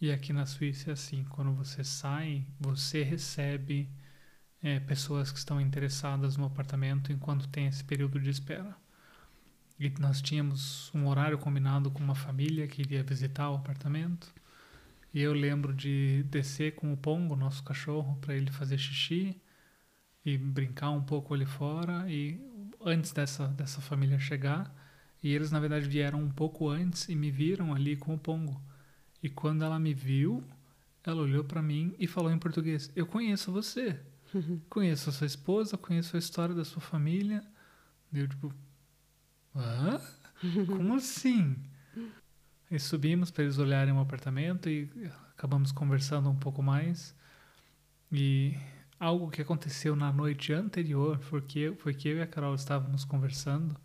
E 0.00 0.10
aqui 0.10 0.32
na 0.32 0.46
Suíça 0.46 0.90
é 0.90 0.92
assim: 0.94 1.24
quando 1.24 1.52
você 1.52 1.84
sai, 1.84 2.46
você 2.58 3.02
recebe 3.02 3.90
é, 4.62 4.80
pessoas 4.80 5.30
que 5.30 5.38
estão 5.38 5.60
interessadas 5.60 6.36
no 6.36 6.46
apartamento 6.46 7.12
enquanto 7.12 7.48
tem 7.48 7.66
esse 7.66 7.84
período 7.84 8.18
de 8.18 8.30
espera. 8.30 8.74
E 9.78 9.92
nós 10.00 10.20
tínhamos 10.20 10.90
um 10.94 11.06
horário 11.06 11.38
combinado 11.38 11.90
com 11.90 12.02
uma 12.02 12.14
família 12.14 12.66
que 12.66 12.80
iria 12.82 13.02
visitar 13.02 13.50
o 13.50 13.56
apartamento. 13.56 14.32
E 15.12 15.20
eu 15.20 15.32
lembro 15.32 15.74
de 15.74 16.24
descer 16.24 16.74
com 16.74 16.92
o 16.92 16.96
Pongo, 16.96 17.36
nosso 17.36 17.62
cachorro, 17.62 18.16
para 18.20 18.34
ele 18.34 18.50
fazer 18.50 18.78
xixi 18.78 19.40
e 20.34 20.38
brincar 20.38 20.90
um 20.90 21.02
pouco 21.02 21.34
ali 21.34 21.46
fora. 21.46 22.10
E 22.10 22.40
antes 22.84 23.12
dessa, 23.12 23.48
dessa 23.48 23.80
família 23.80 24.18
chegar, 24.18 24.74
e 25.22 25.34
eles 25.34 25.50
na 25.50 25.58
verdade 25.58 25.88
vieram 25.88 26.20
um 26.20 26.30
pouco 26.30 26.68
antes 26.68 27.08
e 27.08 27.14
me 27.14 27.30
viram 27.30 27.74
ali 27.74 27.96
com 27.96 28.14
o 28.14 28.18
Pongo. 28.18 28.60
E 29.22 29.28
quando 29.28 29.64
ela 29.64 29.78
me 29.78 29.94
viu, 29.94 30.44
ela 31.02 31.22
olhou 31.22 31.44
para 31.44 31.62
mim 31.62 31.94
e 31.98 32.06
falou 32.06 32.30
em 32.30 32.38
português: 32.38 32.90
Eu 32.94 33.06
conheço 33.06 33.50
você. 33.50 33.98
Conheço 34.68 35.08
a 35.08 35.12
sua 35.12 35.26
esposa, 35.26 35.78
conheço 35.78 36.14
a 36.14 36.18
história 36.18 36.54
da 36.54 36.64
sua 36.64 36.82
família. 36.82 37.42
Eu, 38.12 38.28
tipo, 38.28 38.52
hã? 39.56 40.00
Como 40.66 40.94
assim? 40.94 41.56
E 42.70 42.78
subimos 42.78 43.30
para 43.30 43.44
eles 43.44 43.58
olharem 43.58 43.94
o 43.94 44.00
apartamento 44.00 44.68
e 44.68 44.90
acabamos 45.30 45.72
conversando 45.72 46.28
um 46.28 46.36
pouco 46.36 46.62
mais. 46.62 47.16
E 48.12 48.54
algo 48.98 49.30
que 49.30 49.42
aconteceu 49.42 49.94
na 49.94 50.12
noite 50.12 50.52
anterior 50.52 51.18
foi 51.20 51.42
que, 51.42 51.72
foi 51.76 51.94
que 51.94 52.08
eu 52.08 52.18
e 52.18 52.22
a 52.22 52.26
Carol 52.26 52.54
estávamos 52.54 53.04
conversando 53.04 53.76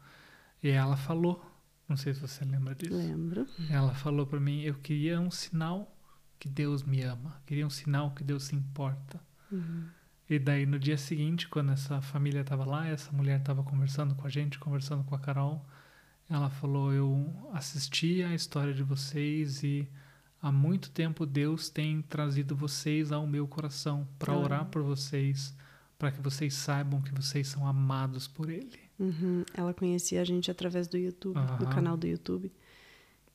e 0.62 0.70
ela 0.70 0.96
falou, 0.96 1.44
não 1.88 1.98
sei 1.98 2.14
se 2.14 2.20
você 2.22 2.44
lembra 2.46 2.74
disso. 2.74 2.96
Lembro. 2.96 3.48
Ela 3.70 3.94
falou 3.94 4.26
para 4.26 4.40
mim, 4.40 4.62
eu 4.62 4.76
queria 4.76 5.20
um 5.20 5.30
sinal 5.30 5.96
que 6.40 6.50
Deus 6.50 6.84
me 6.84 7.02
ama, 7.02 7.42
queria 7.46 7.66
um 7.66 7.70
sinal 7.70 8.12
que 8.12 8.24
Deus 8.24 8.44
se 8.44 8.56
importa. 8.56 9.20
Uhum. 9.52 9.88
E 10.30 10.40
daí 10.40 10.66
no 10.66 10.80
dia 10.80 10.98
seguinte, 10.98 11.48
quando 11.48 11.72
essa 11.72 12.02
família 12.02 12.42
estava 12.42 12.66
lá, 12.66 12.88
essa 12.88 13.12
mulher 13.12 13.40
estava 13.40 13.62
conversando 13.64 14.16
com 14.16 14.26
a 14.26 14.30
gente, 14.30 14.58
conversando 14.58 15.04
com 15.04 15.14
a 15.14 15.20
Carol, 15.20 15.66
ela 16.30 16.50
falou: 16.50 16.92
Eu 16.94 17.50
assisti 17.54 18.24
a 18.24 18.34
história 18.34 18.74
de 18.74 18.84
vocês 18.84 19.64
e 19.64 19.88
há 20.44 20.52
muito 20.52 20.92
tempo 20.92 21.26
Deus 21.26 21.70
tem 21.70 22.02
trazido 22.02 22.54
vocês 22.54 23.14
ao 23.14 23.26
meu 23.26 23.48
coração 23.48 24.06
para 24.20 24.38
orar 24.38 24.66
por 24.66 24.84
vocês, 24.84 25.56
para 25.98 26.12
que 26.12 26.22
vocês 26.22 26.54
saibam 26.54 27.02
que 27.02 27.14
vocês 27.14 27.48
são 27.48 27.66
amados 27.66 28.28
por 28.28 28.50
Ele. 28.50 28.78
Uhum. 29.00 29.46
Ela 29.54 29.74
conhecia 29.74 30.22
a 30.22 30.26
gente 30.26 30.52
através 30.52 30.90
do 30.90 30.98
YouTube, 30.98 31.40
uhum. 31.40 31.58
do 31.58 31.68
canal 31.68 31.96
do 31.96 32.06
YouTube. 32.06 32.52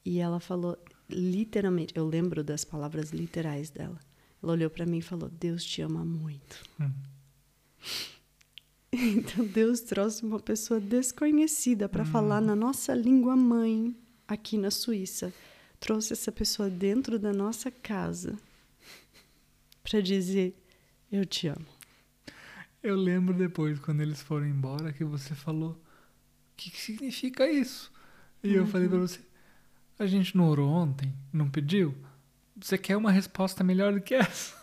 E 0.05 0.19
ela 0.19 0.39
falou 0.39 0.77
literalmente, 1.09 1.95
eu 1.97 2.07
lembro 2.07 2.45
das 2.45 2.63
palavras 2.63 3.11
literais 3.11 3.71
dela. 3.71 3.99
Ela 4.43 4.53
olhou 4.53 4.69
para 4.69 4.85
mim 4.85 4.99
e 4.99 5.03
falou: 5.03 5.31
Deus 5.31 5.65
te 5.65 5.81
ama 5.81 6.05
muito. 6.05 6.63
Hum. 6.79 6.93
Então 8.91 9.45
Deus 9.45 9.81
trouxe 9.81 10.25
uma 10.25 10.41
pessoa 10.41 10.81
desconhecida 10.81 11.91
para 11.91 12.05
hum. 12.05 12.07
falar 12.07 12.41
na 12.41 12.57
nossa 12.57 12.95
língua 12.95 13.37
mãe 13.37 13.95
aqui 14.27 14.57
na 14.57 14.71
Suíça. 14.71 15.31
Trouxe 15.81 16.13
essa 16.13 16.33
pessoa 16.33 16.69
dentro 16.69 17.19
da 17.19 17.33
nossa 17.33 17.71
casa 17.71 18.37
para 19.83 20.01
dizer: 20.01 20.55
Eu 21.11 21.25
te 21.25 21.49
amo. 21.49 21.67
Eu 22.83 22.97
lembro 22.97 23.35
depois, 23.35 23.79
quando 23.79 24.01
eles 24.01 24.21
foram 24.21 24.47
embora, 24.47 24.93
que 24.93 25.05
você 25.05 25.35
falou: 25.35 25.73
O 25.73 25.77
que, 26.57 26.71
que 26.71 26.81
significa 26.81 27.51
isso? 27.51 27.93
E 28.43 28.49
uhum. 28.51 28.55
eu 28.57 28.67
falei 28.67 28.89
para 28.89 28.99
você: 28.99 29.21
A 29.99 30.07
gente 30.07 30.37
não 30.37 30.49
orou 30.49 30.69
ontem? 30.69 31.13
Não 31.33 31.49
pediu? 31.49 31.95
Você 32.57 32.77
quer 32.77 32.97
uma 32.97 33.13
resposta 33.13 33.63
melhor 33.63 33.93
do 33.93 34.01
que 34.01 34.15
essa? 34.15 34.57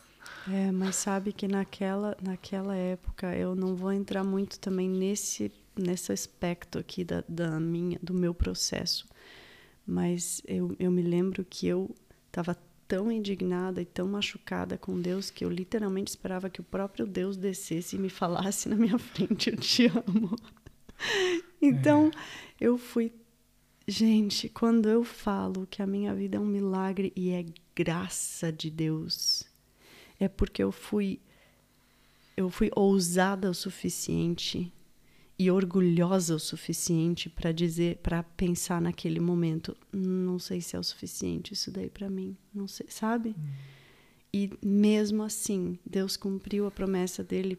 É, 0.52 0.72
mas 0.72 0.96
sabe 0.96 1.34
que 1.34 1.48
naquela, 1.48 2.16
naquela 2.22 2.76
época 2.76 3.36
eu 3.36 3.56
não 3.56 3.76
vou 3.76 3.92
entrar 3.92 4.24
muito 4.24 4.60
também 4.60 4.88
nesse, 4.88 5.52
nesse 5.76 6.12
aspecto 6.12 6.78
aqui 6.78 7.04
da, 7.04 7.24
da 7.28 7.60
minha, 7.60 7.98
do 8.02 8.14
meu 8.14 8.34
processo. 8.34 9.08
Mas 9.86 10.42
eu, 10.48 10.76
eu 10.80 10.92
me 10.92 11.02
lembro 11.02 11.46
que 11.46 11.68
eu 11.68 11.94
estava 12.28 12.58
tão 12.88 13.12
indignada 13.12 13.82
e 13.82 13.86
tão 13.86 14.08
machucada 14.08 14.78
com 14.78 15.00
Deus 15.00 15.30
que 15.30 15.44
eu 15.44 15.50
literalmente 15.50 16.10
esperava 16.10 16.50
que 16.50 16.62
o 16.62 16.64
próprio 16.64 17.06
Deus 17.06 17.38
descesse 17.38 17.96
e 17.96 18.00
me 18.00 18.10
falasse 18.10 18.70
na 18.70 18.76
minha 18.76 18.98
frente: 19.00 19.50
Eu 19.50 19.58
te 19.58 19.88
amo. 19.88 20.36
então 21.62 22.08
é. 22.08 22.12
eu 22.60 22.78
fui. 22.78 23.12
Gente, 23.88 24.50
quando 24.50 24.90
eu 24.90 25.04
falo 25.04 25.68
que 25.70 25.82
a 25.82 25.86
minha 25.86 26.14
vida 26.16 26.38
é 26.38 26.40
um 26.40 26.46
milagre 26.46 27.14
e 27.16 27.30
é 27.30 27.46
graça 27.76 28.52
de 28.52 28.72
Deus. 28.72 29.44
É 30.20 30.28
porque 30.28 30.64
eu 30.64 30.72
fui 30.72 31.20
eu 32.38 32.50
fui 32.50 32.70
ousada 32.76 33.50
o 33.50 33.54
suficiente 33.54 34.74
e 35.38 35.52
orgulhosa 35.52 36.36
o 36.36 36.40
suficiente 36.40 37.30
para 37.30 37.52
dizer, 37.52 37.98
para 37.98 38.24
pensar 38.24 38.82
naquele 38.82 39.20
momento, 39.20 39.76
não 39.92 40.40
sei 40.40 40.62
se 40.62 40.76
é 40.76 40.80
o 40.80 40.84
suficiente 40.84 41.54
isso 41.54 41.70
daí 41.72 41.90
para 41.90 42.10
mim, 42.10 42.38
não 42.54 42.68
sei, 42.68 42.88
sabe? 42.90 43.36
Hum. 43.38 43.50
E 44.34 44.52
mesmo 44.64 45.24
assim, 45.24 45.78
Deus 45.86 46.16
cumpriu 46.16 46.68
a 46.68 46.72
promessa 46.72 47.24
dele 47.24 47.58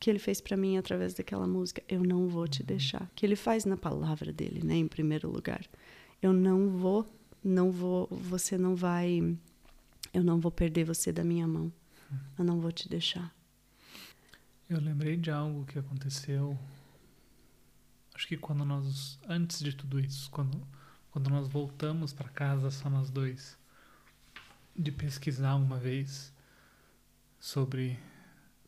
que 0.00 0.08
ele 0.08 0.18
fez 0.18 0.40
para 0.40 0.56
mim 0.56 0.76
através 0.78 1.12
daquela 1.12 1.46
música, 1.46 1.82
eu 1.88 2.02
não 2.02 2.28
vou 2.28 2.46
te 2.46 2.60
uhum. 2.60 2.66
deixar, 2.66 3.10
que 3.14 3.26
ele 3.26 3.36
faz 3.36 3.64
na 3.64 3.76
palavra 3.76 4.32
dele, 4.32 4.64
né, 4.64 4.76
em 4.76 4.86
primeiro 4.86 5.30
lugar. 5.30 5.64
Eu 6.22 6.32
não 6.32 6.70
vou, 6.70 7.06
não 7.42 7.70
vou, 7.70 8.06
você 8.10 8.56
não 8.56 8.76
vai 8.76 9.36
eu 10.12 10.24
não 10.24 10.40
vou 10.40 10.50
perder 10.50 10.84
você 10.84 11.12
da 11.12 11.22
minha 11.22 11.46
mão. 11.46 11.72
Eu 12.38 12.44
não 12.44 12.60
vou 12.60 12.72
te 12.72 12.88
deixar. 12.88 13.34
Eu 14.68 14.80
lembrei 14.80 15.16
de 15.16 15.30
algo 15.30 15.64
que 15.66 15.78
aconteceu. 15.78 16.58
Acho 18.18 18.26
que 18.26 18.36
quando 18.36 18.64
nós, 18.64 19.16
antes 19.28 19.60
de 19.60 19.72
tudo 19.72 20.00
isso, 20.00 20.28
quando, 20.32 20.66
quando 21.08 21.30
nós 21.30 21.46
voltamos 21.46 22.12
para 22.12 22.28
casa 22.28 22.68
só 22.68 22.90
nós 22.90 23.10
dois, 23.10 23.56
de 24.76 24.90
pesquisar 24.90 25.54
uma 25.54 25.78
vez 25.78 26.34
sobre 27.38 27.96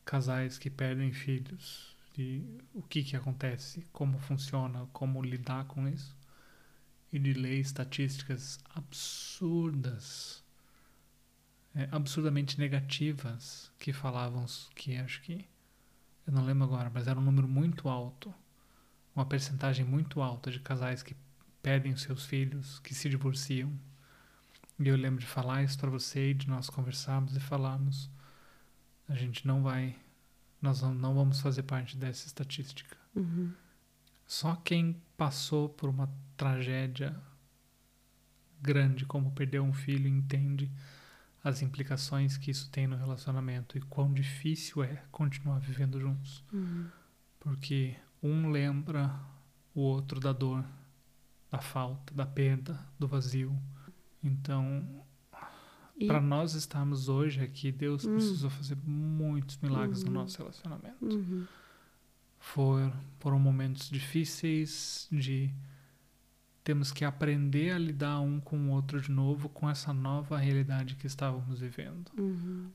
casais 0.05 0.57
que 0.57 0.69
perdem 0.69 1.11
filhos, 1.11 1.93
de 2.15 2.41
o 2.73 2.81
que 2.81 3.03
que 3.03 3.13
acontece, 3.17 3.85
como 3.91 4.17
funciona, 4.19 4.87
como 4.93 5.21
lidar 5.21 5.65
com 5.65 5.85
isso, 5.85 6.15
e 7.11 7.19
de 7.19 7.33
ler 7.33 7.59
estatísticas 7.59 8.57
absurdas 8.73 10.41
é, 11.75 11.89
absurdamente 11.91 12.57
negativas 12.57 13.69
que 13.77 13.91
falavam 13.91 14.45
que 14.73 14.95
acho 14.95 15.21
que 15.23 15.45
eu 16.25 16.31
não 16.31 16.45
lembro 16.45 16.63
agora, 16.63 16.89
mas 16.89 17.05
era 17.05 17.19
um 17.19 17.23
número 17.23 17.49
muito 17.49 17.89
alto, 17.89 18.33
uma 19.15 19.25
percentagem 19.25 19.85
muito 19.85 20.21
alta 20.21 20.49
de 20.51 20.59
casais 20.59 21.03
que 21.03 21.15
perdem 21.61 21.93
os 21.93 22.01
seus 22.01 22.25
filhos, 22.25 22.79
que 22.79 22.93
se 22.93 23.09
divorciam. 23.09 23.71
E 24.79 24.87
eu 24.87 24.95
lembro 24.95 25.19
de 25.19 25.27
falar 25.27 25.63
isso 25.63 25.77
para 25.77 25.89
você 25.89 26.31
e 26.31 26.33
de 26.33 26.47
nós 26.47 26.69
conversarmos 26.69 27.35
e 27.35 27.39
falarmos 27.39 28.09
a 29.07 29.15
gente 29.15 29.45
não 29.45 29.61
vai, 29.61 29.95
nós 30.61 30.81
não 30.81 31.13
vamos 31.13 31.41
fazer 31.41 31.63
parte 31.63 31.97
dessa 31.97 32.25
estatística. 32.25 32.95
Uhum. 33.13 33.51
Só 34.25 34.55
quem 34.55 35.01
passou 35.17 35.67
por 35.67 35.89
uma 35.89 36.09
tragédia 36.37 37.15
grande 38.61 39.05
como 39.05 39.31
perder 39.31 39.59
um 39.59 39.73
filho 39.73 40.07
entende 40.07 40.71
as 41.43 41.61
implicações 41.61 42.37
que 42.37 42.51
isso 42.51 42.69
tem 42.69 42.87
no 42.87 42.95
relacionamento 42.95 43.77
e 43.77 43.81
quão 43.81 44.13
difícil 44.13 44.83
é 44.83 45.03
continuar 45.11 45.59
vivendo 45.59 45.99
juntos. 45.99 46.43
Uhum. 46.53 46.87
Porque 47.39 47.97
um 48.21 48.49
lembra 48.49 49.13
o 49.73 49.81
outro 49.81 50.19
da 50.19 50.31
dor, 50.31 50.63
da 51.49 51.59
falta, 51.59 52.13
da 52.13 52.25
perda, 52.25 52.79
do 52.99 53.07
vazio. 53.07 53.57
Então, 54.23 55.03
e... 55.97 56.07
para 56.07 56.21
nós 56.21 56.53
estarmos 56.53 57.09
hoje 57.09 57.41
aqui, 57.41 57.71
Deus 57.71 58.03
uhum. 58.03 58.13
precisou 58.13 58.49
fazer 58.49 58.77
muitos 58.85 59.57
milagres 59.57 60.03
uhum. 60.03 60.07
no 60.07 60.13
nosso 60.13 60.37
relacionamento. 60.37 61.05
Uhum. 61.05 61.45
For, 62.39 62.91
foram 63.19 63.39
momentos 63.39 63.89
difíceis 63.89 65.07
de 65.11 65.53
temos 66.63 66.91
que 66.91 67.03
aprender 67.03 67.71
a 67.71 67.77
lidar 67.77 68.19
um 68.19 68.39
com 68.39 68.57
o 68.57 68.69
outro 68.71 69.01
de 69.01 69.11
novo 69.11 69.49
com 69.49 69.69
essa 69.69 69.93
nova 69.93 70.37
realidade 70.37 70.95
que 70.95 71.07
estávamos 71.07 71.59
vivendo. 71.59 72.11
Uhum. 72.17 72.69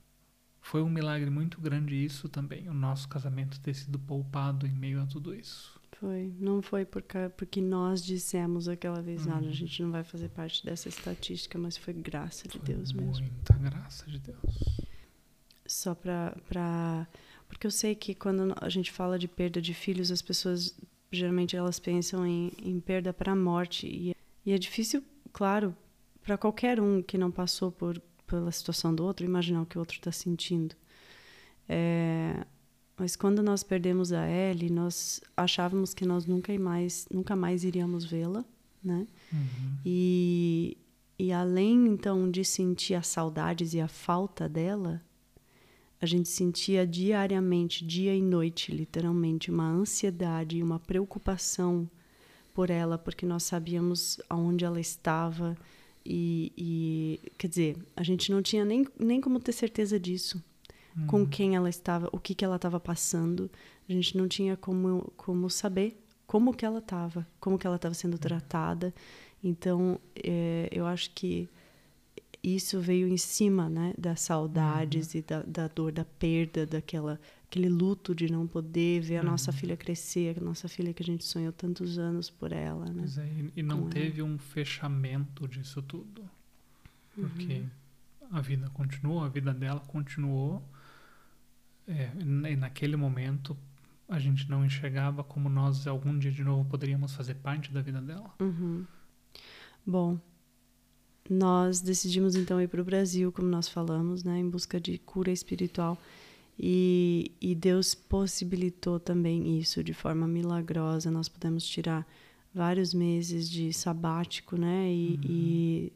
Foi 0.69 0.81
um 0.81 0.89
milagre 0.89 1.29
muito 1.29 1.61
grande 1.61 1.95
isso 1.95 2.27
também, 2.27 2.67
o 2.69 2.73
nosso 2.73 3.07
casamento 3.07 3.59
ter 3.61 3.73
sido 3.73 3.97
poupado 3.97 4.67
em 4.67 4.71
meio 4.71 5.01
a 5.01 5.05
tudo 5.05 5.33
isso. 5.33 5.79
Foi. 5.93 6.31
Não 6.39 6.61
foi 6.61 6.83
porque, 6.85 7.17
porque 7.37 7.61
nós 7.61 8.03
dissemos 8.03 8.67
aquela 8.67 9.01
vez, 9.01 9.25
Uhum. 9.25 9.31
nada, 9.33 9.47
a 9.47 9.51
gente 9.53 9.81
não 9.81 9.91
vai 9.91 10.03
fazer 10.03 10.29
parte 10.29 10.63
dessa 10.65 10.89
estatística, 10.89 11.57
mas 11.57 11.77
foi 11.77 11.93
graça 11.93 12.47
de 12.47 12.59
Foi 12.59 12.67
Deus 12.75 12.91
mesmo. 12.91 13.25
Muita 13.25 13.53
graça 13.53 14.05
de 14.11 14.19
Deus. 14.19 14.81
Só 15.65 15.95
pra. 15.95 17.07
Porque 17.47 17.65
eu 17.65 17.71
sei 17.71 17.95
que 17.95 18.13
quando 18.13 18.53
a 18.59 18.69
gente 18.69 18.91
fala 18.91 19.17
de 19.17 19.27
perda 19.27 19.61
de 19.61 19.73
filhos, 19.73 20.11
as 20.11 20.21
pessoas 20.21 20.77
geralmente 21.11 21.55
elas 21.55 21.79
pensam 21.79 22.25
em, 22.27 22.51
em 22.61 22.79
perda 22.79 23.13
para 23.13 23.31
a 23.31 23.35
morte. 23.35 23.87
E, 23.87 24.15
e 24.45 24.51
é 24.51 24.57
difícil, 24.57 25.01
claro, 25.31 25.73
para 26.21 26.37
qualquer 26.37 26.79
um 26.81 27.01
que 27.01 27.17
não 27.17 27.31
passou 27.31 27.71
por, 27.71 28.01
pela 28.27 28.51
situação 28.51 28.93
do 28.93 29.03
outro, 29.03 29.25
imaginar 29.25 29.61
o 29.61 29.65
que 29.65 29.77
o 29.77 29.79
outro 29.79 29.97
está 29.97 30.11
sentindo. 30.11 30.75
É, 31.67 32.45
mas 32.97 33.15
quando 33.15 33.41
nós 33.41 33.63
perdemos 33.63 34.11
a 34.11 34.27
Ellie, 34.29 34.69
nós 34.69 35.21
achávamos 35.35 35.93
que 35.93 36.05
nós 36.05 36.25
nunca 36.25 36.57
mais, 36.59 37.07
nunca 37.11 37.35
mais 37.35 37.63
iríamos 37.63 38.05
vê-la, 38.05 38.43
né? 38.83 39.07
Uhum. 39.31 39.77
E, 39.85 40.77
e 41.17 41.31
além 41.31 41.87
então 41.87 42.29
de 42.29 42.43
sentir 42.43 42.95
as 42.95 43.07
saudades 43.07 43.73
e 43.73 43.79
a 43.79 43.87
falta 43.87 44.49
dela, 44.49 45.01
a 46.01 46.05
gente 46.05 46.29
sentia 46.29 46.85
diariamente, 46.85 47.85
dia 47.85 48.15
e 48.15 48.21
noite, 48.21 48.71
literalmente, 48.71 49.49
uma 49.49 49.67
ansiedade 49.67 50.57
e 50.57 50.63
uma 50.63 50.79
preocupação 50.79 51.89
por 52.53 52.69
ela, 52.69 52.97
porque 52.97 53.25
nós 53.25 53.43
sabíamos 53.43 54.19
aonde 54.29 54.65
ela 54.65 54.79
estava 54.79 55.57
e, 56.07 56.53
e 56.57 57.31
quer 57.37 57.47
dizer, 57.47 57.77
a 57.95 58.01
gente 58.01 58.31
não 58.31 58.41
tinha 58.41 58.63
nem, 58.63 58.87
nem 58.97 59.19
como 59.19 59.39
ter 59.39 59.51
certeza 59.51 59.99
disso, 59.99 60.41
com 61.05 61.27
quem 61.27 61.55
ela 61.55 61.69
estava, 61.69 62.09
o 62.11 62.19
que 62.19 62.33
que 62.33 62.43
ela 62.43 62.55
estava 62.55 62.79
passando, 62.79 63.51
a 63.87 63.91
gente 63.93 64.17
não 64.17 64.27
tinha 64.27 64.57
como 64.57 65.13
como 65.15 65.47
saber 65.47 65.95
como 66.25 66.53
que 66.53 66.65
ela 66.65 66.79
estava, 66.79 67.25
como 67.39 67.57
que 67.57 67.67
ela 67.67 67.77
estava 67.77 67.93
sendo 67.93 68.17
tratada. 68.17 68.93
Então, 69.43 69.99
é, 70.15 70.67
eu 70.71 70.85
acho 70.85 71.11
que 71.11 71.47
isso 72.43 72.79
veio 72.79 73.07
em 73.07 73.17
cima, 73.17 73.69
né, 73.69 73.93
das 73.97 74.21
saudades 74.21 75.15
e 75.15 75.21
da, 75.21 75.41
da 75.43 75.67
dor, 75.67 75.91
da 75.91 76.05
perda, 76.05 76.65
daquela 76.65 77.19
aquele 77.49 77.69
luto 77.69 78.13
de 78.13 78.31
não 78.31 78.45
poder 78.45 79.01
ver 79.01 79.17
a 79.17 79.23
nossa 79.23 79.51
filha 79.53 79.77
crescer, 79.77 80.37
a 80.37 80.43
nossa 80.43 80.67
filha 80.67 80.93
que 80.93 81.01
a 81.01 81.05
gente 81.05 81.23
sonhou 81.23 81.51
tantos 81.53 81.97
anos 81.97 82.29
por 82.29 82.51
ela, 82.51 82.85
né? 82.85 83.05
É, 83.17 83.59
e- 83.59 83.63
não 83.63 83.83
Com 83.83 83.89
teve 83.89 84.21
um 84.21 84.37
fechamento 84.37 85.47
disso 85.47 85.81
tudo. 85.81 86.29
Porque 87.15 87.63
a 88.29 88.41
vida 88.41 88.69
continuou, 88.71 89.23
a 89.23 89.29
vida 89.29 89.53
dela 89.53 89.79
continuou. 89.79 90.61
É, 91.87 92.11
e 92.51 92.55
naquele 92.55 92.97
momento 92.97 93.57
a 94.09 94.19
gente 94.19 94.49
não 94.49 94.65
enxergava 94.65 95.23
como 95.23 95.47
nós 95.49 95.87
algum 95.87 96.17
dia 96.19 96.31
de 96.31 96.43
novo 96.43 96.69
poderíamos 96.69 97.13
fazer 97.13 97.35
parte 97.35 97.71
da 97.71 97.81
vida 97.81 98.01
dela. 98.01 98.33
Uhum. 98.41 98.85
Bom, 99.85 100.19
nós 101.29 101.79
decidimos 101.79 102.35
então 102.35 102.61
ir 102.61 102.67
para 102.67 102.81
o 102.81 102.85
Brasil, 102.85 103.31
como 103.31 103.47
nós 103.47 103.69
falamos, 103.69 104.23
né, 104.23 104.37
em 104.37 104.49
busca 104.49 104.79
de 104.81 104.97
cura 104.97 105.31
espiritual. 105.31 105.97
E, 106.59 107.31
e 107.39 107.53
Deus 107.53 107.93
possibilitou 107.93 108.99
também 108.99 109.59
isso 109.59 109.83
de 109.83 109.93
forma 109.93 110.27
milagrosa. 110.27 111.11
Nós 111.11 111.29
pudemos 111.29 111.65
tirar 111.67 112.07
vários 112.53 112.93
meses 112.93 113.49
de 113.49 113.71
sabático, 113.71 114.57
né, 114.57 114.91
e, 114.91 115.19
e, 115.23 115.93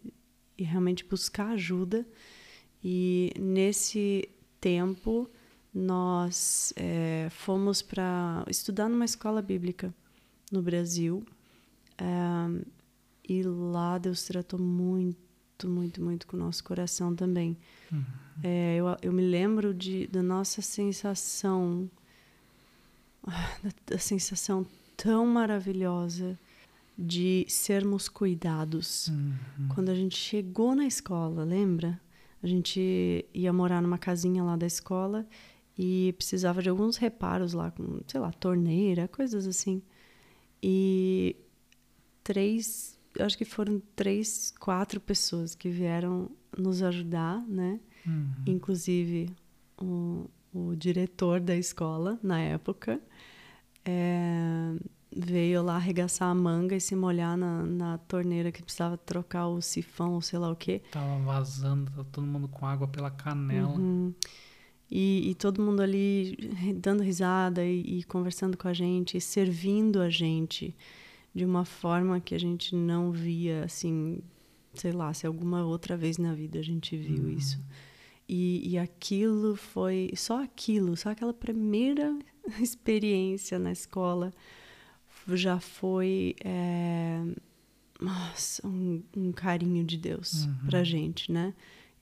e 0.58 0.64
realmente 0.64 1.04
buscar 1.04 1.50
ajuda. 1.54 2.06
E 2.84 3.32
nesse 3.40 4.30
tempo 4.60 5.30
nós 5.74 6.74
eh, 6.76 7.28
fomos 7.32 7.82
para 7.82 8.44
estudar 8.50 8.90
numa 8.90 9.06
escola 9.06 9.42
bíblica 9.42 9.94
no 10.52 10.62
Brasil. 10.62 11.24
Eh, 11.98 12.66
e 13.28 13.44
lá 13.44 13.98
Deus 13.98 14.24
tratou 14.24 14.60
muito, 14.60 15.18
muito, 15.68 16.02
muito 16.02 16.28
com 16.28 16.38
o 16.38 16.40
nosso 16.40 16.64
coração 16.64 17.16
também. 17.16 17.58
Uhum. 17.92 18.04
É, 18.44 18.76
eu, 18.78 18.86
eu 19.02 19.14
me 19.14 19.22
lembro 19.22 19.74
de, 19.74 20.08
da 20.08 20.22
nossa 20.22 20.62
sensação, 20.62 21.90
ah, 23.26 23.58
da, 23.64 23.70
da 23.96 23.98
sensação 23.98 24.66
tão 24.96 25.26
maravilhosa 25.26 26.38
de 26.98 27.46
sermos 27.48 28.08
cuidados. 28.08 29.08
Uhum. 29.08 29.68
Quando 29.74 29.90
a 29.90 29.96
gente 29.96 30.16
chegou 30.16 30.76
na 30.76 30.86
escola, 30.86 31.44
lembra? 31.44 32.00
A 32.44 32.48
gente 32.48 33.26
ia 33.34 33.54
morar 33.54 33.82
numa 33.82 33.98
casinha 33.98 34.44
lá 34.44 34.56
da 34.56 34.66
escola 34.66 35.26
e 35.78 36.14
precisava 36.18 36.62
de 36.62 36.70
alguns 36.70 36.98
reparos 36.98 37.54
lá, 37.54 37.72
com, 37.72 38.02
sei 38.08 38.20
lá, 38.20 38.32
torneira, 38.32 39.08
coisas 39.08 39.48
assim. 39.48 39.82
E 40.62 41.36
três, 42.24 43.00
acho 43.20 43.38
que 43.38 43.46
foram 43.46 43.82
três, 43.96 44.54
quatro 44.60 45.00
pessoas 45.00 45.56
que 45.56 45.70
vieram 45.70 46.30
nos 46.58 46.82
ajudar, 46.82 47.42
né? 47.48 47.80
Uhum. 48.06 48.34
Inclusive 48.46 49.30
o, 49.80 50.30
o 50.54 50.76
diretor 50.76 51.40
da 51.40 51.56
escola, 51.56 52.20
na 52.22 52.40
época, 52.40 53.00
é, 53.86 54.74
veio 55.16 55.62
lá 55.62 55.76
arregaçar 55.76 56.30
a 56.30 56.36
manga 56.36 56.76
e 56.76 56.82
se 56.82 56.96
molhar 56.96 57.38
na, 57.38 57.64
na 57.64 57.98
torneira 57.98 58.52
que 58.52 58.64
precisava 58.64 58.98
trocar 58.98 59.48
o 59.48 59.62
sifão 59.62 60.14
ou 60.14 60.22
sei 60.22 60.40
lá 60.40 60.50
o 60.50 60.56
quê. 60.56 60.82
Tava 60.92 61.20
vazando, 61.20 61.92
tava 61.92 62.04
todo 62.06 62.26
mundo 62.26 62.48
com 62.48 62.66
água 62.66 62.88
pela 62.88 63.12
canela. 63.12 63.78
Uhum. 63.78 64.14
E, 64.90 65.30
e 65.30 65.36
todo 65.36 65.62
mundo 65.62 65.82
ali 65.82 66.36
dando 66.76 67.02
risada 67.02 67.64
e, 67.64 68.00
e 68.00 68.04
conversando 68.04 68.58
com 68.58 68.68
a 68.68 68.74
gente, 68.74 69.20
servindo 69.22 70.02
a 70.02 70.10
gente 70.10 70.76
de 71.34 71.46
uma 71.46 71.64
forma 71.66 72.20
que 72.20 72.36
a 72.36 72.40
gente 72.40 72.76
não 72.76 73.12
via, 73.12 73.64
assim, 73.64 74.20
sei 74.74 74.92
lá, 74.92 75.14
se 75.14 75.26
alguma 75.26 75.66
outra 75.66 75.96
vez 75.96 76.18
na 76.18 76.34
vida 76.34 76.60
a 76.60 76.64
gente 76.64 76.96
viu 76.98 77.24
Uhum. 77.24 77.30
isso. 77.30 77.60
E, 78.28 78.70
e 78.70 78.78
aquilo 78.78 79.56
foi, 79.56 80.12
só 80.16 80.42
aquilo, 80.44 80.96
só 80.96 81.10
aquela 81.10 81.34
primeira 81.34 82.18
experiência 82.62 83.58
na 83.60 83.72
escola 83.72 84.34
já 85.34 85.60
foi, 85.60 86.36
é, 86.44 87.22
nossa, 88.00 88.66
um, 88.68 89.04
um 89.16 89.32
carinho 89.32 89.84
de 89.84 89.98
Deus 89.98 90.46
Uhum. 90.46 90.56
pra 90.66 90.84
gente, 90.84 91.32
né? 91.32 91.54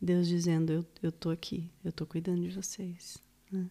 Deus 0.01 0.27
dizendo, 0.27 0.71
eu, 0.71 0.85
eu 1.03 1.11
tô 1.11 1.29
aqui, 1.29 1.69
eu 1.83 1.91
tô 1.91 2.05
cuidando 2.05 2.41
de 2.41 2.49
vocês. 2.55 3.17
Né? 3.51 3.69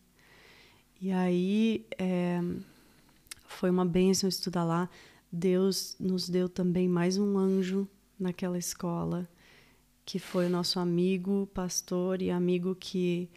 E 1.00 1.10
aí 1.10 1.86
é, 1.96 2.38
foi 3.46 3.70
uma 3.70 3.86
bênção 3.86 4.28
estudar 4.28 4.64
lá. 4.64 4.90
Deus 5.30 5.96
nos 6.00 6.28
deu 6.28 6.48
também 6.48 6.88
mais 6.88 7.18
um 7.18 7.36
anjo 7.36 7.86
naquela 8.18 8.58
escola, 8.58 9.28
que 10.04 10.18
foi 10.18 10.46
o 10.46 10.50
nosso 10.50 10.80
amigo, 10.80 11.48
pastor 11.52 12.22
e 12.22 12.30
amigo 12.30 12.74
que 12.74 13.28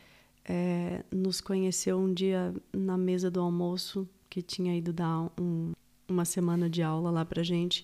é, 0.46 1.04
nos 1.12 1.42
conheceu 1.42 2.00
um 2.00 2.14
dia 2.14 2.54
na 2.72 2.98
mesa 2.98 3.30
do 3.30 3.42
almoço, 3.42 4.08
que 4.30 4.42
tinha 4.42 4.76
ido 4.76 4.94
dar 4.94 5.30
um, 5.40 5.74
uma 6.08 6.24
semana 6.24 6.70
de 6.70 6.82
aula 6.82 7.12
lá 7.12 7.26
pra 7.26 7.44
gente. 7.44 7.84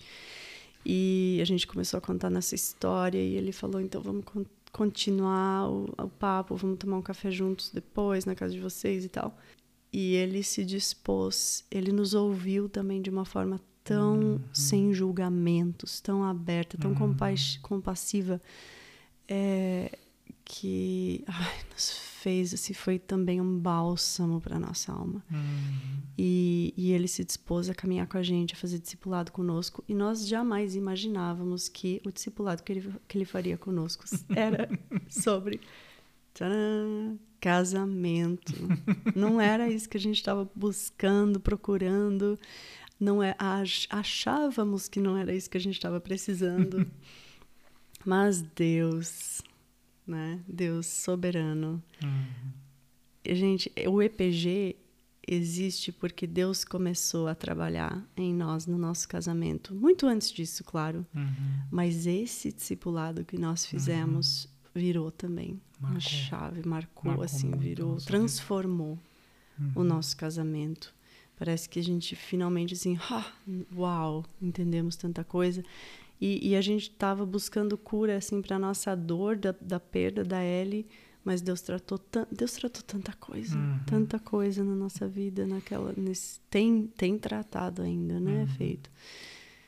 E 0.86 1.39
a 1.41 1.45
gente 1.45 1.68
começou 1.68 1.97
a 1.97 2.01
contar 2.01 2.30
nossa 2.30 2.55
história 2.55 3.20
e 3.20 3.36
ele 3.36 3.51
falou, 3.51 3.82
então 3.82 4.01
vamos 4.01 4.24
con- 4.24 4.45
continuar 4.72 5.70
o, 5.70 5.89
o 5.97 6.08
papo, 6.08 6.55
vamos 6.55 6.80
tomar 6.80 6.97
um 6.97 7.01
café 7.01 7.30
juntos 7.30 7.72
depois 7.74 8.24
na 8.24 8.36
casa 8.36 8.53
de 8.53 8.62
vocês 8.62 9.03
e 9.03 9.10
tal. 9.10 9.38
E 9.91 10.14
ele 10.14 10.43
se 10.43 10.64
dispôs, 10.64 11.66
ele 11.70 11.91
nos 11.91 12.14
ouviu 12.14 12.70
também 12.70 13.01
de 13.01 13.10
uma 13.10 13.26
forma 13.26 13.60
tão 13.88 14.19
Uhum. 14.19 14.39
sem 14.53 14.93
julgamentos, 14.93 15.99
tão 16.01 16.23
aberta, 16.23 16.77
tão 16.77 16.91
Uhum. 16.91 16.97
compas- 16.97 17.57
compassiva, 17.61 18.41
é, 19.27 19.97
que 20.45 21.23
ai, 21.27 21.59
nos 21.73 21.91
fez, 22.21 22.53
assim, 22.53 22.73
foi 22.73 22.97
também 22.99 23.39
um 23.41 23.57
bálsamo 23.59 24.39
para 24.41 24.57
nossa 24.59 24.91
alma. 24.91 25.23
Uhum. 25.31 25.99
E, 26.17 26.73
e 26.75 26.91
ele 26.91 27.07
se 27.07 27.23
dispôs 27.23 27.69
a 27.69 27.75
caminhar 27.75 28.07
com 28.07 28.17
a 28.17 28.23
gente, 28.23 28.53
a 28.53 28.57
fazer 28.57 28.79
discipulado 28.79 29.31
conosco. 29.31 29.83
E 29.88 29.93
nós 29.93 30.27
jamais 30.27 30.75
imaginávamos 30.75 31.67
que 31.69 32.01
o 32.05 32.11
discipulado 32.11 32.63
que 32.63 32.71
ele, 32.71 32.93
que 33.07 33.17
ele 33.17 33.25
faria 33.25 33.57
conosco 33.57 34.03
era 34.35 34.67
sobre 35.09 35.59
tcharam, 36.33 37.19
casamento. 37.39 38.53
Não 39.15 39.39
era 39.39 39.69
isso 39.69 39.88
que 39.89 39.97
a 39.97 39.99
gente 39.99 40.17
estava 40.17 40.49
buscando, 40.55 41.39
procurando. 41.39 42.38
Não 43.00 43.22
é, 43.22 43.36
ach- 43.38 43.88
achávamos 43.89 44.88
que 44.88 45.00
não 45.00 45.16
era 45.18 45.34
isso 45.34 45.50
que 45.50 45.58
a 45.58 45.62
gente 45.62 45.76
estava 45.76 46.00
precisando. 46.00 46.86
Mas 48.06 48.41
Deus, 48.41 49.41
né? 50.06 50.39
Deus 50.48 50.88
soberano, 50.88 51.82
Uhum. 52.04 53.36
gente, 53.36 53.72
o 53.88 54.02
EPG, 54.02 54.76
existe 55.28 55.91
porque 55.91 56.26
Deus 56.26 56.64
começou 56.64 57.28
a 57.28 57.36
trabalhar 57.36 58.02
em 58.16 58.34
nós 58.34 58.66
no 58.66 58.78
nosso 58.78 59.08
casamento. 59.10 59.76
Muito 59.76 60.08
antes 60.08 60.32
disso, 60.32 60.64
claro. 60.64 61.06
Uhum. 61.14 61.62
Mas 61.70 62.08
esse 62.08 62.52
discipulado 62.54 63.26
que 63.26 63.38
nós 63.38 63.66
fizemos 63.66 64.45
uhum. 64.45 64.50
virou 64.82 65.12
também 65.12 65.60
marcou. 65.80 65.91
uma 65.91 66.00
chave, 66.00 66.66
marcou, 66.68 67.06
marcou 67.06 67.26
assim, 67.26 67.52
virou, 67.52 67.98
transformou 67.98 68.98
uhum. 69.60 69.72
o 69.76 69.84
nosso 69.84 70.16
casamento. 70.16 70.95
Parece 71.38 71.69
que 71.69 71.79
a 71.79 71.83
gente 71.83 72.15
finalmente 72.15 72.73
assim, 72.73 72.97
ah, 73.11 73.31
uau, 73.75 74.25
entendemos 74.41 74.95
tanta 74.95 75.23
coisa. 75.23 75.63
E, 76.19 76.49
e 76.49 76.55
a 76.55 76.61
gente 76.61 76.89
estava 76.89 77.25
buscando 77.25 77.77
cura 77.77 78.17
assim 78.17 78.41
para 78.41 78.57
nossa 78.57 78.95
dor 78.95 79.38
da, 79.38 79.53
da 79.61 79.79
perda 79.79 80.23
da 80.23 80.43
Ellie 80.43 80.88
mas 81.27 81.41
Deus 81.41 81.59
tratou, 81.59 81.99
Deus 82.31 82.53
tratou 82.53 82.81
tanta 82.81 83.11
coisa, 83.11 83.57
uhum. 83.57 83.79
tanta 83.85 84.17
coisa 84.17 84.63
na 84.63 84.73
nossa 84.73 85.09
vida, 85.09 85.45
naquela, 85.45 85.93
nesse, 85.97 86.39
tem, 86.49 86.88
tem 86.88 87.19
tratado 87.19 87.81
ainda, 87.81 88.17
né, 88.17 88.43
uhum. 88.43 88.47
feito. 88.47 88.89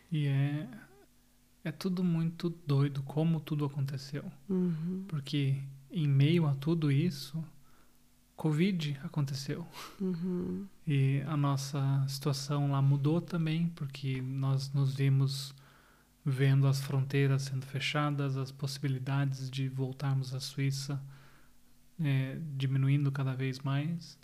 E 0.09 0.25
é, 0.27 0.65
é 1.65 1.69
tudo 1.69 2.01
muito 2.01 2.49
doido 2.65 3.03
como 3.03 3.41
tudo 3.41 3.65
aconteceu. 3.65 4.23
Uhum. 4.47 5.03
Porque 5.09 5.57
em 5.91 6.07
meio 6.07 6.47
a 6.47 6.55
tudo 6.55 6.89
isso, 6.89 7.43
Covid 8.37 8.97
aconteceu. 9.03 9.67
Uhum. 9.99 10.65
E 10.91 11.21
a 11.27 11.37
nossa 11.37 12.03
situação 12.07 12.71
lá 12.71 12.81
mudou 12.81 13.21
também, 13.21 13.67
porque 13.75 14.23
nós 14.23 14.73
nos 14.73 14.95
vimos 14.95 15.53
vendo 16.25 16.65
as 16.65 16.81
fronteiras 16.81 17.43
sendo 17.43 17.63
fechadas, 17.63 18.35
as 18.35 18.51
possibilidades 18.51 19.51
de 19.51 19.69
voltarmos 19.69 20.33
à 20.33 20.39
Suíça 20.39 20.99
é, 22.03 22.39
diminuindo 22.57 23.11
cada 23.11 23.35
vez 23.35 23.59
mais. 23.59 24.17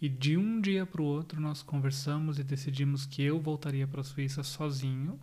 E 0.00 0.08
de 0.08 0.36
um 0.36 0.60
dia 0.60 0.84
para 0.84 1.00
o 1.00 1.04
outro 1.04 1.40
nós 1.40 1.62
conversamos 1.62 2.36
e 2.36 2.42
decidimos 2.42 3.06
que 3.06 3.22
eu 3.22 3.40
voltaria 3.40 3.86
para 3.86 4.00
a 4.00 4.04
Suíça 4.04 4.42
sozinho 4.42 5.20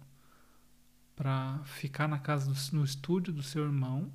para 1.14 1.60
ficar 1.66 2.08
na 2.08 2.20
casa 2.20 2.50
do, 2.50 2.78
no 2.78 2.86
estúdio 2.86 3.34
do 3.34 3.44
seu 3.44 3.66
irmão 3.66 4.10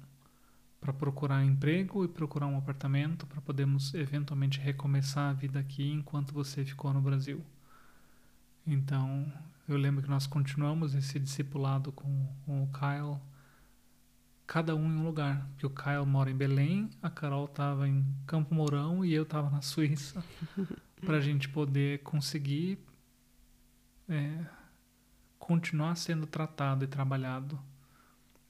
para 0.85 0.93
procurar 0.93 1.43
emprego 1.43 2.05
e 2.05 2.09
procurar 2.09 2.47
um 2.47 2.59
apartamento 2.59 3.27
para 3.27 3.41
podermos 3.41 3.95
eventualmente 3.95 4.61
recomeçar 4.61 5.31
a 5.31 5.33
vida 5.33 5.59
aqui 5.59 5.91
enquanto 5.91 6.35
você 6.35 6.63
ficou 6.63 6.93
no 6.93 7.01
Brasil. 7.01 7.43
Então, 8.67 9.33
eu 9.67 9.79
lembro 9.79 10.03
que 10.03 10.11
nós 10.11 10.27
continuamos 10.27 10.95
esse 10.95 11.19
discipulado 11.19 11.91
com, 11.91 12.29
com 12.45 12.65
o 12.65 12.69
Kyle 12.69 13.19
cada 14.47 14.77
um 14.77 14.93
em 14.93 14.97
um 14.97 15.05
lugar. 15.05 15.49
Porque 15.53 15.65
o 15.65 15.71
Kyle 15.71 16.05
mora 16.05 16.31
em 16.31 16.37
Belém, 16.37 16.91
a 17.03 17.09
Carol 17.09 17.47
estava 17.47 17.89
em 17.89 18.05
Campo 18.27 18.55
Mourão 18.55 19.03
e 19.03 19.15
eu 19.15 19.23
estava 19.23 19.49
na 19.49 19.63
Suíça. 19.63 20.23
para 21.01 21.17
a 21.17 21.21
gente 21.21 21.49
poder 21.49 22.03
conseguir 22.03 22.79
é, 24.07 24.45
continuar 25.39 25.95
sendo 25.95 26.27
tratado 26.27 26.85
e 26.85 26.87
trabalhado 26.87 27.59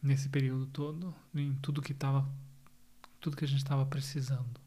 nesse 0.04 0.28
período 0.28 0.66
todo, 0.66 1.14
em 1.34 1.54
tudo 1.54 1.82
que 1.82 1.92
estava, 1.92 2.28
tudo 3.20 3.36
que 3.36 3.44
a 3.44 3.48
gente 3.48 3.58
estava 3.58 3.84
precisando. 3.86 4.60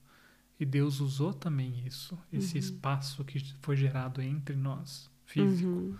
E 0.59 0.65
Deus 0.65 0.99
usou 0.99 1.33
também 1.33 1.85
isso, 1.85 2.17
esse 2.33 2.55
uhum. 2.55 2.59
espaço 2.59 3.23
que 3.23 3.39
foi 3.61 3.77
gerado 3.77 4.21
entre 4.21 4.55
nós, 4.55 5.09
físico. 5.25 5.69
Uhum 5.69 5.97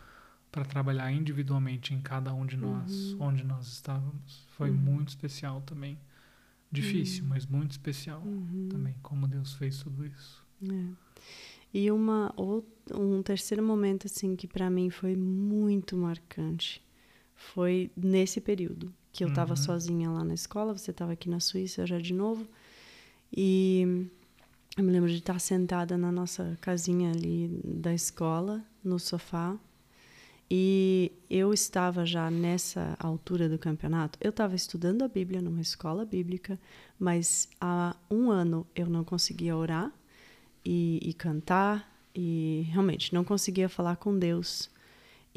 para 0.51 0.65
trabalhar 0.65 1.11
individualmente 1.11 1.93
em 1.93 2.01
cada 2.01 2.33
um 2.33 2.45
de 2.45 2.57
nós, 2.57 3.13
uhum. 3.13 3.27
onde 3.27 3.43
nós 3.43 3.67
estávamos. 3.67 4.45
Foi 4.49 4.71
uhum. 4.71 4.75
muito 4.75 5.09
especial 5.09 5.61
também. 5.61 5.99
Difícil, 6.71 7.23
uhum. 7.23 7.29
mas 7.29 7.45
muito 7.45 7.71
especial 7.71 8.21
uhum. 8.21 8.67
também, 8.69 8.95
como 9.01 9.27
Deus 9.27 9.53
fez 9.53 9.83
tudo 9.83 10.05
isso. 10.05 10.43
É. 10.63 10.85
E 11.73 11.91
uma, 11.91 12.33
um 12.93 13.21
terceiro 13.21 13.61
momento, 13.63 14.07
assim, 14.07 14.35
que 14.35 14.47
para 14.47 14.69
mim 14.69 14.89
foi 14.89 15.15
muito 15.15 15.95
marcante, 15.95 16.83
foi 17.35 17.91
nesse 17.95 18.41
período, 18.41 18.91
que 19.17 19.23
eu 19.23 19.29
estava 19.29 19.53
Uhum. 19.53 19.57
sozinha 19.57 20.09
lá 20.11 20.23
na 20.23 20.35
escola, 20.35 20.77
você 20.77 20.91
estava 20.91 21.11
aqui 21.13 21.27
na 21.27 21.39
Suíça 21.39 21.87
já 21.87 21.97
de 21.99 22.13
novo, 22.13 22.47
e 23.35 24.07
eu 24.77 24.83
me 24.83 24.91
lembro 24.91 25.09
de 25.09 25.17
estar 25.17 25.39
sentada 25.39 25.97
na 25.97 26.11
nossa 26.11 26.55
casinha 26.61 27.09
ali 27.09 27.49
da 27.63 27.91
escola, 27.95 28.63
no 28.83 28.99
sofá, 28.99 29.57
e 30.49 31.11
eu 31.29 31.51
estava 31.51 32.05
já 32.05 32.29
nessa 32.29 32.95
altura 32.99 33.49
do 33.49 33.57
campeonato, 33.57 34.19
eu 34.21 34.29
estava 34.29 34.55
estudando 34.55 35.01
a 35.01 35.07
Bíblia 35.07 35.41
numa 35.41 35.61
escola 35.61 36.05
bíblica, 36.05 36.59
mas 36.99 37.49
há 37.59 37.95
um 38.09 38.29
ano 38.29 38.67
eu 38.75 38.85
não 38.85 39.03
conseguia 39.03 39.57
orar 39.57 39.91
e, 40.63 40.99
e 41.01 41.11
cantar, 41.11 41.91
e 42.13 42.67
realmente 42.71 43.13
não 43.15 43.23
conseguia 43.23 43.67
falar 43.67 43.95
com 43.95 44.17
Deus. 44.17 44.69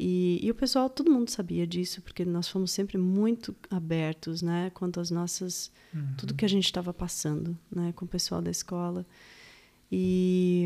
E, 0.03 0.39
e, 0.41 0.49
o 0.49 0.55
pessoal, 0.55 0.89
todo 0.89 1.11
mundo 1.11 1.29
sabia 1.29 1.67
disso, 1.67 2.01
porque 2.01 2.25
nós 2.25 2.49
fomos 2.49 2.71
sempre 2.71 2.97
muito 2.97 3.55
abertos, 3.69 4.41
né, 4.41 4.71
quanto 4.73 4.99
às 4.99 5.11
nossas. 5.11 5.71
Uhum. 5.93 6.15
tudo 6.17 6.33
que 6.33 6.43
a 6.43 6.47
gente 6.47 6.65
estava 6.65 6.91
passando, 6.91 7.55
né, 7.69 7.93
com 7.95 8.05
o 8.05 8.07
pessoal 8.07 8.41
da 8.41 8.49
escola. 8.49 9.05
E 9.91 10.65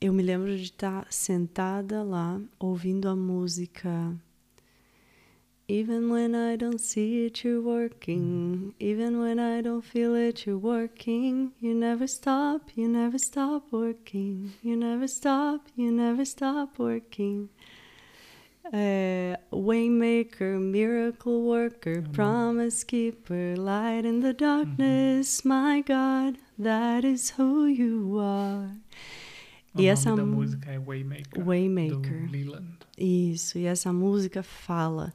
eu 0.00 0.12
me 0.12 0.20
lembro 0.20 0.56
de 0.56 0.64
estar 0.64 1.06
sentada 1.12 2.02
lá 2.02 2.40
ouvindo 2.58 3.08
a 3.08 3.14
música 3.14 4.16
Even 5.68 6.10
when 6.10 6.34
I 6.34 6.56
don't 6.56 6.80
see 6.80 7.24
it, 7.24 7.44
you're 7.44 7.62
working. 7.62 8.74
Even 8.80 9.20
when 9.20 9.38
I 9.38 9.62
don't 9.62 9.84
feel 9.84 10.14
it, 10.16 10.44
you're 10.44 10.58
working. 10.58 11.52
You 11.60 11.74
never 11.74 12.06
stop, 12.08 12.70
you 12.74 12.88
never 12.88 13.18
stop 13.18 13.72
working. 13.72 14.52
You 14.62 14.76
never 14.76 15.06
stop, 15.06 15.68
you 15.76 15.92
never 15.92 16.24
stop 16.24 16.78
working. 16.78 17.48
Uh, 18.64 19.36
waymaker, 19.50 20.58
miracle 20.58 21.42
worker, 21.42 22.02
promise 22.12 22.84
keeper, 22.84 23.56
light 23.56 24.04
in 24.06 24.20
the 24.20 24.32
darkness, 24.32 25.44
my 25.44 25.82
God, 25.82 26.38
that 26.58 27.04
is 27.04 27.30
who 27.30 27.66
you 27.66 28.18
are. 28.18 28.70
O 29.74 29.80
e 29.80 29.82
nome 29.82 29.88
essa 29.88 30.14
da 30.14 30.24
música 30.24 30.70
é 30.70 30.78
Waymaker. 30.78 31.44
Waymaker. 31.44 32.26
Do 32.26 32.32
Leland. 32.32 32.78
Isso, 32.96 33.58
e 33.58 33.64
essa 33.64 33.92
música 33.92 34.42
fala, 34.42 35.12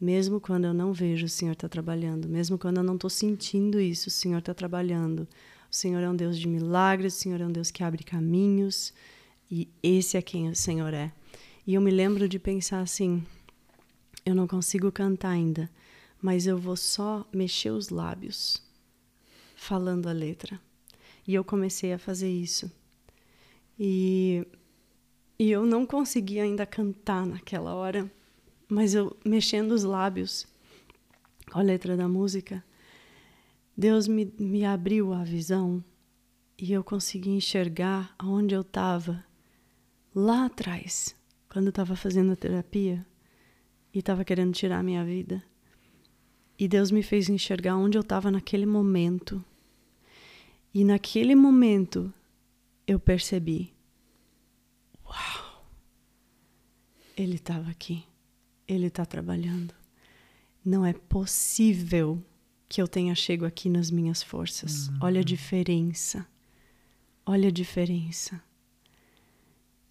mesmo 0.00 0.40
quando 0.40 0.64
eu 0.64 0.74
não 0.74 0.92
vejo 0.92 1.26
o 1.26 1.28
Senhor 1.28 1.52
está 1.52 1.68
trabalhando, 1.68 2.28
mesmo 2.28 2.58
quando 2.58 2.78
eu 2.78 2.82
não 2.82 2.94
estou 2.94 3.10
sentindo 3.10 3.80
isso, 3.80 4.08
o 4.08 4.10
Senhor 4.10 4.38
está 4.38 4.54
trabalhando. 4.54 5.28
O 5.70 5.74
Senhor 5.74 6.02
é 6.02 6.08
um 6.08 6.16
Deus 6.16 6.38
de 6.38 6.48
milagres, 6.48 7.14
o 7.14 7.18
Senhor 7.18 7.40
é 7.40 7.46
um 7.46 7.52
Deus 7.52 7.70
que 7.70 7.84
abre 7.84 8.02
caminhos, 8.02 8.92
e 9.50 9.68
esse 9.82 10.16
é 10.16 10.22
quem 10.22 10.48
o 10.48 10.56
Senhor 10.56 10.92
é. 10.92 11.12
E 11.68 11.74
eu 11.74 11.82
me 11.82 11.90
lembro 11.90 12.26
de 12.26 12.38
pensar 12.38 12.80
assim: 12.80 13.22
eu 14.24 14.34
não 14.34 14.46
consigo 14.48 14.90
cantar 14.90 15.32
ainda, 15.32 15.70
mas 16.18 16.46
eu 16.46 16.56
vou 16.56 16.78
só 16.78 17.28
mexer 17.30 17.68
os 17.68 17.90
lábios, 17.90 18.62
falando 19.54 20.08
a 20.08 20.12
letra. 20.12 20.58
E 21.26 21.34
eu 21.34 21.44
comecei 21.44 21.92
a 21.92 21.98
fazer 21.98 22.30
isso. 22.30 22.72
E, 23.78 24.46
e 25.38 25.50
eu 25.50 25.66
não 25.66 25.84
conseguia 25.84 26.42
ainda 26.42 26.64
cantar 26.64 27.26
naquela 27.26 27.74
hora, 27.74 28.10
mas 28.66 28.94
eu 28.94 29.14
mexendo 29.22 29.72
os 29.72 29.84
lábios 29.84 30.46
com 31.52 31.58
a 31.58 31.62
letra 31.62 31.98
da 31.98 32.08
música, 32.08 32.64
Deus 33.76 34.08
me, 34.08 34.32
me 34.38 34.64
abriu 34.64 35.12
a 35.12 35.22
visão 35.22 35.84
e 36.56 36.72
eu 36.72 36.82
consegui 36.82 37.28
enxergar 37.28 38.14
aonde 38.18 38.54
eu 38.54 38.62
estava 38.62 39.22
lá 40.14 40.46
atrás, 40.46 41.17
quando 41.48 41.66
eu 41.66 41.70
estava 41.70 41.96
fazendo 41.96 42.32
a 42.32 42.36
terapia 42.36 43.06
e 43.92 43.98
estava 44.00 44.24
querendo 44.24 44.52
tirar 44.52 44.78
a 44.78 44.82
minha 44.82 45.04
vida. 45.04 45.42
E 46.58 46.66
Deus 46.66 46.90
me 46.90 47.02
fez 47.02 47.28
enxergar 47.28 47.76
onde 47.76 47.96
eu 47.96 48.02
estava 48.02 48.30
naquele 48.30 48.66
momento. 48.66 49.44
E 50.74 50.84
naquele 50.84 51.34
momento 51.34 52.12
eu 52.86 52.98
percebi: 52.98 53.72
Uau! 55.04 55.64
Ele 57.16 57.36
estava 57.36 57.70
aqui. 57.70 58.04
Ele 58.66 58.86
está 58.86 59.06
trabalhando. 59.06 59.74
Não 60.64 60.84
é 60.84 60.92
possível 60.92 62.22
que 62.68 62.82
eu 62.82 62.86
tenha 62.86 63.14
chego 63.14 63.46
aqui 63.46 63.70
nas 63.70 63.90
minhas 63.90 64.22
forças. 64.22 64.88
Uhum. 64.88 64.98
Olha 65.02 65.20
a 65.20 65.24
diferença. 65.24 66.26
Olha 67.24 67.48
a 67.48 67.52
diferença. 67.52 68.42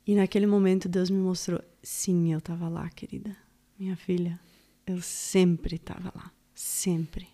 E 0.08 0.16
naquele 0.16 0.48
momento 0.48 0.88
Deus 0.88 1.10
me 1.10 1.20
mostrou: 1.20 1.62
sim, 1.84 2.32
eu 2.32 2.40
estava 2.40 2.70
lá, 2.70 2.90
querida. 2.90 3.36
Minha 3.78 3.98
filha, 3.98 4.40
eu 4.86 5.02
sempre 5.02 5.76
estava 5.76 6.14
lá. 6.16 6.32
Sempre. 6.56 7.28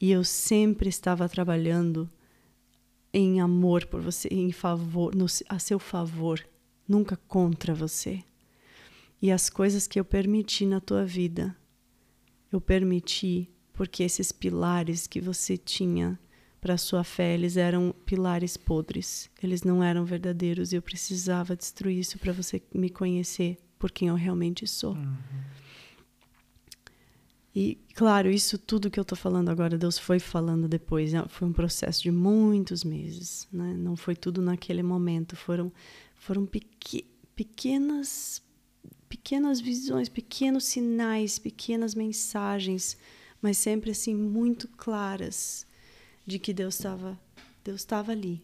E 0.00 0.10
eu 0.10 0.24
sempre 0.24 0.88
estava 0.88 1.28
trabalhando 1.28 2.10
em 3.12 3.40
amor 3.40 3.86
por 3.86 4.00
você, 4.00 4.28
em 4.28 4.50
favor, 4.50 5.14
no, 5.14 5.26
a 5.48 5.58
seu 5.58 5.78
favor, 5.78 6.44
nunca 6.88 7.16
contra 7.16 7.74
você. 7.74 8.22
E 9.20 9.30
as 9.30 9.48
coisas 9.48 9.86
que 9.86 10.00
eu 10.00 10.04
permiti 10.04 10.66
na 10.66 10.80
tua 10.80 11.04
vida, 11.04 11.56
eu 12.50 12.60
permiti 12.60 13.48
porque 13.72 14.02
esses 14.02 14.32
pilares 14.32 15.06
que 15.06 15.20
você 15.20 15.56
tinha 15.56 16.18
para 16.66 16.76
sua 16.76 17.04
fé, 17.04 17.32
eles 17.32 17.56
eram 17.56 17.94
pilares 18.04 18.56
podres. 18.56 19.30
Eles 19.40 19.62
não 19.62 19.84
eram 19.84 20.04
verdadeiros 20.04 20.72
e 20.72 20.76
eu 20.76 20.82
precisava 20.82 21.54
destruir 21.54 22.00
isso 22.00 22.18
para 22.18 22.32
você 22.32 22.60
me 22.74 22.90
conhecer 22.90 23.56
por 23.78 23.92
quem 23.92 24.08
eu 24.08 24.16
realmente 24.16 24.66
sou. 24.66 24.94
Uhum. 24.94 25.16
E, 27.54 27.78
claro, 27.94 28.28
isso 28.28 28.58
tudo 28.58 28.90
que 28.90 28.98
eu 28.98 29.02
estou 29.02 29.16
falando 29.16 29.48
agora, 29.48 29.78
Deus 29.78 29.96
foi 29.96 30.18
falando 30.18 30.66
depois. 30.66 31.12
Né? 31.12 31.24
Foi 31.28 31.46
um 31.46 31.52
processo 31.52 32.02
de 32.02 32.10
muitos 32.10 32.82
meses. 32.82 33.46
Né? 33.52 33.72
Não 33.78 33.94
foi 33.94 34.16
tudo 34.16 34.42
naquele 34.42 34.82
momento. 34.82 35.36
Foram, 35.36 35.72
foram 36.16 36.44
pequ 36.44 37.06
pequenas, 37.36 38.42
pequenas 39.08 39.60
visões, 39.60 40.08
pequenos 40.08 40.64
sinais, 40.64 41.38
pequenas 41.38 41.94
mensagens, 41.94 42.98
mas 43.40 43.56
sempre 43.56 43.92
assim 43.92 44.16
muito 44.16 44.66
claras 44.66 45.64
de 46.26 46.38
que 46.38 46.52
Deus 46.52 46.74
estava 46.74 47.18
Deus 47.66 47.80
estava 47.80 48.12
ali. 48.12 48.42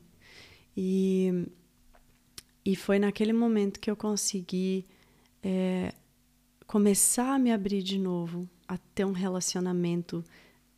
E, 0.77 1.47
e 2.65 2.75
foi 2.75 2.99
naquele 2.99 3.33
momento 3.33 3.79
que 3.79 3.91
eu 3.91 3.97
consegui 3.97 4.85
é, 5.43 5.95
começar 6.67 7.35
a 7.35 7.39
me 7.39 7.53
abrir 7.53 7.83
de 7.83 7.99
novo 7.99 8.49
a 8.67 8.77
ter 8.77 9.05
um 9.05 9.13
relacionamento 9.13 10.25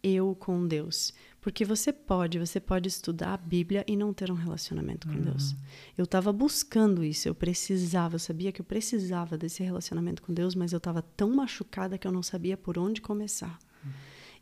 eu 0.02 0.34
com 0.34 0.66
Deus. 0.66 1.14
Porque 1.40 1.64
você 1.64 1.92
pode, 1.92 2.38
você 2.38 2.60
pode 2.60 2.88
estudar 2.88 3.34
a 3.34 3.36
Bíblia 3.36 3.84
e 3.86 3.96
não 3.96 4.12
ter 4.12 4.30
um 4.30 4.34
relacionamento 4.34 5.06
com 5.06 5.14
uhum. 5.14 5.22
Deus. 5.22 5.54
Eu 5.96 6.04
estava 6.04 6.32
buscando 6.32 7.04
isso, 7.04 7.28
eu 7.28 7.34
precisava, 7.34 8.16
eu 8.16 8.18
sabia 8.18 8.50
que 8.50 8.60
eu 8.60 8.64
precisava 8.64 9.36
desse 9.38 9.62
relacionamento 9.62 10.22
com 10.22 10.32
Deus, 10.32 10.54
mas 10.54 10.72
eu 10.72 10.78
estava 10.78 11.02
tão 11.02 11.30
machucada 11.34 11.96
que 11.96 12.06
eu 12.06 12.12
não 12.12 12.22
sabia 12.22 12.56
por 12.56 12.78
onde 12.78 13.00
começar. 13.00 13.58
Uhum. 13.84 13.92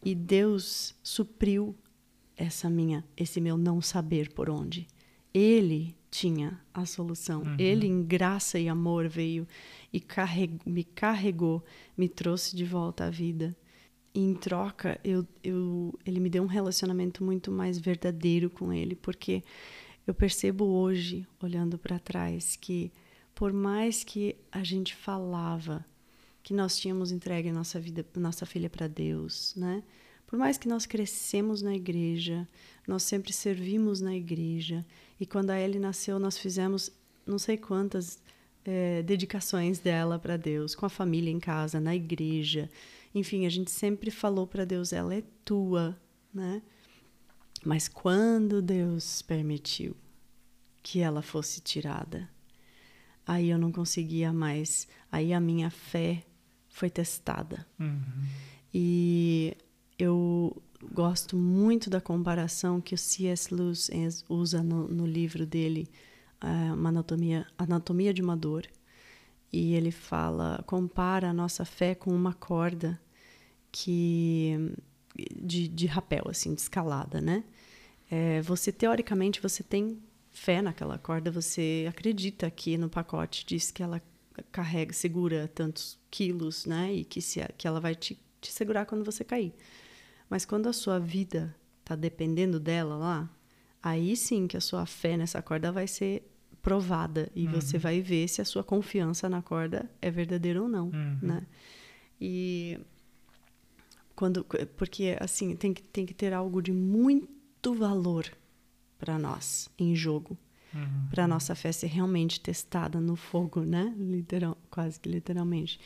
E 0.04 0.14
Deus 0.14 0.94
supriu 1.02 1.76
essa 2.36 2.68
minha, 2.68 3.04
esse 3.16 3.40
meu 3.40 3.56
não 3.56 3.80
saber 3.80 4.32
por 4.32 4.48
onde. 4.50 4.86
Ele 5.32 5.94
tinha 6.10 6.60
a 6.74 6.84
solução. 6.84 7.42
Uhum. 7.42 7.56
Ele, 7.58 7.86
em 7.86 8.02
graça 8.02 8.58
e 8.58 8.68
amor, 8.68 9.08
veio 9.08 9.46
e 9.92 9.98
carregou, 9.98 10.60
me 10.66 10.84
carregou, 10.84 11.64
me 11.96 12.08
trouxe 12.08 12.54
de 12.54 12.64
volta 12.64 13.06
à 13.06 13.10
vida. 13.10 13.56
E 14.14 14.20
em 14.20 14.34
troca, 14.34 15.00
eu, 15.02 15.26
eu, 15.42 15.98
ele 16.04 16.20
me 16.20 16.28
deu 16.28 16.42
um 16.42 16.46
relacionamento 16.46 17.24
muito 17.24 17.50
mais 17.50 17.78
verdadeiro 17.78 18.50
com 18.50 18.70
ele, 18.72 18.94
porque 18.94 19.42
eu 20.06 20.12
percebo 20.12 20.66
hoje, 20.66 21.26
olhando 21.42 21.78
para 21.78 21.98
trás, 21.98 22.56
que 22.56 22.92
por 23.34 23.52
mais 23.52 24.04
que 24.04 24.36
a 24.50 24.62
gente 24.62 24.94
falava 24.94 25.84
que 26.42 26.52
nós 26.52 26.76
tínhamos 26.76 27.10
entregue 27.10 27.50
nossa 27.52 27.80
vida, 27.80 28.04
nossa 28.16 28.44
filha 28.44 28.68
para 28.68 28.86
Deus, 28.86 29.54
né? 29.56 29.82
Por 30.32 30.38
mais 30.38 30.56
que 30.56 30.66
nós 30.66 30.86
crescemos 30.86 31.60
na 31.60 31.74
igreja, 31.76 32.48
nós 32.88 33.02
sempre 33.02 33.34
servimos 33.34 34.00
na 34.00 34.16
igreja, 34.16 34.82
e 35.20 35.26
quando 35.26 35.50
a 35.50 35.60
Ellie 35.60 35.78
nasceu, 35.78 36.18
nós 36.18 36.38
fizemos 36.38 36.90
não 37.26 37.38
sei 37.38 37.58
quantas 37.58 38.18
é, 38.64 39.02
dedicações 39.02 39.78
dela 39.78 40.18
para 40.18 40.38
Deus, 40.38 40.74
com 40.74 40.86
a 40.86 40.88
família 40.88 41.30
em 41.30 41.38
casa, 41.38 41.78
na 41.78 41.94
igreja. 41.94 42.70
Enfim, 43.14 43.44
a 43.44 43.50
gente 43.50 43.70
sempre 43.70 44.10
falou 44.10 44.46
para 44.46 44.64
Deus: 44.64 44.94
ela 44.94 45.14
é 45.14 45.22
tua, 45.44 46.00
né? 46.32 46.62
Mas 47.62 47.86
quando 47.86 48.62
Deus 48.62 49.20
permitiu 49.20 49.94
que 50.82 51.00
ela 51.00 51.20
fosse 51.20 51.60
tirada, 51.60 52.26
aí 53.26 53.50
eu 53.50 53.58
não 53.58 53.70
conseguia 53.70 54.32
mais. 54.32 54.88
Aí 55.12 55.34
a 55.34 55.40
minha 55.40 55.68
fé 55.68 56.24
foi 56.70 56.88
testada. 56.88 57.66
Uhum. 57.78 58.00
E 58.72 59.54
eu 59.98 60.62
gosto 60.92 61.36
muito 61.36 61.88
da 61.88 62.00
comparação 62.00 62.80
que 62.80 62.94
o 62.94 62.98
C.S. 62.98 63.54
Lewis 63.54 63.90
usa 64.28 64.62
no, 64.62 64.88
no 64.88 65.06
livro 65.06 65.46
dele, 65.46 65.88
é, 66.40 66.72
uma 66.72 66.88
anatomia, 66.88 67.46
anatomia 67.56 68.12
de 68.12 68.22
uma 68.22 68.36
dor. 68.36 68.66
E 69.52 69.74
ele 69.74 69.90
fala, 69.90 70.64
compara 70.66 71.28
a 71.28 71.32
nossa 71.32 71.64
fé 71.64 71.94
com 71.94 72.10
uma 72.10 72.32
corda 72.32 72.98
que 73.70 74.74
de, 75.34 75.68
de 75.68 75.86
rapel, 75.86 76.24
assim, 76.28 76.54
de 76.54 76.60
escalada, 76.60 77.20
né? 77.20 77.44
É, 78.10 78.42
você 78.42 78.72
teoricamente 78.72 79.40
você 79.40 79.62
tem 79.62 79.98
fé 80.30 80.62
naquela 80.62 80.98
corda, 80.98 81.30
você 81.30 81.86
acredita 81.88 82.50
que 82.50 82.76
no 82.78 82.88
pacote 82.88 83.44
diz 83.46 83.70
que 83.70 83.82
ela 83.82 84.02
carrega, 84.50 84.92
segura 84.92 85.48
tantos 85.48 85.98
quilos, 86.10 86.66
né? 86.66 86.92
E 86.92 87.04
que, 87.04 87.20
se, 87.20 87.40
que 87.58 87.66
ela 87.66 87.80
vai 87.80 87.94
te, 87.94 88.18
te 88.40 88.50
segurar 88.50 88.86
quando 88.86 89.04
você 89.04 89.24
cair. 89.24 89.52
Mas 90.32 90.46
quando 90.46 90.66
a 90.66 90.72
sua 90.72 90.98
vida 90.98 91.54
está 91.80 91.94
dependendo 91.94 92.58
dela 92.58 92.96
lá, 92.96 93.30
aí 93.82 94.16
sim 94.16 94.46
que 94.46 94.56
a 94.56 94.62
sua 94.62 94.86
fé 94.86 95.14
nessa 95.14 95.42
corda 95.42 95.70
vai 95.70 95.86
ser 95.86 96.26
provada 96.62 97.30
e 97.34 97.44
uhum. 97.44 97.52
você 97.52 97.76
vai 97.76 98.00
ver 98.00 98.26
se 98.28 98.40
a 98.40 98.44
sua 98.46 98.64
confiança 98.64 99.28
na 99.28 99.42
corda 99.42 99.90
é 100.00 100.10
verdadeira 100.10 100.62
ou 100.62 100.68
não, 100.70 100.86
uhum. 100.86 101.18
né? 101.20 101.46
E 102.18 102.80
quando 104.16 104.42
porque 104.78 105.18
assim 105.20 105.54
tem 105.54 105.74
que 105.74 105.82
tem 105.82 106.06
que 106.06 106.14
ter 106.14 106.32
algo 106.32 106.62
de 106.62 106.72
muito 106.72 107.74
valor 107.74 108.24
para 108.98 109.18
nós 109.18 109.68
em 109.78 109.94
jogo 109.94 110.38
uhum. 110.74 111.08
para 111.10 111.28
nossa 111.28 111.54
fé 111.54 111.72
ser 111.72 111.88
realmente 111.88 112.40
testada 112.40 112.98
no 112.98 113.16
fogo, 113.16 113.60
né? 113.60 113.94
Literal, 113.98 114.56
quase 114.70 114.98
que 114.98 115.10
literalmente. 115.10 115.78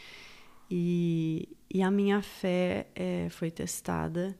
E, 0.71 1.49
e 1.73 1.83
a 1.83 1.91
minha 1.91 2.21
fé 2.23 2.89
é, 2.95 3.29
foi 3.31 3.51
testada 3.51 4.39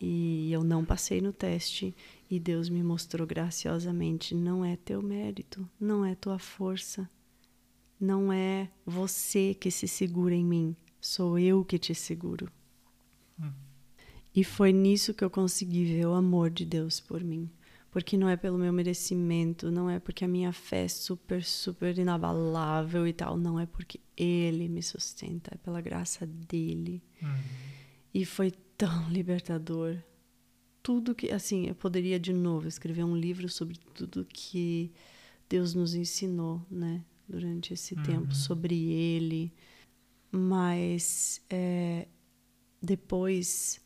e 0.00 0.50
eu 0.50 0.64
não 0.64 0.84
passei 0.84 1.20
no 1.20 1.32
teste 1.32 1.94
e 2.28 2.40
Deus 2.40 2.68
me 2.68 2.82
mostrou 2.82 3.26
graciosamente: 3.26 4.34
não 4.34 4.64
é 4.64 4.76
teu 4.76 5.02
mérito, 5.02 5.68
não 5.78 6.04
é 6.04 6.14
tua 6.14 6.38
força, 6.38 7.08
não 8.00 8.32
é 8.32 8.70
você 8.84 9.54
que 9.54 9.70
se 9.70 9.86
segura 9.86 10.34
em 10.34 10.44
mim, 10.44 10.76
sou 11.00 11.38
eu 11.38 11.64
que 11.64 11.78
te 11.78 11.94
seguro. 11.94 12.50
Hum. 13.38 13.52
E 14.34 14.44
foi 14.44 14.72
nisso 14.72 15.12
que 15.12 15.24
eu 15.24 15.30
consegui 15.30 15.84
ver 15.84 16.06
o 16.06 16.14
amor 16.14 16.50
de 16.50 16.64
Deus 16.64 17.00
por 17.00 17.22
mim. 17.22 17.50
Porque 17.90 18.16
não 18.16 18.28
é 18.28 18.36
pelo 18.36 18.56
meu 18.56 18.72
merecimento, 18.72 19.70
não 19.70 19.90
é 19.90 19.98
porque 19.98 20.24
a 20.24 20.28
minha 20.28 20.52
fé 20.52 20.84
é 20.84 20.88
super, 20.88 21.42
super 21.42 21.98
inabalável 21.98 23.06
e 23.06 23.12
tal. 23.12 23.36
Não 23.36 23.58
é 23.58 23.66
porque 23.66 24.00
Ele 24.16 24.68
me 24.68 24.82
sustenta, 24.82 25.52
é 25.54 25.58
pela 25.58 25.80
graça 25.80 26.24
dele. 26.24 27.02
Uhum. 27.20 27.28
E 28.14 28.24
foi 28.24 28.52
tão 28.76 29.08
libertador 29.10 29.96
tudo 30.82 31.14
que, 31.14 31.30
assim, 31.30 31.66
eu 31.66 31.74
poderia 31.74 32.18
de 32.18 32.32
novo 32.32 32.66
escrever 32.66 33.04
um 33.04 33.16
livro 33.16 33.48
sobre 33.48 33.78
tudo 33.94 34.26
que 34.28 34.90
Deus 35.48 35.74
nos 35.74 35.94
ensinou, 35.94 36.64
né, 36.70 37.04
durante 37.28 37.74
esse 37.74 37.94
uhum. 37.94 38.02
tempo, 38.02 38.34
sobre 38.34 38.74
Ele, 38.74 39.52
mas 40.30 41.42
é, 41.50 42.06
depois 42.82 43.80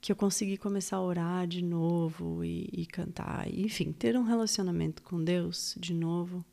que 0.00 0.10
eu 0.10 0.16
consegui 0.16 0.56
começar 0.56 0.96
a 0.96 1.02
orar 1.02 1.46
de 1.46 1.62
novo 1.62 2.44
e, 2.44 2.68
e 2.72 2.86
cantar, 2.86 3.52
enfim, 3.52 3.92
ter 3.92 4.16
um 4.16 4.22
relacionamento 4.22 5.02
com 5.02 5.22
Deus 5.22 5.74
de 5.78 5.92
novo, 5.92 6.44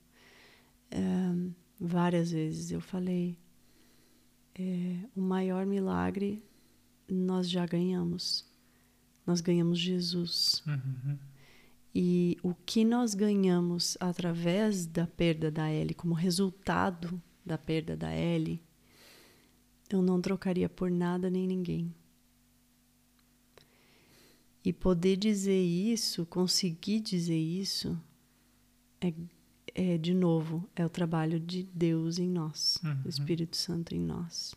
é, 0.91 0.99
várias 1.79 2.31
vezes 2.31 2.71
eu 2.71 2.81
falei, 2.81 3.37
é, 4.55 4.97
o 5.15 5.21
maior 5.21 5.65
milagre 5.65 6.43
nós 7.07 7.49
já 7.49 7.65
ganhamos 7.65 8.45
nós 9.27 9.41
ganhamos 9.41 9.77
Jesus. 9.77 10.63
Uhum. 10.65 11.17
E 11.93 12.37
o 12.41 12.55
que 12.55 12.85
nós 12.85 13.13
ganhamos 13.13 13.97
através 13.99 14.85
da 14.85 15.05
perda 15.05 15.51
da 15.51 15.69
Ellie, 15.69 15.93
como 15.93 16.13
resultado 16.13 17.21
da 17.45 17.57
perda 17.57 17.97
da 17.97 18.15
Ellie, 18.15 18.63
eu 19.89 20.01
não 20.01 20.21
trocaria 20.21 20.69
por 20.69 20.89
nada 20.89 21.29
nem 21.29 21.45
ninguém. 21.45 21.93
E 24.67 24.73
poder 24.73 25.15
dizer 25.15 25.63
isso, 25.63 26.25
conseguir 26.25 26.99
dizer 26.99 27.39
isso, 27.39 27.97
é, 28.99 29.13
é 29.73 29.97
de 29.97 30.13
novo, 30.13 30.69
é 30.75 30.85
o 30.85 30.89
trabalho 30.89 31.39
de 31.39 31.63
Deus 31.63 32.19
em 32.19 32.27
nós, 32.27 32.77
uhum. 32.83 33.03
o 33.05 33.07
Espírito 33.07 33.55
Santo 33.55 33.95
em 33.95 33.99
nós. 34.01 34.53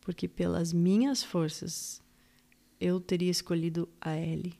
Porque 0.00 0.26
pelas 0.26 0.72
minhas 0.72 1.22
forças 1.22 2.02
eu 2.80 2.98
teria 2.98 3.30
escolhido 3.30 3.88
a 4.00 4.16
Ellie. 4.16 4.54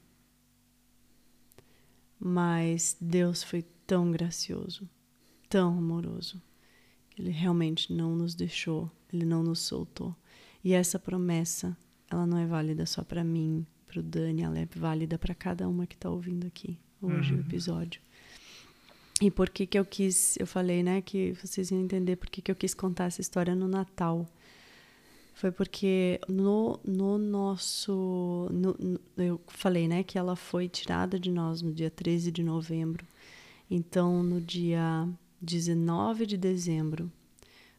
Mas 2.17 2.97
Deus 3.01 3.43
foi 3.43 3.65
tão 3.85 4.13
gracioso, 4.13 4.89
tão 5.49 5.77
amoroso, 5.77 6.41
que 7.11 7.21
Ele 7.21 7.31
realmente 7.31 7.93
não 7.93 8.15
nos 8.15 8.37
deixou, 8.37 8.93
Ele 9.13 9.25
não 9.25 9.43
nos 9.43 9.59
soltou. 9.59 10.15
E 10.63 10.73
essa 10.73 11.01
promessa, 11.01 11.77
ela 12.09 12.25
não 12.25 12.39
é 12.39 12.47
válida 12.47 12.87
só 12.87 13.03
para 13.03 13.25
mim, 13.25 13.67
para 13.97 14.01
o 14.01 14.03
Dani, 14.03 14.43
ela 14.43 14.59
é 14.59 14.69
válida 14.77 15.19
para 15.19 15.35
cada 15.35 15.69
uma 15.69 15.87
que 15.87 15.95
está 15.95 16.11
ouvindo 16.11 16.47
aqui 16.47 16.79
hoje 17.01 17.33
uhum. 17.33 17.39
o 17.39 17.43
episódio. 17.43 18.01
E 19.21 19.31
por 19.31 19.49
que 19.49 19.67
que 19.67 19.79
eu 19.79 19.85
quis, 19.85 20.37
eu 20.39 20.47
falei, 20.47 20.83
né, 20.83 21.01
que 21.01 21.33
vocês 21.43 21.71
iam 21.71 21.81
entender 21.81 22.17
por 22.17 22.29
que 22.29 22.43
que 22.43 22.51
eu 22.51 22.55
quis 22.57 22.75
contar 22.75 23.07
essa 23.07 23.23
história 23.23 23.55
no 23.55 23.67
Natal. 23.67 24.27
Foi 25.35 25.51
porque 25.51 26.21
no, 26.29 26.79
no 26.85 27.19
nosso. 27.19 28.49
No, 28.51 28.77
no, 28.79 29.01
eu 29.17 29.41
falei, 29.49 29.89
né, 29.89 30.03
que 30.03 30.19
ela 30.19 30.37
foi 30.37 30.69
tirada 30.69 31.19
de 31.19 31.31
nós 31.31 31.63
no 31.63 31.73
dia 31.73 31.91
13 31.91 32.31
de 32.31 32.43
novembro. 32.43 33.07
Então, 33.71 34.23
no 34.23 34.41
dia 34.41 35.09
19 35.41 36.27
de 36.27 36.37
dezembro, 36.37 37.11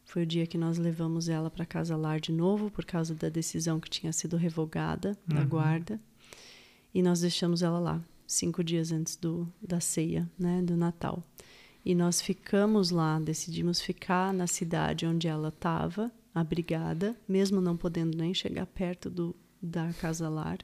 foi 0.04 0.22
o 0.22 0.26
dia 0.26 0.46
que 0.46 0.58
nós 0.58 0.78
levamos 0.78 1.28
ela 1.28 1.50
para 1.50 1.64
casa 1.64 1.96
lar 1.96 2.20
de 2.20 2.32
novo, 2.32 2.70
por 2.70 2.84
causa 2.84 3.14
da 3.14 3.28
decisão 3.28 3.78
que 3.80 3.90
tinha 3.90 4.12
sido 4.12 4.36
revogada 4.36 5.16
da 5.26 5.40
Uhum. 5.40 5.48
guarda. 5.48 6.00
E 6.94 7.02
nós 7.02 7.20
deixamos 7.20 7.62
ela 7.62 7.78
lá, 7.78 8.02
cinco 8.26 8.64
dias 8.64 8.92
antes 8.92 9.16
do, 9.16 9.50
da 9.60 9.80
ceia, 9.80 10.28
né, 10.38 10.62
do 10.62 10.76
Natal. 10.76 11.22
E 11.84 11.94
nós 11.94 12.20
ficamos 12.20 12.90
lá, 12.90 13.18
decidimos 13.18 13.80
ficar 13.80 14.32
na 14.32 14.46
cidade 14.46 15.06
onde 15.06 15.28
ela 15.28 15.48
estava, 15.48 16.12
abrigada, 16.34 17.16
mesmo 17.26 17.60
não 17.60 17.76
podendo 17.76 18.16
nem 18.16 18.34
chegar 18.34 18.66
perto 18.66 19.08
do, 19.08 19.34
da 19.60 19.92
casa 19.94 20.28
lar. 20.28 20.58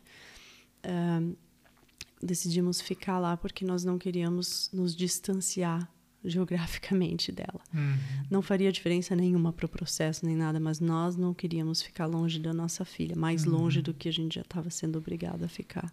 Decidimos 2.22 2.80
ficar 2.80 3.18
lá 3.18 3.36
porque 3.36 3.64
nós 3.64 3.84
não 3.84 3.98
queríamos 3.98 4.70
nos 4.72 4.94
distanciar 4.94 5.90
geograficamente 6.24 7.30
dela. 7.30 7.60
Uhum. 7.72 7.96
Não 8.30 8.42
faria 8.42 8.72
diferença 8.72 9.14
nenhuma 9.14 9.52
para 9.52 9.66
o 9.66 9.68
processo 9.68 10.24
nem 10.24 10.34
nada, 10.36 10.58
mas 10.58 10.80
nós 10.80 11.16
não 11.16 11.34
queríamos 11.34 11.82
ficar 11.82 12.06
longe 12.06 12.38
da 12.38 12.52
nossa 12.52 12.84
filha, 12.84 13.14
mais 13.16 13.44
Uhum. 13.44 13.52
longe 13.52 13.82
do 13.82 13.92
que 13.92 14.08
a 14.08 14.12
gente 14.12 14.36
já 14.36 14.40
estava 14.40 14.70
sendo 14.70 14.98
obrigada 14.98 15.44
a 15.44 15.48
ficar. 15.48 15.92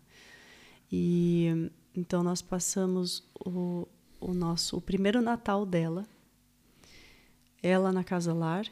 E 0.91 1.69
então 1.95 2.23
nós 2.23 2.41
passamos 2.41 3.23
o, 3.45 3.87
o 4.19 4.33
nosso 4.33 4.77
o 4.77 4.81
primeiro 4.81 5.21
Natal 5.21 5.65
dela, 5.65 6.05
ela 7.61 7.91
na 7.91 8.03
casa 8.03 8.33
lar 8.33 8.65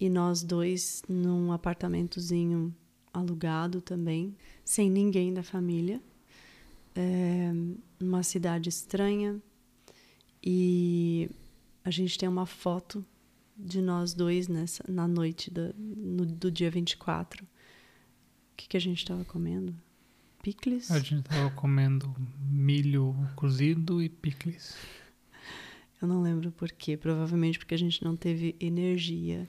e 0.00 0.08
nós 0.08 0.42
dois 0.42 1.02
num 1.08 1.52
apartamentozinho 1.52 2.74
alugado 3.12 3.80
também, 3.80 4.34
sem 4.64 4.90
ninguém 4.90 5.32
da 5.32 5.42
família, 5.42 6.00
é, 6.96 7.52
numa 8.00 8.22
cidade 8.22 8.68
estranha 8.68 9.40
e 10.44 11.30
a 11.82 11.90
gente 11.90 12.18
tem 12.18 12.28
uma 12.28 12.44
foto 12.44 13.04
de 13.56 13.80
nós 13.80 14.12
dois 14.12 14.46
nessa, 14.48 14.84
na 14.88 15.08
noite 15.08 15.50
da, 15.50 15.72
no, 15.76 16.26
do 16.26 16.50
dia 16.50 16.70
24. 16.70 17.44
O 17.44 17.48
que, 18.56 18.68
que 18.68 18.76
a 18.76 18.80
gente 18.80 18.98
estava 18.98 19.24
comendo? 19.24 19.74
Picles? 20.42 20.90
A 20.90 20.98
gente 20.98 21.22
tava 21.22 21.50
comendo 21.50 22.14
milho 22.50 23.16
cozido 23.34 24.02
e 24.02 24.08
picles. 24.10 24.76
Eu 26.02 26.06
não 26.06 26.20
lembro 26.20 26.52
por 26.52 26.70
quê. 26.70 26.96
Provavelmente 26.96 27.58
porque 27.58 27.74
a 27.74 27.78
gente 27.78 28.04
não 28.04 28.14
teve 28.14 28.54
energia 28.60 29.48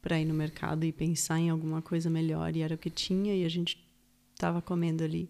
para 0.00 0.20
ir 0.20 0.24
no 0.24 0.34
mercado 0.34 0.84
e 0.84 0.92
pensar 0.92 1.40
em 1.40 1.50
alguma 1.50 1.82
coisa 1.82 2.08
melhor. 2.08 2.54
E 2.54 2.62
era 2.62 2.76
o 2.76 2.78
que 2.78 2.88
tinha 2.88 3.34
e 3.34 3.44
a 3.44 3.48
gente 3.48 3.84
estava 4.32 4.62
comendo 4.62 5.02
ali. 5.02 5.28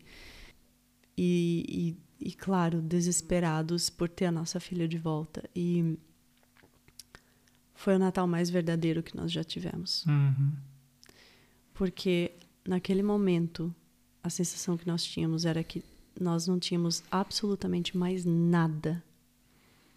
E, 1.16 1.64
e, 1.66 1.96
e, 2.20 2.32
claro, 2.32 2.80
desesperados 2.80 3.88
por 3.88 4.08
ter 4.08 4.26
a 4.26 4.32
nossa 4.32 4.58
filha 4.58 4.88
de 4.88 4.98
volta. 4.98 5.48
E 5.54 5.96
foi 7.74 7.94
o 7.94 7.98
Natal 7.98 8.26
mais 8.26 8.50
verdadeiro 8.50 9.02
que 9.02 9.16
nós 9.16 9.30
já 9.30 9.44
tivemos. 9.44 10.04
Uhum. 10.06 10.52
Porque 11.72 12.32
naquele 12.66 13.02
momento, 13.02 13.72
a 14.22 14.28
sensação 14.28 14.76
que 14.76 14.86
nós 14.86 15.04
tínhamos 15.04 15.44
era 15.44 15.62
que 15.62 15.84
nós 16.20 16.48
não 16.48 16.58
tínhamos 16.58 17.04
absolutamente 17.10 17.96
mais 17.96 18.24
nada 18.24 19.02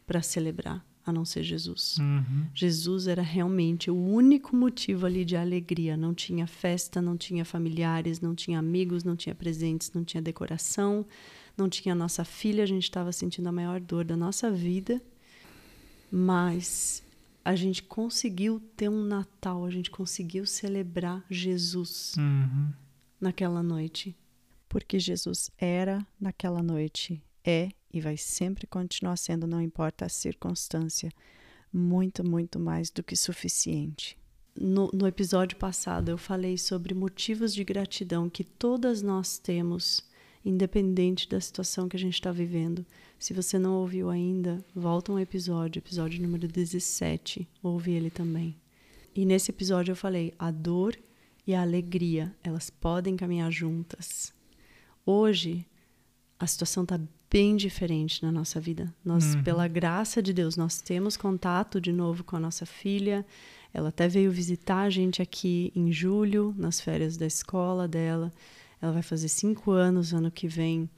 para 0.05 0.21
celebrar 0.21 0.85
a 1.05 1.11
não 1.11 1.25
ser 1.25 1.43
Jesus. 1.43 1.97
Uhum. 1.97 2.45
Jesus 2.53 3.07
era 3.07 3.21
realmente 3.21 3.89
o 3.89 3.95
único 3.95 4.55
motivo 4.55 5.05
ali 5.05 5.25
de 5.25 5.35
alegria. 5.35 5.97
Não 5.97 6.13
tinha 6.13 6.45
festa, 6.45 7.01
não 7.01 7.17
tinha 7.17 7.43
familiares, 7.43 8.21
não 8.21 8.35
tinha 8.35 8.59
amigos, 8.59 9.03
não 9.03 9.15
tinha 9.15 9.33
presentes, 9.33 9.91
não 9.91 10.03
tinha 10.03 10.21
decoração, 10.21 11.05
não 11.57 11.69
tinha 11.69 11.93
nossa 11.95 12.23
filha. 12.25 12.63
A 12.63 12.67
gente 12.67 12.83
estava 12.83 13.11
sentindo 13.11 13.47
a 13.47 13.51
maior 13.51 13.79
dor 13.79 14.03
da 14.05 14.15
nossa 14.17 14.49
vida, 14.51 15.01
mas 16.11 17.03
a 17.43 17.55
gente 17.55 17.81
conseguiu 17.83 18.59
ter 18.75 18.89
um 18.89 19.03
Natal, 19.03 19.65
a 19.65 19.71
gente 19.71 19.89
conseguiu 19.89 20.45
celebrar 20.45 21.23
Jesus 21.29 22.13
Uhum. 22.17 22.71
naquela 23.19 23.63
noite. 23.63 24.15
Porque 24.69 24.99
Jesus 24.99 25.51
era 25.57 26.05
naquela 26.19 26.63
noite, 26.63 27.21
é 27.43 27.69
e 27.93 27.99
vai 27.99 28.15
sempre 28.15 28.65
continuar 28.65 29.17
sendo, 29.17 29.45
não 29.45 29.61
importa 29.61 30.05
a 30.05 30.09
circunstância, 30.09 31.11
muito, 31.73 32.23
muito 32.23 32.57
mais 32.57 32.89
do 32.89 33.03
que 33.03 33.15
suficiente. 33.15 34.17
No, 34.55 34.89
no 34.93 35.05
episódio 35.07 35.57
passado, 35.57 36.09
eu 36.09 36.17
falei 36.17 36.57
sobre 36.57 36.93
motivos 36.93 37.53
de 37.53 37.63
gratidão 37.65 38.29
que 38.29 38.43
todas 38.45 39.01
nós 39.01 39.37
temos, 39.37 40.03
independente 40.43 41.27
da 41.29 41.39
situação 41.39 41.87
que 41.87 41.95
a 41.95 41.99
gente 41.99 42.15
está 42.15 42.31
vivendo. 42.31 42.85
Se 43.19 43.33
você 43.33 43.59
não 43.59 43.75
ouviu 43.75 44.09
ainda, 44.09 44.63
volta 44.75 45.11
um 45.11 45.19
episódio, 45.19 45.79
episódio 45.79 46.21
número 46.21 46.47
17, 46.47 47.47
ouve 47.61 47.91
ele 47.91 48.09
também. 48.09 48.55
E 49.15 49.25
nesse 49.25 49.51
episódio 49.51 49.91
eu 49.91 49.95
falei: 49.95 50.33
a 50.39 50.49
dor 50.51 50.97
e 51.45 51.53
a 51.53 51.61
alegria, 51.61 52.33
elas 52.43 52.69
podem 52.69 53.15
caminhar 53.15 53.51
juntas. 53.51 54.33
Hoje, 55.05 55.65
a 56.39 56.47
situação 56.47 56.83
está 56.83 56.99
bem 57.29 57.55
diferente 57.55 58.23
na 58.23 58.31
nossa 58.31 58.59
vida. 58.59 58.93
Nós, 59.05 59.35
Uhum. 59.35 59.43
pela 59.43 59.67
graça 59.67 60.21
de 60.21 60.33
Deus, 60.33 60.57
nós 60.57 60.81
temos 60.81 61.15
contato 61.15 61.79
de 61.79 61.91
novo 61.91 62.23
com 62.23 62.35
a 62.35 62.39
nossa 62.39 62.65
filha. 62.65 63.25
Ela 63.73 63.89
até 63.89 64.07
veio 64.07 64.31
visitar 64.31 64.81
a 64.81 64.89
gente 64.89 65.21
aqui 65.21 65.71
em 65.75 65.91
julho, 65.91 66.53
nas 66.57 66.81
férias 66.81 67.15
da 67.15 67.25
escola 67.25 67.87
dela. 67.87 68.33
Ela 68.81 68.91
vai 68.93 69.03
fazer 69.03 69.27
cinco 69.27 69.71
anos 69.71 70.13
ano 70.13 70.31
que 70.31 70.47
vem. 70.47 70.89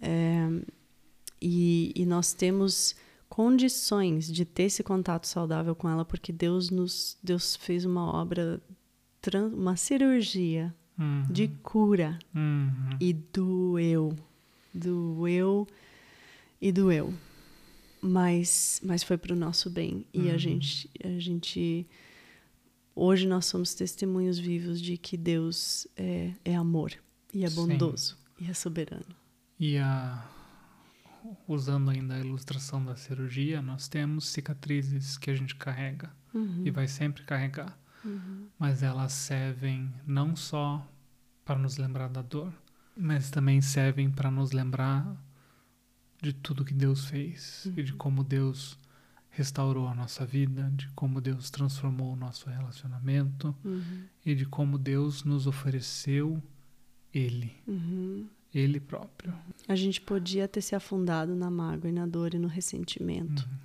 É, 0.00 0.48
e, 1.40 1.92
e 1.94 2.04
nós 2.06 2.32
temos 2.32 2.96
condições 3.28 4.26
de 4.30 4.44
ter 4.44 4.64
esse 4.64 4.82
contato 4.82 5.26
saudável 5.26 5.74
com 5.74 5.88
ela, 5.88 6.04
porque 6.04 6.32
Deus 6.32 6.70
nos 6.70 7.16
Deus 7.22 7.54
fez 7.56 7.84
uma 7.84 8.04
obra, 8.12 8.60
uma 9.52 9.76
cirurgia 9.76 10.74
Uhum. 10.98 11.22
de 11.30 11.46
cura 11.62 12.18
Uhum. 12.34 12.96
e 13.00 13.12
doeu, 13.12 14.16
doeu 14.74 15.64
e 16.60 16.72
doeu, 16.72 17.14
mas 18.02 18.80
mas 18.84 19.04
foi 19.04 19.16
para 19.16 19.32
o 19.32 19.36
nosso 19.36 19.70
bem 19.70 20.04
e 20.12 20.28
a 20.28 20.32
Uhum. 20.32 20.38
gente 20.38 20.90
a 21.04 21.18
gente 21.20 21.86
hoje 22.96 23.28
nós 23.28 23.46
somos 23.46 23.74
testemunhos 23.74 24.40
vivos 24.40 24.80
de 24.80 24.96
que 24.96 25.16
Deus 25.16 25.86
é, 25.96 26.32
é 26.44 26.56
amor 26.56 26.90
e 27.32 27.44
é 27.44 27.50
Sim. 27.50 27.56
bondoso 27.56 28.16
e 28.40 28.48
é 28.50 28.54
soberano. 28.54 29.04
E 29.58 29.76
a, 29.78 30.24
usando 31.46 31.90
ainda 31.90 32.14
a 32.14 32.20
ilustração 32.20 32.84
da 32.84 32.94
cirurgia, 32.96 33.60
nós 33.60 33.88
temos 33.88 34.26
cicatrizes 34.28 35.16
que 35.18 35.30
a 35.30 35.34
gente 35.34 35.54
carrega 35.56 36.10
Uhum. 36.32 36.62
e 36.64 36.70
vai 36.70 36.86
sempre 36.86 37.24
carregar, 37.24 37.76
Uhum. 38.04 38.48
mas 38.58 38.82
elas 38.82 39.12
servem 39.12 39.92
não 40.06 40.36
só 40.36 40.86
para 41.44 41.58
nos 41.58 41.76
lembrar 41.78 42.08
da 42.08 42.22
dor, 42.22 42.52
mas 42.96 43.30
também 43.30 43.60
servem 43.60 44.10
para 44.10 44.30
nos 44.30 44.52
lembrar 44.52 45.16
de 46.22 46.32
tudo 46.32 46.64
que 46.64 46.74
Deus 46.74 47.06
fez 47.06 47.66
e 47.76 47.82
de 47.82 47.92
como 47.94 48.22
Deus 48.22 48.78
restaurou 49.30 49.86
a 49.88 49.94
nossa 49.94 50.26
vida, 50.26 50.70
de 50.76 50.88
como 50.90 51.20
Deus 51.20 51.48
transformou 51.48 52.12
o 52.12 52.16
nosso 52.16 52.50
relacionamento 52.50 53.54
Uhum. 53.64 54.04
e 54.26 54.34
de 54.34 54.44
como 54.44 54.76
Deus 54.78 55.24
nos 55.24 55.46
ofereceu 55.46 56.42
Ele, 57.18 57.52
Uhum. 57.66 58.28
Ele 58.54 58.80
próprio. 58.80 59.34
A 59.66 59.74
gente 59.74 60.00
podia 60.00 60.46
ter 60.48 60.62
se 60.62 60.74
afundado 60.74 61.34
na 61.34 61.50
mágoa 61.50 61.90
e 61.90 61.92
na 61.92 62.06
dor 62.06 62.34
e 62.34 62.38
no 62.38 62.48
ressentimento. 62.48 63.42
Uhum. 63.42 63.58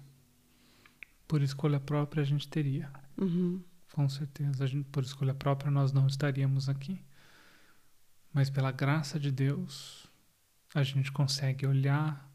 Por 1.28 1.42
escolha 1.42 1.80
própria 1.80 2.22
a 2.22 2.26
gente 2.26 2.48
teria, 2.48 2.92
Uhum. 3.18 3.62
com 3.94 4.08
certeza. 4.10 4.64
A 4.64 4.68
gente, 4.68 4.86
por 4.92 5.04
escolha 5.04 5.34
própria 5.34 5.72
nós 5.72 5.92
não 5.92 6.08
estaríamos 6.08 6.68
aqui. 6.70 7.00
Mas 8.34 8.50
pela 8.50 8.72
graça 8.72 9.20
de 9.20 9.32
Deus, 9.32 10.08
a 10.74 10.82
gente 10.84 11.12
consegue 11.12 11.66
olhar 11.68 12.28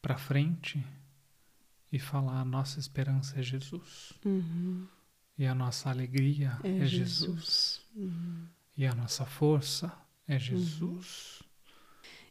para 0.00 0.16
frente 0.16 0.82
e 1.92 1.98
falar: 1.98 2.40
a 2.40 2.44
nossa 2.44 2.78
esperança 2.80 3.38
é 3.38 3.42
Jesus. 3.42 4.12
Uhum. 4.24 4.86
E 5.38 5.46
a 5.46 5.54
nossa 5.54 5.88
alegria 5.90 6.58
É, 6.64 6.78
é, 6.78 6.86
Jesus. 6.86 7.18
Jesus. 7.20 7.80
Uhum. 7.94 8.46
E 8.76 8.86
a 8.86 8.94
nossa 8.94 9.24
força 9.26 9.92
é 10.30 10.38
Jesus. 10.38 11.42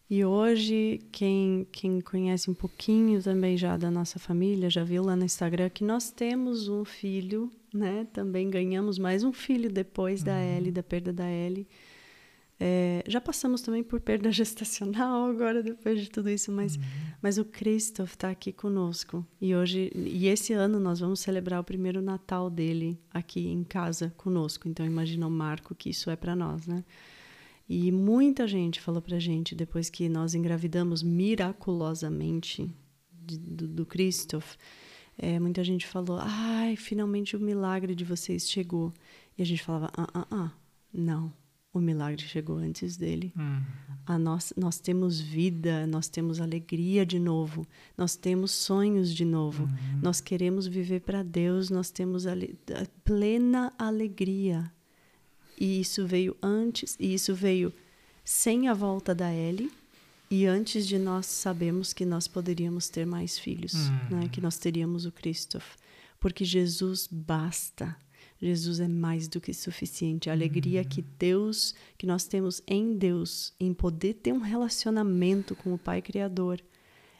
E 0.09 0.23
hoje, 0.23 1.01
quem, 1.11 1.67
quem 1.71 1.99
conhece 1.99 2.49
um 2.49 2.53
pouquinho 2.53 3.21
também 3.21 3.57
já 3.57 3.75
da 3.75 3.91
nossa 3.91 4.17
família, 4.17 4.69
já 4.69 4.83
viu 4.83 5.03
lá 5.03 5.15
no 5.15 5.25
Instagram 5.25 5.69
que 5.69 5.83
nós 5.83 6.09
temos 6.09 6.69
um 6.69 6.85
filho, 6.85 7.51
né? 7.73 8.07
Também 8.11 8.49
ganhamos 8.49 8.97
mais 8.97 9.23
um 9.23 9.33
filho 9.33 9.69
depois 9.69 10.23
da 10.23 10.33
Uhum. 10.33 10.57
Ellie, 10.57 10.71
da 10.71 10.81
perda 10.81 11.11
da 11.11 11.29
Ellie. 11.29 11.67
É, 12.57 13.03
já 13.05 13.21
passamos 13.21 13.61
também 13.61 13.83
por 13.83 13.99
perda 13.99 14.31
gestacional 14.33 15.29
agora, 15.29 15.61
depois 15.61 16.01
de 16.01 16.09
tudo 16.09 16.29
isso, 16.29 16.51
mas, 16.53 16.77
uhum. 16.77 16.81
mas 17.21 17.37
o 17.37 17.43
Christoph 17.43 18.11
está 18.11 18.29
aqui 18.29 18.53
conosco. 18.53 19.27
E 19.41 19.53
hoje, 19.53 19.91
e 19.93 20.27
esse 20.27 20.53
ano 20.53 20.79
nós 20.79 21.01
vamos 21.01 21.19
celebrar 21.19 21.59
o 21.59 21.63
primeiro 21.63 22.01
Natal 22.01 22.49
dele 22.49 22.97
aqui 23.13 23.47
em 23.47 23.63
casa 23.63 24.13
conosco. 24.17 24.69
Então 24.69 24.85
imagina 24.85 25.27
o 25.27 25.31
marco 25.31 25.75
que 25.75 25.89
isso 25.89 26.09
é 26.09 26.15
para 26.15 26.33
nós, 26.33 26.65
né? 26.65 26.83
E 27.69 27.91
muita 27.91 28.47
gente 28.47 28.81
falou 28.81 28.99
pra 28.99 29.19
gente, 29.19 29.53
depois 29.53 29.91
que 29.91 30.09
nós 30.09 30.33
engravidamos 30.33 31.03
miraculosamente 31.03 32.67
de, 33.11 33.37
do, 33.37 33.67
do 33.67 33.85
Christoph, 33.85 34.55
é, 35.15 35.39
muita 35.39 35.63
gente 35.63 35.85
falou: 35.85 36.17
ai, 36.19 36.75
finalmente 36.75 37.35
o 37.35 37.39
milagre 37.39 37.93
de 37.93 38.03
vocês 38.03 38.49
chegou. 38.49 38.91
E 39.37 39.43
a 39.43 39.45
gente 39.45 39.61
falava: 39.61 39.91
ah, 39.95 40.07
ah, 40.15 40.27
ah, 40.31 40.51
não, 40.91 41.31
o 41.71 41.79
milagre 41.79 42.23
chegou 42.23 42.57
antes 42.57 42.97
dele. 42.97 43.31
Uhum. 43.37 43.61
A 44.05 44.17
nós, 44.17 44.51
nós 44.57 44.79
temos 44.79 45.19
vida, 45.21 45.85
nós 45.85 46.07
temos 46.07 46.41
alegria 46.41 47.05
de 47.05 47.19
novo, 47.19 47.67
nós 47.95 48.15
temos 48.15 48.49
sonhos 48.49 49.13
de 49.13 49.23
novo, 49.23 49.65
uhum. 49.65 49.99
nós 50.01 50.19
queremos 50.19 50.65
viver 50.65 51.01
para 51.01 51.21
Deus, 51.21 51.69
nós 51.69 51.91
temos 51.91 52.25
ale 52.25 52.57
plena 53.03 53.71
alegria. 53.77 54.71
E 55.59 55.81
isso 55.81 56.07
veio 56.07 56.37
antes, 56.41 56.95
e 56.99 57.13
isso 57.13 57.35
veio 57.35 57.73
sem 58.23 58.67
a 58.67 58.73
volta 58.73 59.13
da 59.13 59.33
Ellie 59.33 59.71
e 60.31 60.45
antes 60.45 60.87
de 60.87 60.99
nós 60.99 61.25
sabermos 61.25 61.91
que 61.91 62.05
nós 62.05 62.27
poderíamos 62.27 62.87
ter 62.87 63.05
mais 63.05 63.39
filhos, 63.39 63.73
uhum. 63.73 64.19
né? 64.19 64.29
que 64.31 64.39
nós 64.39 64.57
teríamos 64.57 65.05
o 65.05 65.11
Christoph. 65.11 65.75
Porque 66.19 66.45
Jesus 66.45 67.07
basta. 67.11 67.97
Jesus 68.39 68.79
é 68.79 68.87
mais 68.87 69.27
do 69.27 69.41
que 69.41 69.53
suficiente. 69.53 70.29
A 70.29 70.33
alegria 70.33 70.81
uhum. 70.81 70.87
que 70.87 71.01
Deus, 71.01 71.73
que 71.97 72.05
nós 72.05 72.25
temos 72.25 72.61
em 72.67 72.95
Deus, 72.95 73.53
em 73.59 73.73
poder 73.73 74.13
ter 74.15 74.31
um 74.31 74.39
relacionamento 74.39 75.55
com 75.55 75.73
o 75.73 75.77
Pai 75.79 76.01
Criador, 76.01 76.61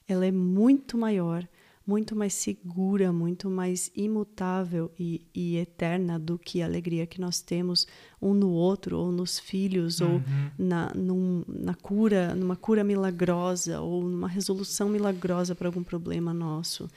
ela 0.08 0.26
é 0.26 0.32
muito 0.32 0.98
maior 0.98 1.48
muito 1.90 2.16
mais 2.16 2.36
segura, 2.36 3.12
muito 3.12 3.50
mais 3.50 3.92
imutável 3.96 4.92
e, 5.00 5.26
e, 5.34 5.58
eterna 5.58 6.20
do 6.20 6.38
que 6.38 6.62
a 6.62 6.66
alegria 6.66 7.08
que 7.08 7.20
nós 7.20 7.42
temos 7.42 7.88
um 8.22 8.36
no 8.36 8.52
outro, 8.52 8.96
ou 8.96 9.12
nos 9.12 9.40
filhos, 9.40 10.00
uhum. 10.00 10.14
ou 10.14 10.22
na, 10.56 10.94
num, 10.94 11.44
na 11.48 11.74
cura, 11.74 12.36
numa 12.36 12.56
cura 12.56 12.84
milagrosa, 12.84 13.82
ou 13.82 14.04
numa 14.04 14.28
resolução 14.28 14.88
milagrosa 14.88 15.56
para 15.56 15.68
algum 15.68 15.84
problema 15.84 16.32
nosso. 16.32 16.88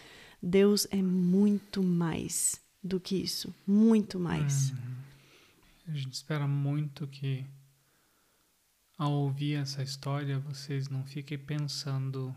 Deus 0.42 0.86
é 0.90 1.00
muito 1.00 1.82
mais 1.82 2.60
do 2.84 3.00
que 3.00 3.16
isso, 3.16 3.54
muito 3.66 4.20
mais. 4.20 4.72
Uhum. 4.72 4.76
A 5.88 5.94
gente 5.94 6.12
espera 6.12 6.46
muito 6.46 7.06
que 7.06 7.46
ao 8.98 9.10
ouvir 9.10 9.54
essa 9.54 9.82
história 9.82 10.38
vocês 10.38 10.90
não 10.90 11.02
fiquem 11.02 11.38
pensando 11.38 12.34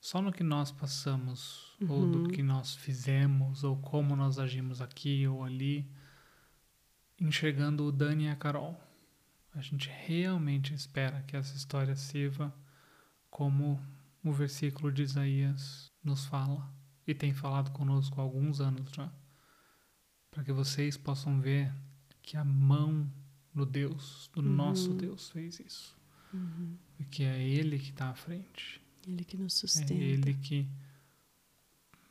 só 0.00 0.22
no 0.22 0.32
que 0.32 0.42
nós 0.42 0.70
passamos, 0.70 1.76
uhum. 1.80 1.90
ou 1.90 2.10
do 2.10 2.18
uhum. 2.20 2.28
que 2.28 2.42
nós 2.42 2.74
fizemos, 2.74 3.64
ou 3.64 3.76
como 3.76 4.14
nós 4.14 4.38
agimos 4.38 4.80
aqui 4.80 5.26
ou 5.26 5.44
ali, 5.44 5.90
enxergando 7.20 7.84
o 7.84 7.92
Dani 7.92 8.24
e 8.24 8.28
a 8.28 8.36
Carol. 8.36 8.80
A 9.54 9.60
gente 9.60 9.90
realmente 10.06 10.72
espera 10.72 11.22
que 11.22 11.36
essa 11.36 11.56
história 11.56 11.96
sirva 11.96 12.54
como 13.30 13.80
o 14.22 14.32
versículo 14.32 14.92
de 14.92 15.02
Isaías 15.02 15.90
nos 16.02 16.26
fala 16.26 16.70
e 17.06 17.14
tem 17.14 17.32
falado 17.32 17.70
conosco 17.72 18.20
há 18.20 18.24
alguns 18.24 18.60
anos 18.60 18.90
já, 18.90 19.10
para 20.30 20.44
que 20.44 20.52
vocês 20.52 20.96
possam 20.96 21.40
ver 21.40 21.72
que 22.22 22.36
a 22.36 22.44
mão 22.44 23.10
do 23.54 23.64
Deus, 23.66 24.30
do 24.34 24.42
uhum. 24.42 24.48
nosso 24.48 24.94
Deus, 24.94 25.30
fez 25.30 25.58
isso. 25.58 25.96
Uhum. 26.32 26.76
E 27.00 27.04
que 27.04 27.24
é 27.24 27.42
Ele 27.42 27.78
que 27.78 27.90
está 27.90 28.10
à 28.10 28.14
frente. 28.14 28.80
Ele 29.08 29.24
que 29.24 29.36
nos 29.36 29.54
sustenta. 29.54 29.94
É 29.94 29.96
Ele 29.96 30.34
que 30.34 30.68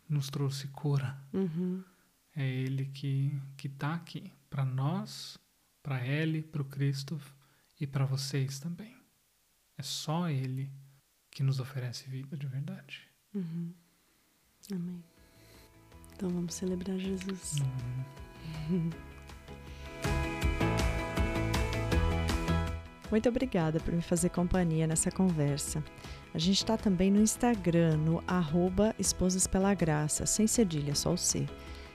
nos 0.10 0.30
trouxe 0.30 0.68
cura. 0.70 1.16
Uhum. 1.32 1.84
É 2.36 2.48
Ele 2.48 2.86
que 2.86 3.40
que 3.56 3.68
está 3.68 3.94
aqui 3.94 4.32
para 4.50 4.66
nós, 4.66 5.38
para 5.84 6.06
Ele, 6.06 6.42
para 6.42 6.62
o 6.62 6.66
Cristo 6.66 7.22
e 7.80 7.86
para 7.86 8.06
vocês 8.06 8.60
também. 8.60 8.98
É 9.78 9.84
só 9.84 10.28
Ele 10.30 10.72
que 11.30 11.44
nos 11.44 11.60
oferece 11.60 12.10
vida 12.10 12.36
de 12.36 12.48
verdade. 12.48 13.08
Uhum. 13.34 13.72
Amém. 14.72 15.04
Então 16.14 16.30
vamos 16.30 16.56
celebrar 16.56 16.98
Jesus. 16.98 17.60
Uhum. 18.70 18.90
Muito 23.10 23.30
obrigada 23.30 23.80
por 23.80 23.94
me 23.94 24.02
fazer 24.02 24.30
companhia 24.30 24.86
nessa 24.86 25.10
conversa. 25.10 25.84
A 26.38 26.40
gente 26.40 26.58
está 26.58 26.78
também 26.78 27.10
no 27.10 27.20
Instagram, 27.20 27.98
no 27.98 28.24
arroba 28.28 28.94
Esposas 29.00 29.48
Pela 29.48 29.74
Graça, 29.74 30.28
sem 30.28 30.46
cedilha, 30.46 30.94
só 30.94 31.14
o 31.14 31.18
C. 31.18 31.48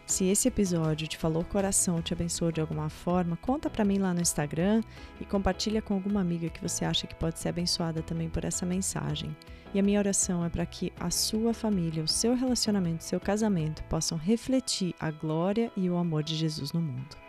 Se 0.04 0.24
esse 0.24 0.48
episódio 0.48 1.06
te 1.06 1.16
falou 1.16 1.44
coração 1.44 2.02
te 2.02 2.12
abençoou 2.12 2.50
de 2.50 2.60
alguma 2.60 2.90
forma, 2.90 3.36
conta 3.36 3.70
para 3.70 3.84
mim 3.84 3.98
lá 3.98 4.12
no 4.12 4.20
Instagram 4.20 4.82
e 5.20 5.24
compartilha 5.24 5.80
com 5.80 5.94
alguma 5.94 6.20
amiga 6.20 6.48
que 6.48 6.60
você 6.60 6.84
acha 6.84 7.06
que 7.06 7.14
pode 7.14 7.38
ser 7.38 7.50
abençoada 7.50 8.02
também 8.02 8.28
por 8.28 8.44
essa 8.44 8.66
mensagem. 8.66 9.30
E 9.72 9.78
a 9.78 9.82
minha 9.82 10.00
oração 10.00 10.44
é 10.44 10.48
para 10.48 10.66
que 10.66 10.92
a 10.98 11.08
sua 11.08 11.54
família, 11.54 12.02
o 12.02 12.08
seu 12.08 12.34
relacionamento, 12.34 13.04
o 13.04 13.08
seu 13.08 13.20
casamento 13.20 13.84
possam 13.84 14.18
refletir 14.18 14.92
a 14.98 15.12
glória 15.12 15.70
e 15.76 15.88
o 15.88 15.96
amor 15.96 16.24
de 16.24 16.34
Jesus 16.34 16.72
no 16.72 16.82
mundo. 16.82 17.21